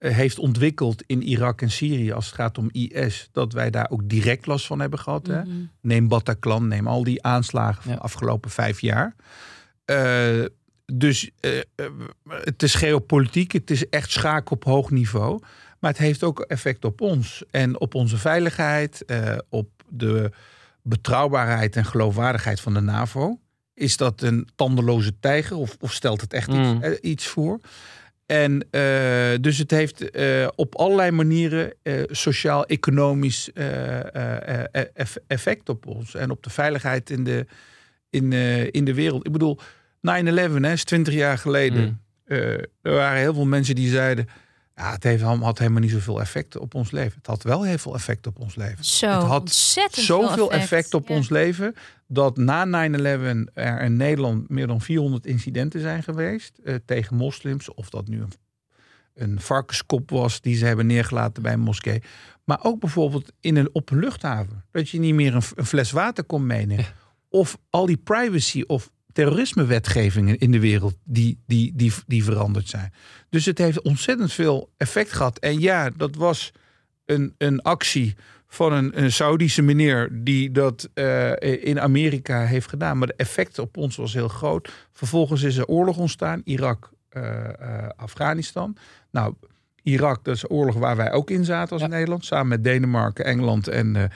heeft 0.08 0.38
ontwikkeld 0.38 1.02
in 1.06 1.22
Irak 1.22 1.62
en 1.62 1.70
Syrië 1.70 2.12
als 2.12 2.26
het 2.26 2.34
gaat 2.34 2.58
om 2.58 2.68
IS, 2.72 3.28
dat 3.32 3.52
wij 3.52 3.70
daar 3.70 3.90
ook 3.90 4.08
direct 4.08 4.46
last 4.46 4.66
van 4.66 4.80
hebben 4.80 4.98
gehad. 4.98 5.26
Hè? 5.26 5.42
Mhm. 5.42 5.50
Neem 5.80 6.08
Bataclan, 6.08 6.68
neem 6.68 6.86
al 6.86 7.04
die 7.04 7.22
aanslagen 7.22 7.82
van 7.82 7.92
de 7.92 7.98
afgelopen 7.98 8.50
vijf 8.50 8.80
jaar. 8.80 9.14
Eh, 9.84 10.44
dus 10.92 11.30
eh, 11.40 11.58
eh, 11.58 11.64
het 12.28 12.62
is 12.62 12.74
geopolitiek, 12.74 13.52
het 13.52 13.70
is 13.70 13.88
echt 13.88 14.10
schaken 14.10 14.52
op 14.52 14.64
hoog 14.64 14.90
niveau. 14.90 15.42
Maar 15.78 15.90
het 15.90 16.00
heeft 16.00 16.22
ook 16.22 16.40
effect 16.40 16.84
op 16.84 17.00
ons 17.00 17.44
en 17.50 17.80
op 17.80 17.94
onze 17.94 18.16
veiligheid, 18.16 19.04
eh, 19.04 19.36
op 19.48 19.68
de 19.88 20.30
betrouwbaarheid 20.82 21.76
en 21.76 21.84
geloofwaardigheid 21.84 22.60
van 22.60 22.74
de 22.74 22.80
NAVO. 22.80 23.38
Is 23.74 23.96
dat 23.96 24.22
een 24.22 24.48
tandeloze 24.54 25.12
tijger 25.20 25.56
of, 25.56 25.76
of 25.80 25.92
stelt 25.92 26.20
het 26.20 26.32
echt 26.32 26.48
Mm. 26.48 26.74
iets, 26.74 26.84
eh, 26.84 27.10
iets 27.10 27.26
voor? 27.26 27.60
En 28.30 28.66
eh, 28.70 29.40
dus 29.40 29.58
het 29.58 29.70
heeft 29.70 30.10
eh, 30.10 30.48
op 30.54 30.74
allerlei 30.74 31.10
manieren 31.10 31.72
eh, 31.82 32.02
sociaal-economisch 32.06 33.52
eff- 34.94 35.16
effect 35.26 35.68
op 35.68 35.86
ons. 35.86 36.14
En 36.14 36.30
op 36.30 36.42
de 36.42 36.50
veiligheid 36.50 37.10
in 37.10 37.24
de, 37.24 37.46
in, 38.10 38.32
in 38.72 38.84
de 38.84 38.94
wereld. 38.94 39.26
Ik 39.26 39.32
bedoel, 39.32 39.58
9-11 39.58 39.60
hè, 40.00 40.72
is 40.72 40.84
20 40.84 41.14
jaar 41.14 41.38
geleden. 41.38 41.82
Mm. 41.82 42.00
Er 42.82 42.92
waren 42.92 43.20
heel 43.20 43.34
veel 43.34 43.46
mensen 43.46 43.74
die 43.74 43.90
zeiden... 43.90 44.26
Ja, 44.80 44.92
het 44.92 45.02
heeft, 45.02 45.22
had 45.22 45.58
helemaal 45.58 45.80
niet 45.80 45.90
zoveel 45.90 46.20
effect 46.20 46.58
op 46.58 46.74
ons 46.74 46.90
leven. 46.90 47.12
Het 47.16 47.26
had 47.26 47.42
wel 47.42 47.62
heel 47.62 47.78
veel 47.78 47.94
effect 47.94 48.26
op 48.26 48.38
ons 48.38 48.54
leven. 48.54 48.84
Zo 48.84 49.06
Het 49.08 49.22
had 49.22 49.40
ontzettend 49.40 50.06
veel 50.06 50.28
Zoveel 50.28 50.52
effect, 50.52 50.94
op 50.94 51.08
Ja. 51.08 51.14
ons 51.14 51.28
leven... 51.28 51.74
dat 52.06 52.36
na 52.36 52.88
9-11 52.88 53.00
er 53.54 53.80
in 53.80 53.96
Nederland 53.96 54.48
meer 54.48 54.66
dan 54.66 54.80
400 54.80 55.26
incidenten 55.26 55.80
zijn 55.80 56.02
geweest... 56.02 56.58
eh, 56.64 56.74
tegen 56.84 57.16
moslims. 57.16 57.74
Of 57.74 57.90
dat 57.90 58.08
nu 58.08 58.20
een, 58.20 58.32
een 59.14 59.40
varkenskop 59.40 60.10
was 60.10 60.40
die 60.40 60.56
ze 60.56 60.64
hebben 60.64 60.86
neergelaten 60.86 61.42
bij 61.42 61.52
een 61.52 61.60
moskee. 61.60 62.02
Maar 62.44 62.58
ook 62.62 62.80
bijvoorbeeld 62.80 63.32
in 63.40 63.56
een, 63.56 63.68
op 63.72 63.90
een 63.90 63.98
luchthaven. 63.98 64.64
Dat 64.70 64.88
je 64.88 64.98
niet 64.98 65.14
meer 65.14 65.34
een, 65.34 65.42
een 65.54 65.66
fles 65.66 65.90
water 65.90 66.24
kon 66.24 66.46
meenemen. 66.46 66.86
Of 67.28 67.58
al 67.70 67.86
die 67.86 67.96
privacy 67.96 68.64
of 68.66 68.90
terrorismewetgevingen 69.20 70.38
in 70.38 70.50
de 70.50 70.60
wereld 70.60 70.94
die, 71.04 71.38
die, 71.46 71.72
die, 71.74 71.92
die 72.06 72.24
veranderd 72.24 72.68
zijn. 72.68 72.92
Dus 73.28 73.44
het 73.44 73.58
heeft 73.58 73.82
ontzettend 73.82 74.32
veel 74.32 74.70
effect 74.76 75.12
gehad. 75.12 75.38
En 75.38 75.60
ja, 75.60 75.90
dat 75.96 76.14
was 76.14 76.52
een, 77.04 77.34
een 77.38 77.62
actie 77.62 78.14
van 78.46 78.72
een, 78.72 79.02
een 79.02 79.12
Saudische 79.12 79.62
meneer 79.62 80.08
die 80.12 80.50
dat 80.50 80.88
eh, 80.94 81.32
in 81.40 81.80
Amerika 81.80 82.44
heeft 82.44 82.68
gedaan. 82.68 82.98
Maar 82.98 83.06
de 83.06 83.14
effect 83.16 83.58
op 83.58 83.76
ons 83.76 83.96
was 83.96 84.14
heel 84.14 84.28
groot. 84.28 84.72
Vervolgens 84.92 85.42
is 85.42 85.56
er 85.56 85.66
oorlog 85.66 85.96
ontstaan, 85.96 86.40
Irak, 86.44 86.90
eh, 87.08 87.48
eh, 87.48 87.88
Afghanistan. 87.96 88.76
Nou, 89.10 89.34
Irak, 89.82 90.24
dat 90.24 90.34
is 90.34 90.42
een 90.42 90.48
oorlog 90.48 90.74
waar 90.74 90.96
wij 90.96 91.12
ook 91.12 91.30
in 91.30 91.44
zaten 91.44 91.72
als 91.72 91.82
Ja. 91.82 91.88
Nederland. 91.88 92.24
Samen 92.24 92.48
met 92.48 92.64
Denemarken, 92.64 93.24
Engeland 93.24 93.68
en, 93.68 94.10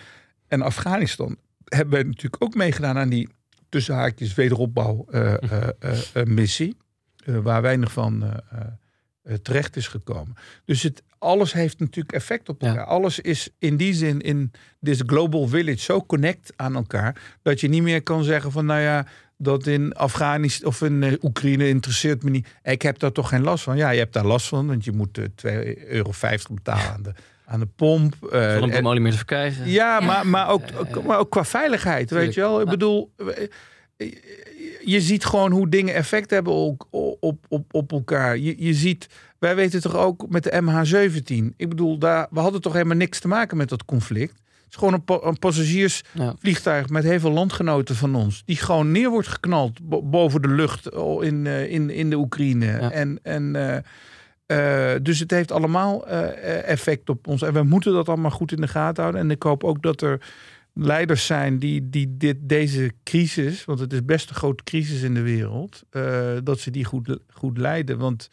en 0.48 0.62
Afghanistan. 0.62 1.36
Hebben 1.64 1.94
wij 1.94 2.02
natuurlijk 2.02 2.42
ook 2.42 2.54
meegedaan 2.54 2.98
aan 2.98 3.08
die 3.08 3.28
tussen 3.74 3.94
haakjes 3.94 4.34
wederopbouw 4.34 5.06
eh, 5.10 5.34
eh, 5.34 5.68
eh, 5.78 5.98
eh, 6.12 6.26
missie. 6.26 6.76
waar 7.24 7.62
weinig 7.62 7.92
van 7.92 8.40
terecht 9.42 9.76
is 9.76 9.88
gekomen. 9.88 10.34
Dus 10.64 10.82
het, 10.82 11.02
alles 11.18 11.52
heeft 11.52 11.78
natuurlijk 11.80 12.14
effect 12.14 12.48
op 12.48 12.62
Ja. 12.62 12.68
elkaar. 12.68 12.84
Alles 12.84 13.20
is 13.20 13.48
in 13.58 13.76
die 13.76 13.94
zin 13.94 14.20
in 14.20 14.50
this 14.82 15.02
global 15.06 15.48
village 15.48 15.78
zo 15.80 16.04
connect 16.06 16.52
aan 16.56 16.74
elkaar. 16.74 17.36
Dat 17.42 17.60
je 17.60 17.68
niet 17.68 17.82
meer 17.82 18.02
kan 18.02 18.24
zeggen 18.24 18.52
van 18.52 18.66
nou 18.66 18.80
ja, 18.80 19.06
dat 19.38 19.66
in 19.66 19.92
Afghanistan 19.92 20.68
of 20.68 20.82
in 20.82 21.18
Oekraïne 21.22 21.68
interesseert 21.68 22.22
me 22.22 22.30
niet. 22.30 22.48
Ik 22.62 22.82
heb 22.82 22.98
daar 22.98 23.12
toch 23.12 23.28
geen 23.28 23.42
last 23.42 23.64
van. 23.64 23.76
Ja, 23.76 23.90
je 23.90 23.98
hebt 23.98 24.12
daar 24.12 24.26
last 24.26 24.48
van, 24.48 24.66
want 24.66 24.84
je 24.84 24.92
moet 24.92 25.18
eh, 25.18 25.24
2,50 25.24 25.88
euro 25.88 26.10
betalen 26.54 26.90
aan 26.92 27.02
de, 27.02 27.12
aan 27.46 27.60
de 27.60 27.68
pomp. 27.76 28.14
eh, 28.32 28.54
en- 28.54 28.70
bom 28.70 28.88
olie 28.88 29.00
meer 29.00 29.10
te 29.10 29.16
verkrijgen. 29.16 29.68
ja, 29.70 30.00
Maar, 30.00 30.26
maar, 30.26 30.48
ook, 30.48 30.62
maar 31.06 31.18
ook 31.18 31.30
qua 31.30 31.44
veiligheid, 31.44 32.10
weet 32.10 32.34
je 32.34 32.40
wel. 32.40 32.60
Ik 32.60 32.68
bedoel, 32.68 33.12
eh, 33.16 33.48
je 34.84 35.00
ziet 35.00 35.24
gewoon 35.24 35.52
hoe 35.52 35.68
dingen 35.68 35.94
effect 35.94 36.30
hebben 36.30 36.52
op, 36.52 36.86
op, 37.20 37.44
op, 37.48 37.74
op 37.74 37.92
elkaar. 37.92 38.38
Je, 38.38 38.54
je 38.58 38.74
ziet, 38.74 39.06
wij 39.38 39.54
weten 39.56 39.80
toch 39.80 39.96
ook 39.96 40.28
met 40.28 40.42
de 40.42 40.62
MH17. 40.62 41.54
Ik 41.56 41.68
bedoel, 41.68 41.98
daar, 41.98 42.26
we 42.30 42.40
hadden 42.40 42.60
toch 42.60 42.72
helemaal 42.72 42.96
niks 42.96 43.18
te 43.18 43.28
maken 43.28 43.56
met 43.56 43.68
dat 43.68 43.84
conflict. 43.84 44.32
Het 44.64 44.72
is 44.72 44.78
gewoon 44.78 44.94
een, 44.94 45.04
pa- 45.04 45.20
een 45.28 45.38
passagiersvliegtuig 45.38 46.88
met 46.88 47.04
heel 47.04 47.20
veel 47.20 47.30
landgenoten 47.30 47.94
van 47.96 48.14
ons. 48.14 48.42
Die 48.44 48.56
gewoon 48.56 48.92
neer 48.92 49.10
wordt 49.10 49.28
geknald 49.28 49.78
bo- 49.82 50.02
boven 50.02 50.42
de 50.42 50.48
lucht 50.48 50.88
in, 51.20 51.46
eh, 51.46 51.70
in, 51.72 51.90
in 51.90 52.10
de 52.10 52.16
Oekraïne. 52.16 52.66
Ja. 52.66 52.90
En, 52.90 53.18
en, 53.22 53.56
eh, 53.74 53.78
eh, 54.46 54.92
dus 55.02 55.18
het 55.18 55.30
heeft 55.30 55.52
allemaal 55.52 56.06
eh, 56.06 56.68
effect 56.68 57.08
op 57.08 57.26
ons. 57.26 57.42
En 57.42 57.52
we 57.52 57.62
moeten 57.62 57.92
dat 57.92 58.08
allemaal 58.08 58.30
goed 58.30 58.52
in 58.52 58.60
de 58.60 58.68
gaten 58.68 59.02
houden. 59.02 59.22
En 59.22 59.30
ik 59.30 59.42
hoop 59.42 59.64
ook 59.64 59.82
dat 59.82 60.00
er 60.02 60.20
leiders 60.72 61.26
zijn 61.26 61.58
die, 61.58 61.88
die 61.90 62.16
dit, 62.16 62.36
deze 62.40 62.92
crisis, 63.04 63.64
want 63.64 63.78
het 63.78 63.92
is 63.92 64.04
best 64.04 64.28
een 64.28 64.34
grote 64.36 64.64
crisis 64.64 65.02
in 65.02 65.14
de 65.14 65.22
wereld, 65.22 65.82
eh, 65.90 66.30
dat 66.42 66.58
ze 66.58 66.70
die 66.70 66.84
goed, 66.84 67.18
goed 67.32 67.58
leiden. 67.58 67.98
Want 67.98 68.30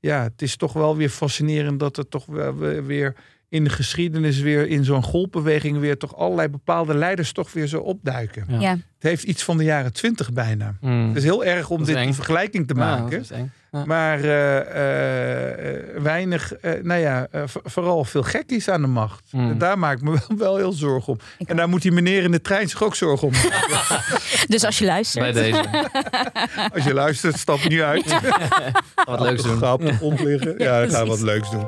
ja, 0.00 0.22
het 0.22 0.42
is 0.42 0.56
toch 0.56 0.72
wel 0.72 0.96
weer 0.96 1.08
fascinerend 1.08 1.80
dat 1.80 1.96
er 1.96 2.08
toch 2.08 2.26
wel 2.26 2.56
weer- 2.56 2.86
weer 2.86 3.14
in 3.48 3.64
de 3.64 3.70
geschiedenis 3.70 4.40
weer 4.40 4.66
in 4.68 4.84
zo'n 4.84 5.02
golfbeweging 5.02 5.78
weer 5.78 5.96
toch 5.98 6.16
allerlei 6.16 6.48
bepaalde 6.48 6.94
leiders 6.94 7.32
toch 7.32 7.52
weer 7.52 7.66
zo 7.66 7.78
opduiken. 7.80 8.44
Ja. 8.48 8.60
Ja. 8.60 8.70
Het 8.70 9.02
heeft 9.14 9.22
iets 9.22 9.42
van 9.42 9.56
de 9.56 9.64
jaren 9.64 9.92
twintig 9.92 10.32
bijna. 10.32 10.76
Mm. 10.80 11.08
Het 11.08 11.16
is 11.16 11.22
heel 11.22 11.44
erg 11.44 11.70
om 11.70 11.84
dit 11.84 11.96
eng. 11.96 12.04
die 12.04 12.14
vergelijking 12.14 12.66
te 12.66 12.74
Ja, 12.74 12.80
maken. 12.80 13.24
Ja. 13.70 13.84
Maar 13.84 14.20
eh, 14.20 15.74
eh, 15.74 16.02
weinig, 16.02 16.52
eh, 16.54 16.72
nou 16.82 17.00
ja, 17.00 17.26
vooral 17.64 18.04
veel 18.04 18.22
gekkies 18.22 18.68
aan 18.68 18.80
de 18.80 18.86
macht. 18.86 19.22
Mm. 19.32 19.50
En 19.50 19.58
daar 19.58 19.78
maak 19.78 19.96
ik 19.96 20.02
me 20.02 20.10
wel, 20.10 20.38
wel 20.38 20.56
heel 20.56 20.72
zorgen 20.72 21.12
om. 21.12 21.18
Ik 21.38 21.48
en 21.48 21.56
daar 21.56 21.68
moet 21.68 21.82
die 21.82 21.92
meneer 21.92 22.22
in 22.22 22.30
de 22.30 22.40
trein 22.40 22.68
zich 22.68 22.82
ook 22.82 22.94
zorgen 22.94 23.26
om. 23.26 23.32
maken. 23.32 24.04
Dus 24.52 24.64
als 24.64 24.78
je 24.78 24.84
Bij 24.84 24.92
luistert. 24.94 25.34
deze. 25.34 25.90
Als 26.74 26.84
je 26.84 26.94
luistert, 26.94 27.38
stap 27.38 27.68
nu 27.68 27.82
uit. 27.82 28.04
Wat 29.04 29.20
leuks 29.20 29.42
doen. 29.42 29.58
Ga 29.58 29.72
op 29.72 29.80
de 29.80 29.92
grond 29.92 30.20
liggen. 30.20 30.54
Ja, 30.58 30.88
ga 30.88 31.06
wat 31.06 31.20
leuks 31.20 31.50
doen. 31.50 31.66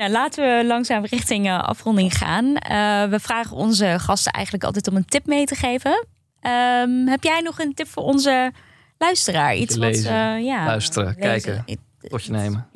Nou, 0.00 0.12
laten 0.12 0.44
we 0.58 0.66
langzaam 0.66 1.04
richting 1.04 1.46
eh, 1.46 1.62
afronding 1.62 2.14
gaan. 2.16 2.56
Eh, 2.56 3.04
we 3.04 3.20
vragen 3.20 3.56
onze 3.56 3.94
gasten 3.98 4.32
eigenlijk 4.32 4.64
altijd 4.64 4.88
om 4.88 4.96
een 4.96 5.04
tip 5.04 5.26
mee 5.26 5.44
te 5.46 5.54
geven. 5.54 6.06
Ehm, 6.40 7.06
heb 7.06 7.22
jij 7.22 7.40
nog 7.40 7.58
een 7.58 7.74
tip 7.74 7.88
voor 7.88 8.02
onze 8.02 8.52
luisteraar? 8.98 9.56
Iets 9.56 9.76
wat, 9.76 9.84
lezen, 9.84 10.10
eh, 10.10 10.44
ja, 10.44 10.64
luisteren, 10.64 11.16
kijken, 11.16 11.62
I- 11.66 11.76
Tot 12.08 12.24
je 12.24 12.32
nemen. 12.32 12.66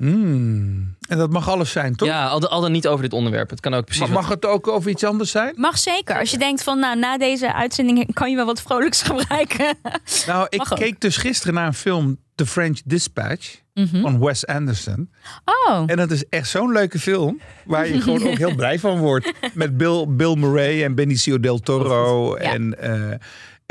Mm. 0.00 0.94
En 1.08 1.18
dat 1.18 1.30
mag 1.30 1.48
alles 1.48 1.70
zijn, 1.70 1.96
toch? 1.96 2.08
Ja, 2.08 2.26
al, 2.26 2.48
al 2.48 2.60
dan 2.60 2.72
niet 2.72 2.86
over 2.86 3.02
dit 3.02 3.12
onderwerp. 3.12 3.50
Het 3.50 3.60
kan 3.60 3.74
ook 3.74 3.84
precies. 3.84 4.02
Maar 4.02 4.12
mag 4.12 4.28
het 4.28 4.46
ook 4.46 4.68
over 4.68 4.90
iets 4.90 5.04
anders 5.04 5.30
zijn? 5.30 5.52
Mag 5.56 5.78
zeker. 5.78 6.18
Als 6.18 6.30
je 6.30 6.38
denkt 6.38 6.62
van, 6.62 6.78
nou, 6.78 6.98
na 6.98 7.18
deze 7.18 7.54
uitzending 7.54 8.14
kan 8.14 8.30
je 8.30 8.36
wel 8.36 8.46
wat 8.46 8.62
vrolijks 8.62 9.02
gebruiken. 9.02 9.74
Nou, 10.26 10.46
ik 10.48 10.58
Mag 10.58 10.72
ook. 10.72 10.78
keek 10.78 11.00
dus 11.00 11.16
gisteren 11.16 11.54
naar 11.54 11.66
een 11.66 11.74
film, 11.74 12.18
The 12.34 12.46
French 12.46 12.80
Dispatch, 12.84 13.58
Mhm. 13.74 14.00
van 14.00 14.20
Wes 14.24 14.46
Anderson. 14.46 15.10
Oh, 15.44 15.82
En 15.86 15.96
dat 15.96 16.10
is 16.10 16.24
echt 16.28 16.48
zo'n 16.48 16.72
leuke 16.72 16.98
film. 16.98 17.40
Waar 17.64 17.88
je 17.88 18.00
gewoon 18.00 18.26
ook 18.28 18.38
heel 18.44 18.54
blij 18.54 18.78
van 18.78 18.98
wordt. 18.98 19.32
Met 19.54 19.76
Bill, 19.76 20.06
Bill 20.08 20.34
Murray 20.36 20.84
en 20.84 20.94
Benicio 20.94 21.40
del 21.40 21.58
Toro. 21.58 22.36
Ja. 22.38 22.52
En, 22.52 22.78
eh, 22.78 23.16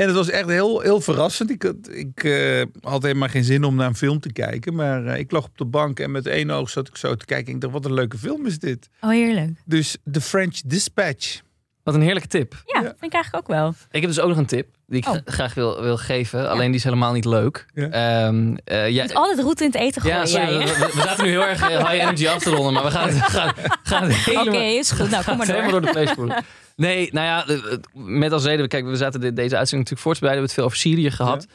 en 0.00 0.06
het 0.06 0.16
was 0.16 0.30
echt 0.30 0.48
heel, 0.48 0.80
heel 0.80 1.00
verrassend. 1.00 1.50
Ik, 1.50 1.62
had- 1.62 1.88
ik 1.90 2.24
eh, 2.24 2.62
had 2.80 3.02
helemaal 3.02 3.28
geen 3.28 3.44
zin 3.44 3.64
om 3.64 3.74
naar 3.74 3.86
een 3.86 3.94
film 3.96 4.20
te 4.20 4.32
kijken. 4.32 4.74
Maar 4.74 5.06
eh, 5.06 5.18
ik 5.18 5.30
lag 5.30 5.44
op 5.44 5.58
de 5.58 5.64
bank 5.64 6.00
en 6.00 6.10
met 6.10 6.26
één 6.26 6.50
oog 6.50 6.70
zat 6.70 6.88
ik 6.88 6.96
zo 6.96 7.14
te 7.14 7.24
kijken. 7.24 7.54
Ik 7.54 7.60
dacht, 7.60 7.72
wat 7.72 7.84
een 7.84 7.94
leuke 7.94 8.18
film 8.18 8.46
is 8.46 8.58
dit. 8.58 8.88
oh 9.00 9.10
heerlijk. 9.10 9.50
Dus 9.64 9.96
The 10.12 10.20
French 10.20 10.60
Dispatch. 10.64 11.40
Wat 11.82 11.94
een 11.94 12.02
heerlijke 12.02 12.28
tip. 12.28 12.62
Ja, 12.66 12.80
vind 12.80 12.94
ik 13.02 13.12
eigenlijk 13.12 13.36
ook 13.36 13.56
wel. 13.56 13.74
Ik 13.90 14.00
heb 14.00 14.10
dus 14.10 14.20
ook 14.20 14.28
nog 14.28 14.36
een 14.36 14.46
tip 14.46 14.66
die 14.86 14.98
ik 14.98 15.06
Oh. 15.06 15.12
gra- 15.12 15.22
graag 15.24 15.54
wil, 15.54 15.82
wil 15.82 15.96
geven. 15.96 16.50
Alleen 16.50 16.66
die 16.66 16.76
is 16.76 16.84
helemaal 16.84 17.12
niet 17.12 17.24
leuk. 17.24 17.66
Ja. 17.74 17.88
Ehm, 17.88 18.56
eh, 18.64 19.00
moet 19.02 19.14
altijd 19.14 19.40
roet 19.40 19.60
in 19.60 19.66
het 19.66 19.76
eten 19.76 20.02
gooien. 20.02 20.16
ja, 20.18 20.26
sorry, 20.26 20.58
we, 20.58 20.90
we 20.94 21.00
zaten 21.00 21.24
nu 21.24 21.30
heel 21.30 21.44
erg 21.46 21.68
high 21.68 21.92
energy 21.92 22.28
af 22.28 22.42
te 22.42 22.50
ronden, 22.50 22.72
maar 22.72 22.82
we 22.84 22.90
gaan 22.90 23.08
het, 23.08 23.22
gaan, 23.22 23.54
gaan 23.82 24.10
het 24.10 24.36
Oké, 24.48 24.56
is 24.58 24.90
goed. 24.90 25.10
Nou, 25.10 25.24
kom 25.24 25.36
maar 25.36 25.46
helemaal 25.46 25.70
door. 25.70 25.80
de 25.80 25.90
play 25.90 26.06
spoelen. 26.06 26.44
Nee, 26.80 27.08
nou 27.12 27.26
ja, 27.26 27.46
eh, 27.46 27.72
eh, 27.72 27.78
met 27.92 28.32
als 28.32 28.44
reden, 28.44 28.68
kijk, 28.68 28.84
we 28.84 28.96
zaten 28.96 29.20
de- 29.20 29.32
deze 29.32 29.56
uitzending 29.56 29.88
natuurlijk 29.90 30.00
voor 30.00 30.14
te 30.14 30.20
bereiden. 30.20 30.46
We 30.46 30.52
hebben 30.54 30.72
het 30.72 30.84
veel 30.84 30.92
over 30.94 31.04
Syrië 31.04 31.10
gehad. 31.16 31.46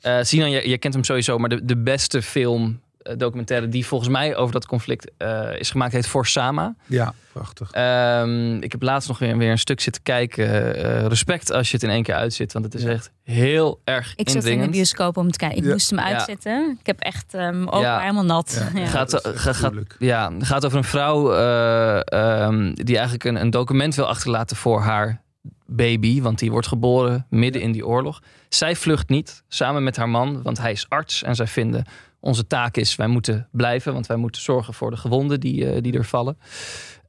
Eh 0.00 0.18
Sinan, 0.22 0.50
je, 0.50 0.68
je 0.68 0.78
kent 0.78 0.94
hem 0.94 1.04
sowieso, 1.04 1.38
maar 1.38 1.48
de, 1.48 1.64
de 1.64 1.76
beste 1.76 2.22
film, 2.22 2.80
documentaire 3.16 3.68
die 3.68 3.86
volgens 3.86 4.10
mij 4.10 4.36
over 4.36 4.52
dat 4.52 4.66
conflict 4.66 5.10
eh, 5.16 5.58
is 5.58 5.70
gemaakt, 5.70 5.92
heet 5.92 6.06
For 6.06 6.26
Sama. 6.26 6.74
Ja, 6.86 7.14
prachtig. 7.32 7.70
Ehm, 7.70 8.56
ik 8.56 8.72
heb 8.72 8.82
laatst 8.82 9.08
nog 9.08 9.18
weer, 9.18 9.36
weer 9.36 9.50
een 9.50 9.58
stuk 9.58 9.80
zitten 9.80 10.02
kijken. 10.02 10.74
Eh, 10.76 11.06
respect 11.06 11.52
als 11.52 11.68
je 11.70 11.74
het 11.74 11.84
in 11.84 11.90
één 11.90 12.02
keer 12.02 12.14
uitzit, 12.14 12.52
want 12.52 12.64
het 12.64 12.74
is 12.74 12.82
Ja. 12.82 12.90
echt 12.90 13.10
heel 13.22 13.80
erg 13.84 14.12
Ik 14.16 14.28
zat 14.28 14.44
in 14.44 14.60
de 14.60 14.68
bioscoop 14.68 15.16
om 15.16 15.30
te 15.30 15.38
kijken. 15.38 15.58
Ik 15.58 15.64
Ja. 15.64 15.70
moest 15.70 15.90
hem 15.90 15.98
Ja. 15.98 16.04
uitzetten. 16.04 16.76
Ik 16.80 16.86
heb 16.86 17.00
echt 17.00 17.34
um, 17.34 17.68
ook 17.68 17.82
Ja. 17.82 18.00
helemaal 18.00 18.24
nat. 18.24 18.62
Ja. 18.74 18.80
Ja. 18.80 18.86
Gaat, 18.86 19.20
ga- 19.34 19.70
ja, 19.98 20.32
het 20.32 20.44
gaat 20.46 20.64
over 20.66 20.78
een 20.78 20.84
vrouw 20.84 21.32
eh, 21.34 22.00
ehm, 22.04 22.72
die 22.74 22.94
eigenlijk 22.94 23.24
een, 23.24 23.36
een 23.40 23.50
document 23.50 23.94
wil 23.94 24.06
achterlaten 24.08 24.56
voor 24.56 24.80
haar 24.80 25.20
baby. 25.66 26.20
Want 26.22 26.38
die 26.38 26.50
wordt 26.50 26.66
geboren 26.66 27.26
midden 27.30 27.62
in 27.62 27.72
die 27.72 27.86
oorlog. 27.86 28.20
Zij 28.48 28.76
vlucht 28.76 29.08
niet 29.08 29.42
samen 29.48 29.82
met 29.82 29.96
haar 29.96 30.08
man, 30.08 30.42
want 30.42 30.58
hij 30.58 30.72
is 30.72 30.86
arts. 30.88 31.22
En 31.22 31.34
zij 31.34 31.46
vinden 31.46 31.84
onze 32.24 32.46
taak 32.46 32.76
is, 32.76 32.96
wij 32.96 33.06
moeten 33.06 33.48
blijven. 33.50 33.92
Want 33.92 34.06
wij 34.06 34.16
moeten 34.16 34.42
zorgen 34.42 34.74
voor 34.74 34.90
de 34.90 34.96
gewonden 34.96 35.40
die, 35.40 35.70
eh, 35.70 35.82
die 35.82 35.92
er 35.92 36.04
vallen. 36.04 36.38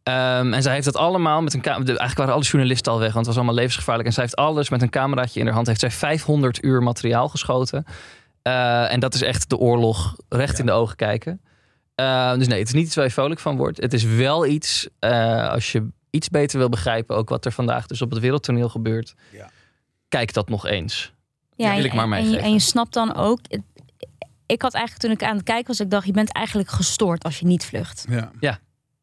Ehm, 0.04 0.54
en 0.54 0.62
zij 0.62 0.74
heeft 0.74 0.86
dat 0.86 0.96
allemaal 0.98 1.42
met 1.42 1.54
een 1.54 1.62
camera. 1.62 1.86
Eigenlijk 1.86 2.18
waren 2.18 2.34
alle 2.34 2.44
journalisten 2.44 2.92
al 2.92 3.00
weg, 3.00 3.08
want 3.14 3.18
het 3.18 3.28
was 3.28 3.36
allemaal 3.36 3.56
levensgevaarlijk. 3.56 4.08
En 4.08 4.14
zij 4.14 4.24
heeft 4.24 4.36
alles 4.36 4.70
met 4.70 4.82
een 4.82 4.90
cameraatje 4.90 5.40
in 5.40 5.46
haar 5.46 5.56
hand. 5.56 5.68
Heeft 5.68 5.80
zij 5.80 5.92
500 5.92 6.64
uur 6.64 6.84
materiaal 6.84 7.30
geschoten. 7.30 7.86
Eh, 8.42 8.92
en 8.92 9.00
dat 9.00 9.14
is 9.14 9.22
echt 9.22 9.50
de 9.50 9.58
oorlog 9.58 10.16
recht 10.30 10.54
Ja. 10.54 10.60
in 10.60 10.66
de 10.66 10.72
ogen 10.72 10.96
kijken. 10.96 11.42
Eh, 11.96 12.34
dus 12.34 12.48
nee, 12.48 12.60
het 12.60 12.68
is 12.68 12.74
niet 12.74 12.86
iets 12.86 12.96
waar 12.96 13.06
je 13.06 13.12
vrolijk 13.12 13.40
van 13.40 13.58
wordt. 13.58 13.82
Het 13.82 13.94
is 13.94 14.04
wel 14.04 14.46
iets, 14.46 14.88
eh, 15.00 15.50
als 15.50 15.72
je 15.72 15.88
iets 16.10 16.30
beter 16.30 16.58
wil 16.60 16.70
begrijpen, 16.70 17.16
ook 17.16 17.30
wat 17.30 17.46
er 17.46 17.52
vandaag 17.52 17.88
dus 17.88 18.02
op 18.02 18.10
het 18.12 18.20
wereldtoneel 18.20 18.70
gebeurt. 18.70 19.14
Ja. 19.32 19.50
Kijk 20.08 20.34
dat 20.34 20.50
nog 20.50 20.66
eens. 20.68 21.14
Ja, 21.56 21.76
wil 21.76 21.84
ik 21.84 21.92
en- 21.94 22.10
maar 22.10 22.18
en, 22.20 22.30
je, 22.30 22.38
en 22.38 22.52
je 22.54 22.60
snapt 22.60 22.94
dan 22.94 23.16
ook. 23.16 23.40
Ik 24.54 24.62
had 24.62 24.74
eigenlijk 24.74 25.04
toen 25.06 25.14
ik 25.16 25.24
aan 25.30 25.36
het 25.36 25.46
kijken 25.46 25.68
was, 25.68 25.80
ik 25.80 25.90
dacht, 25.90 26.06
je 26.06 26.12
bent 26.12 26.32
eigenlijk 26.32 26.70
gestoord 26.70 27.24
als 27.24 27.40
je 27.40 27.46
niet 27.46 27.66
vlucht. 27.66 28.06
Ja. 28.10 28.32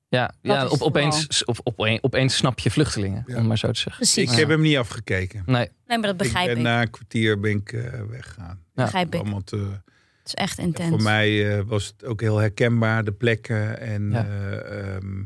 Ja, 0.08 0.26
Dat 0.26 0.36
ja 0.42 0.64
is 0.64 0.70
op, 0.70 0.80
opeens, 0.80 1.44
op, 1.44 1.58
op, 1.62 1.98
opeens 2.00 2.36
snap 2.36 2.58
je 2.58 2.70
vluchtelingen, 2.70 3.24
Ja. 3.26 3.36
om 3.36 3.46
maar 3.46 3.58
zo 3.58 3.66
te 3.70 3.78
zeggen. 3.78 3.96
Precies. 3.96 4.32
Ik 4.32 4.38
heb 4.38 4.48
hem 4.48 4.60
niet 4.60 4.76
afgekeken. 4.76 5.42
Nee, 5.46 5.68
Nee, 5.86 5.98
maar 5.98 6.06
dat 6.08 6.16
begrijp 6.16 6.50
ik 6.56 6.62
na 6.62 6.80
een 6.82 6.90
kwartier 6.90 7.40
ben 7.40 7.50
ik 7.50 7.72
eh, 7.72 8.00
weggegaan. 8.08 8.62
Ja. 8.74 8.82
Begrijp 8.84 9.14
ik. 9.14 9.20
Allemaal 9.20 9.44
te, 9.44 9.56
Het 9.56 10.26
is 10.26 10.34
echt 10.34 10.58
intens. 10.58 10.88
voor 10.88 11.02
mij 11.02 11.56
eh, 11.58 11.64
was 11.66 11.86
het 11.86 12.04
ook 12.04 12.20
heel 12.20 12.36
herkenbaar, 12.38 13.04
de 13.04 13.12
plekken. 13.12 13.80
En 13.80 14.10
Ja. 14.10 14.26
eh, 14.26 14.94
ehm, 14.96 15.18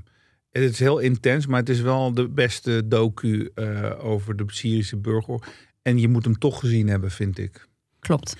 het 0.50 0.62
is 0.72 0.78
heel 0.78 0.98
intens, 0.98 1.46
maar 1.46 1.60
het 1.60 1.68
is 1.68 1.80
wel 1.80 2.12
de 2.14 2.28
beste 2.28 2.88
docu 2.88 3.50
eh, 3.54 3.90
over 4.04 4.36
de 4.36 4.44
Syrische 4.46 4.96
burger. 4.96 5.42
En 5.82 5.98
je 5.98 6.08
moet 6.08 6.24
hem 6.24 6.38
toch 6.38 6.60
gezien 6.60 6.88
hebben, 6.88 7.10
vind 7.10 7.38
ik. 7.38 7.66
Klopt. 8.00 8.36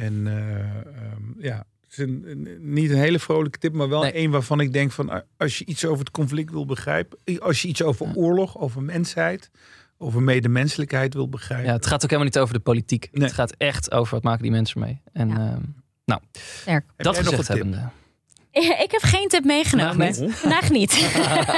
En 0.00 0.26
eh, 0.26 0.58
ehm, 0.60 1.22
ja, 1.38 1.56
het 1.80 1.90
is 1.90 1.98
een, 1.98 2.22
een- 2.26 2.72
niet 2.74 2.90
een 2.90 2.96
hele 2.98 3.18
vrolijke 3.18 3.58
tip, 3.58 3.72
maar 3.72 3.88
wel 3.88 4.02
Nee. 4.02 4.16
een 4.18 4.30
waarvan 4.30 4.60
ik 4.60 4.72
denk 4.72 4.92
van 4.92 5.08
ah, 5.08 5.20
als 5.36 5.58
je 5.58 5.64
iets 5.64 5.84
over 5.84 5.98
het 5.98 6.10
conflict 6.10 6.50
wil 6.50 6.66
begrijpen, 6.66 7.18
als 7.38 7.62
je 7.62 7.68
iets 7.68 7.82
over 7.82 8.06
Ja. 8.06 8.12
oorlog, 8.14 8.58
over 8.58 8.82
mensheid, 8.82 9.50
over 9.98 10.22
medemenselijkheid 10.22 11.14
wil 11.14 11.28
begrijpen. 11.28 11.66
ja, 11.66 11.72
het 11.72 11.86
gaat 11.86 12.04
ook 12.04 12.10
helemaal 12.10 12.24
niet 12.32 12.38
over 12.38 12.54
de 12.54 12.60
politiek. 12.60 13.08
Nee. 13.12 13.22
Het 13.24 13.32
gaat 13.32 13.54
echt 13.58 13.92
over 13.92 14.14
wat 14.14 14.22
maken 14.22 14.42
die 14.42 14.50
mensen 14.50 14.80
mee. 14.80 15.02
En 15.12 15.28
Ja. 15.28 15.34
ehm, 15.34 15.60
nou, 16.04 16.20
Sterk. 16.32 16.84
Dat 16.96 17.14
jij 17.14 17.24
nog 17.24 17.38
een 17.38 17.44
hebbende. 17.46 17.88
Ik 18.84 18.90
heb 18.90 19.02
geen 19.02 19.28
tip 19.28 19.44
meegenomen. 19.44 20.14
Vandaag 20.14 20.20
niet? 20.20 20.34
Vandaag 20.34 20.70
niet. 20.70 20.92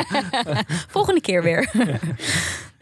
Volgende 0.97 1.21
keer 1.21 1.43
weer. 1.43 1.71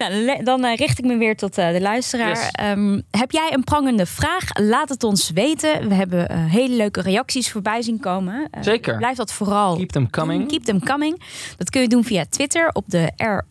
Nou, 0.09 0.43
dan 0.43 0.65
eh, 0.65 0.77
richt 0.77 0.99
ik 0.99 1.05
me 1.05 1.17
weer 1.17 1.37
tot 1.37 1.59
eh, 1.59 1.73
de 1.73 1.81
luisteraar. 1.81 2.29
Yes. 2.29 2.51
Ehm, 2.51 3.01
heb 3.11 3.31
jij 3.31 3.51
een 3.53 3.65
prangende 3.65 4.07
vraag? 4.07 4.45
Laat 4.61 4.89
het 4.89 5.05
ons 5.05 5.31
weten. 5.31 5.89
We 5.89 5.95
hebben 5.95 6.29
eh, 6.29 6.45
hele 6.45 6.77
leuke 6.77 7.01
reacties 7.01 7.51
voorbij 7.51 7.83
zien 7.83 8.01
komen. 8.01 8.51
Zeker. 8.61 8.97
Blijf 8.97 9.17
dat 9.17 9.33
vooral 9.33 9.77
Keep 9.77 9.91
them 9.91 10.11
coming. 10.11 10.49
Keep 10.49 10.65
them 10.65 10.85
coming. 10.85 11.23
Dat 11.57 11.71
kun 11.71 11.81
je 11.81 11.89
doen 11.89 12.05
via 12.05 12.25
Twitter 12.29 12.71
op 12.73 12.85
de 12.87 13.13
R, 13.17 13.45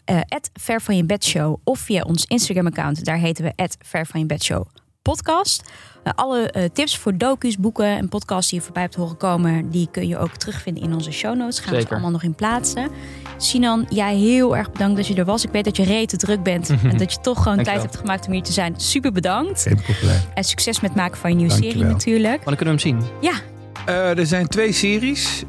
Ver 0.53 0.81
van 0.81 0.95
je 0.95 1.03
bed 1.03 1.25
show. 1.25 1.57
Of 1.63 1.79
via 1.79 2.01
ons 2.01 2.25
Instagram 2.25 2.67
account. 2.67 3.05
Daar 3.05 3.17
heten 3.17 3.43
we 3.43 3.69
Ver 3.85 4.05
van 4.05 4.19
je 4.19 4.25
bed 4.25 4.43
show 4.43 4.65
podcast. 5.09 5.63
Eh, 6.03 6.13
alle 6.15 6.51
eh, 6.51 6.69
tips 6.73 6.97
voor 6.97 7.17
docu's, 7.17 7.57
boeken 7.57 7.85
en 7.85 8.09
podcasts 8.09 8.49
die 8.49 8.59
je 8.59 8.65
voorbij 8.65 8.83
hebt 8.83 8.95
horen 8.95 9.17
komen, 9.17 9.69
die 9.69 9.87
kun 9.91 10.07
je 10.07 10.17
ook 10.17 10.35
terugvinden 10.35 10.83
in 10.83 10.93
onze 10.93 11.11
show 11.11 11.35
notes. 11.35 11.59
Gaan 11.59 11.73
we 11.73 11.81
ze 11.81 11.89
allemaal 11.89 12.11
nog 12.11 12.23
in 12.23 12.35
plaatsen. 12.35 12.89
Sinan, 13.37 13.85
jij 13.89 14.15
heel 14.15 14.57
erg 14.57 14.71
bedankt 14.71 14.95
dat 14.97 15.07
je 15.07 15.15
er 15.15 15.25
was. 15.25 15.45
Ik 15.45 15.51
weet 15.51 15.63
dat 15.63 15.77
je 15.77 15.83
rete 15.83 16.17
druk 16.17 16.43
bent 16.43 16.69
en 16.91 16.97
dat 16.97 17.13
je 17.13 17.19
toch 17.21 17.43
gewoon 17.43 17.63
tijd 17.63 17.81
hebt 17.81 17.97
gemaakt 17.97 18.27
om 18.27 18.33
hier 18.33 18.43
te 18.43 18.51
zijn. 18.51 18.73
Super 18.77 19.11
bedankt. 19.11 19.61
Geen 19.61 19.81
probleem. 19.81 20.19
En 20.33 20.43
succes 20.43 20.79
met 20.79 20.89
het 20.89 20.99
maken 20.99 21.17
van 21.17 21.29
je 21.29 21.35
nieuwe 21.35 21.53
serie 21.53 21.83
natuurlijk. 21.83 22.43
Wanneer 22.43 22.55
kunnen 22.63 22.75
we 22.77 22.89
hem 22.89 22.99
zien? 22.99 23.09
Ja, 23.21 23.33
Eh, 23.85 24.17
er 24.17 24.25
zijn 24.25 24.47
twee 24.47 24.71
series. 24.71 25.43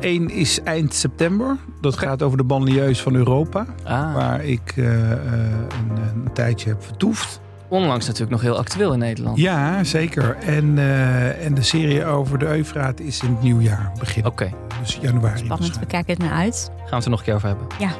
Eén 0.00 0.30
is 0.30 0.62
eind 0.62 0.94
september. 0.94 1.56
Dat 1.80 1.96
gaat 1.96 2.22
over 2.22 2.36
de 2.36 2.44
banlieues 2.44 3.00
van 3.00 3.14
Europa. 3.14 3.66
Ah, 3.84 4.14
Waar 4.14 4.44
ik 4.44 4.72
eh, 4.76 5.12
eh, 5.12 5.18
een, 5.18 5.96
een 6.14 6.32
tijdje 6.32 6.68
heb 6.68 6.84
vertoefd. 6.84 7.40
Onlangs 7.74 8.04
natuurlijk 8.06 8.32
nog 8.32 8.40
heel 8.40 8.56
actueel 8.58 8.92
in 8.92 8.98
Nederland. 8.98 9.38
Ja, 9.38 9.84
zeker. 9.84 10.36
En, 10.36 10.78
eh, 10.78 11.44
en 11.46 11.54
de 11.54 11.62
serie 11.62 12.04
over 12.04 12.38
de 12.38 12.46
Eufraat 12.46 13.00
is 13.00 13.20
in 13.22 13.28
het 13.28 13.42
nieuwjaar 13.42 13.92
begin. 13.98 14.26
Oké, 14.26 14.50
Dus 14.80 14.98
januari. 15.00 15.12
spannend. 15.12 15.40
We 15.40 15.48
waarschijnlijk. 15.48 15.88
kijken 15.88 16.16
er 16.16 16.30
naar 16.30 16.38
uit. 16.38 16.70
gaan 16.76 16.88
we 16.88 16.94
het 16.94 17.04
er 17.04 17.10
nog 17.10 17.18
een 17.18 17.24
keer 17.24 17.34
over 17.34 17.48
hebben. 17.48 17.66
Ja. 17.78 17.90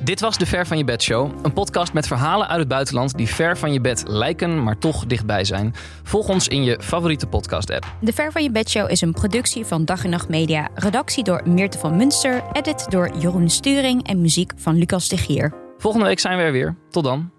Dit 0.00 0.20
was 0.20 0.38
de 0.38 0.46
Ver 0.46 0.66
van 0.66 0.78
je 0.78 0.84
bed 0.84 1.02
show. 1.02 1.30
Een 1.42 1.52
podcast 1.52 1.92
met 1.92 2.06
verhalen 2.06 2.48
uit 2.48 2.58
het 2.58 2.68
buitenland 2.68 3.16
die 3.16 3.28
ver 3.28 3.56
van 3.58 3.72
je 3.72 3.80
bed 3.80 4.02
lijken, 4.06 4.62
maar 4.62 4.78
toch 4.78 5.06
dichtbij 5.06 5.44
zijn. 5.44 5.74
Volg 6.02 6.28
ons 6.28 6.48
in 6.48 6.64
je 6.64 6.78
favoriete 6.82 7.26
podcast 7.26 7.70
app. 7.72 7.86
De 8.00 8.12
Ver 8.12 8.32
van 8.32 8.42
je 8.42 8.50
bed 8.50 8.70
show 8.70 8.90
is 8.90 9.00
een 9.00 9.12
productie 9.12 9.64
van 9.64 9.84
Dag 9.84 10.04
en 10.04 10.10
Nacht 10.10 10.28
Media. 10.28 10.68
Redactie 10.74 11.24
door 11.24 11.42
Meerte 11.44 11.78
van 11.78 11.96
Munster. 11.96 12.42
Edit 12.52 12.86
door 12.90 13.10
Jeroen 13.18 13.50
Sturing 13.50 14.06
en 14.08 14.20
muziek 14.20 14.52
van 14.56 14.74
Lucas 14.76 15.08
de 15.08 15.16
Gier. 15.16 15.65
Volgende 15.78 16.06
week 16.06 16.18
zijn 16.18 16.38
we 16.38 16.42
er 16.42 16.52
weer. 16.52 16.76
Tot 16.90 17.04
dan. 17.04 17.30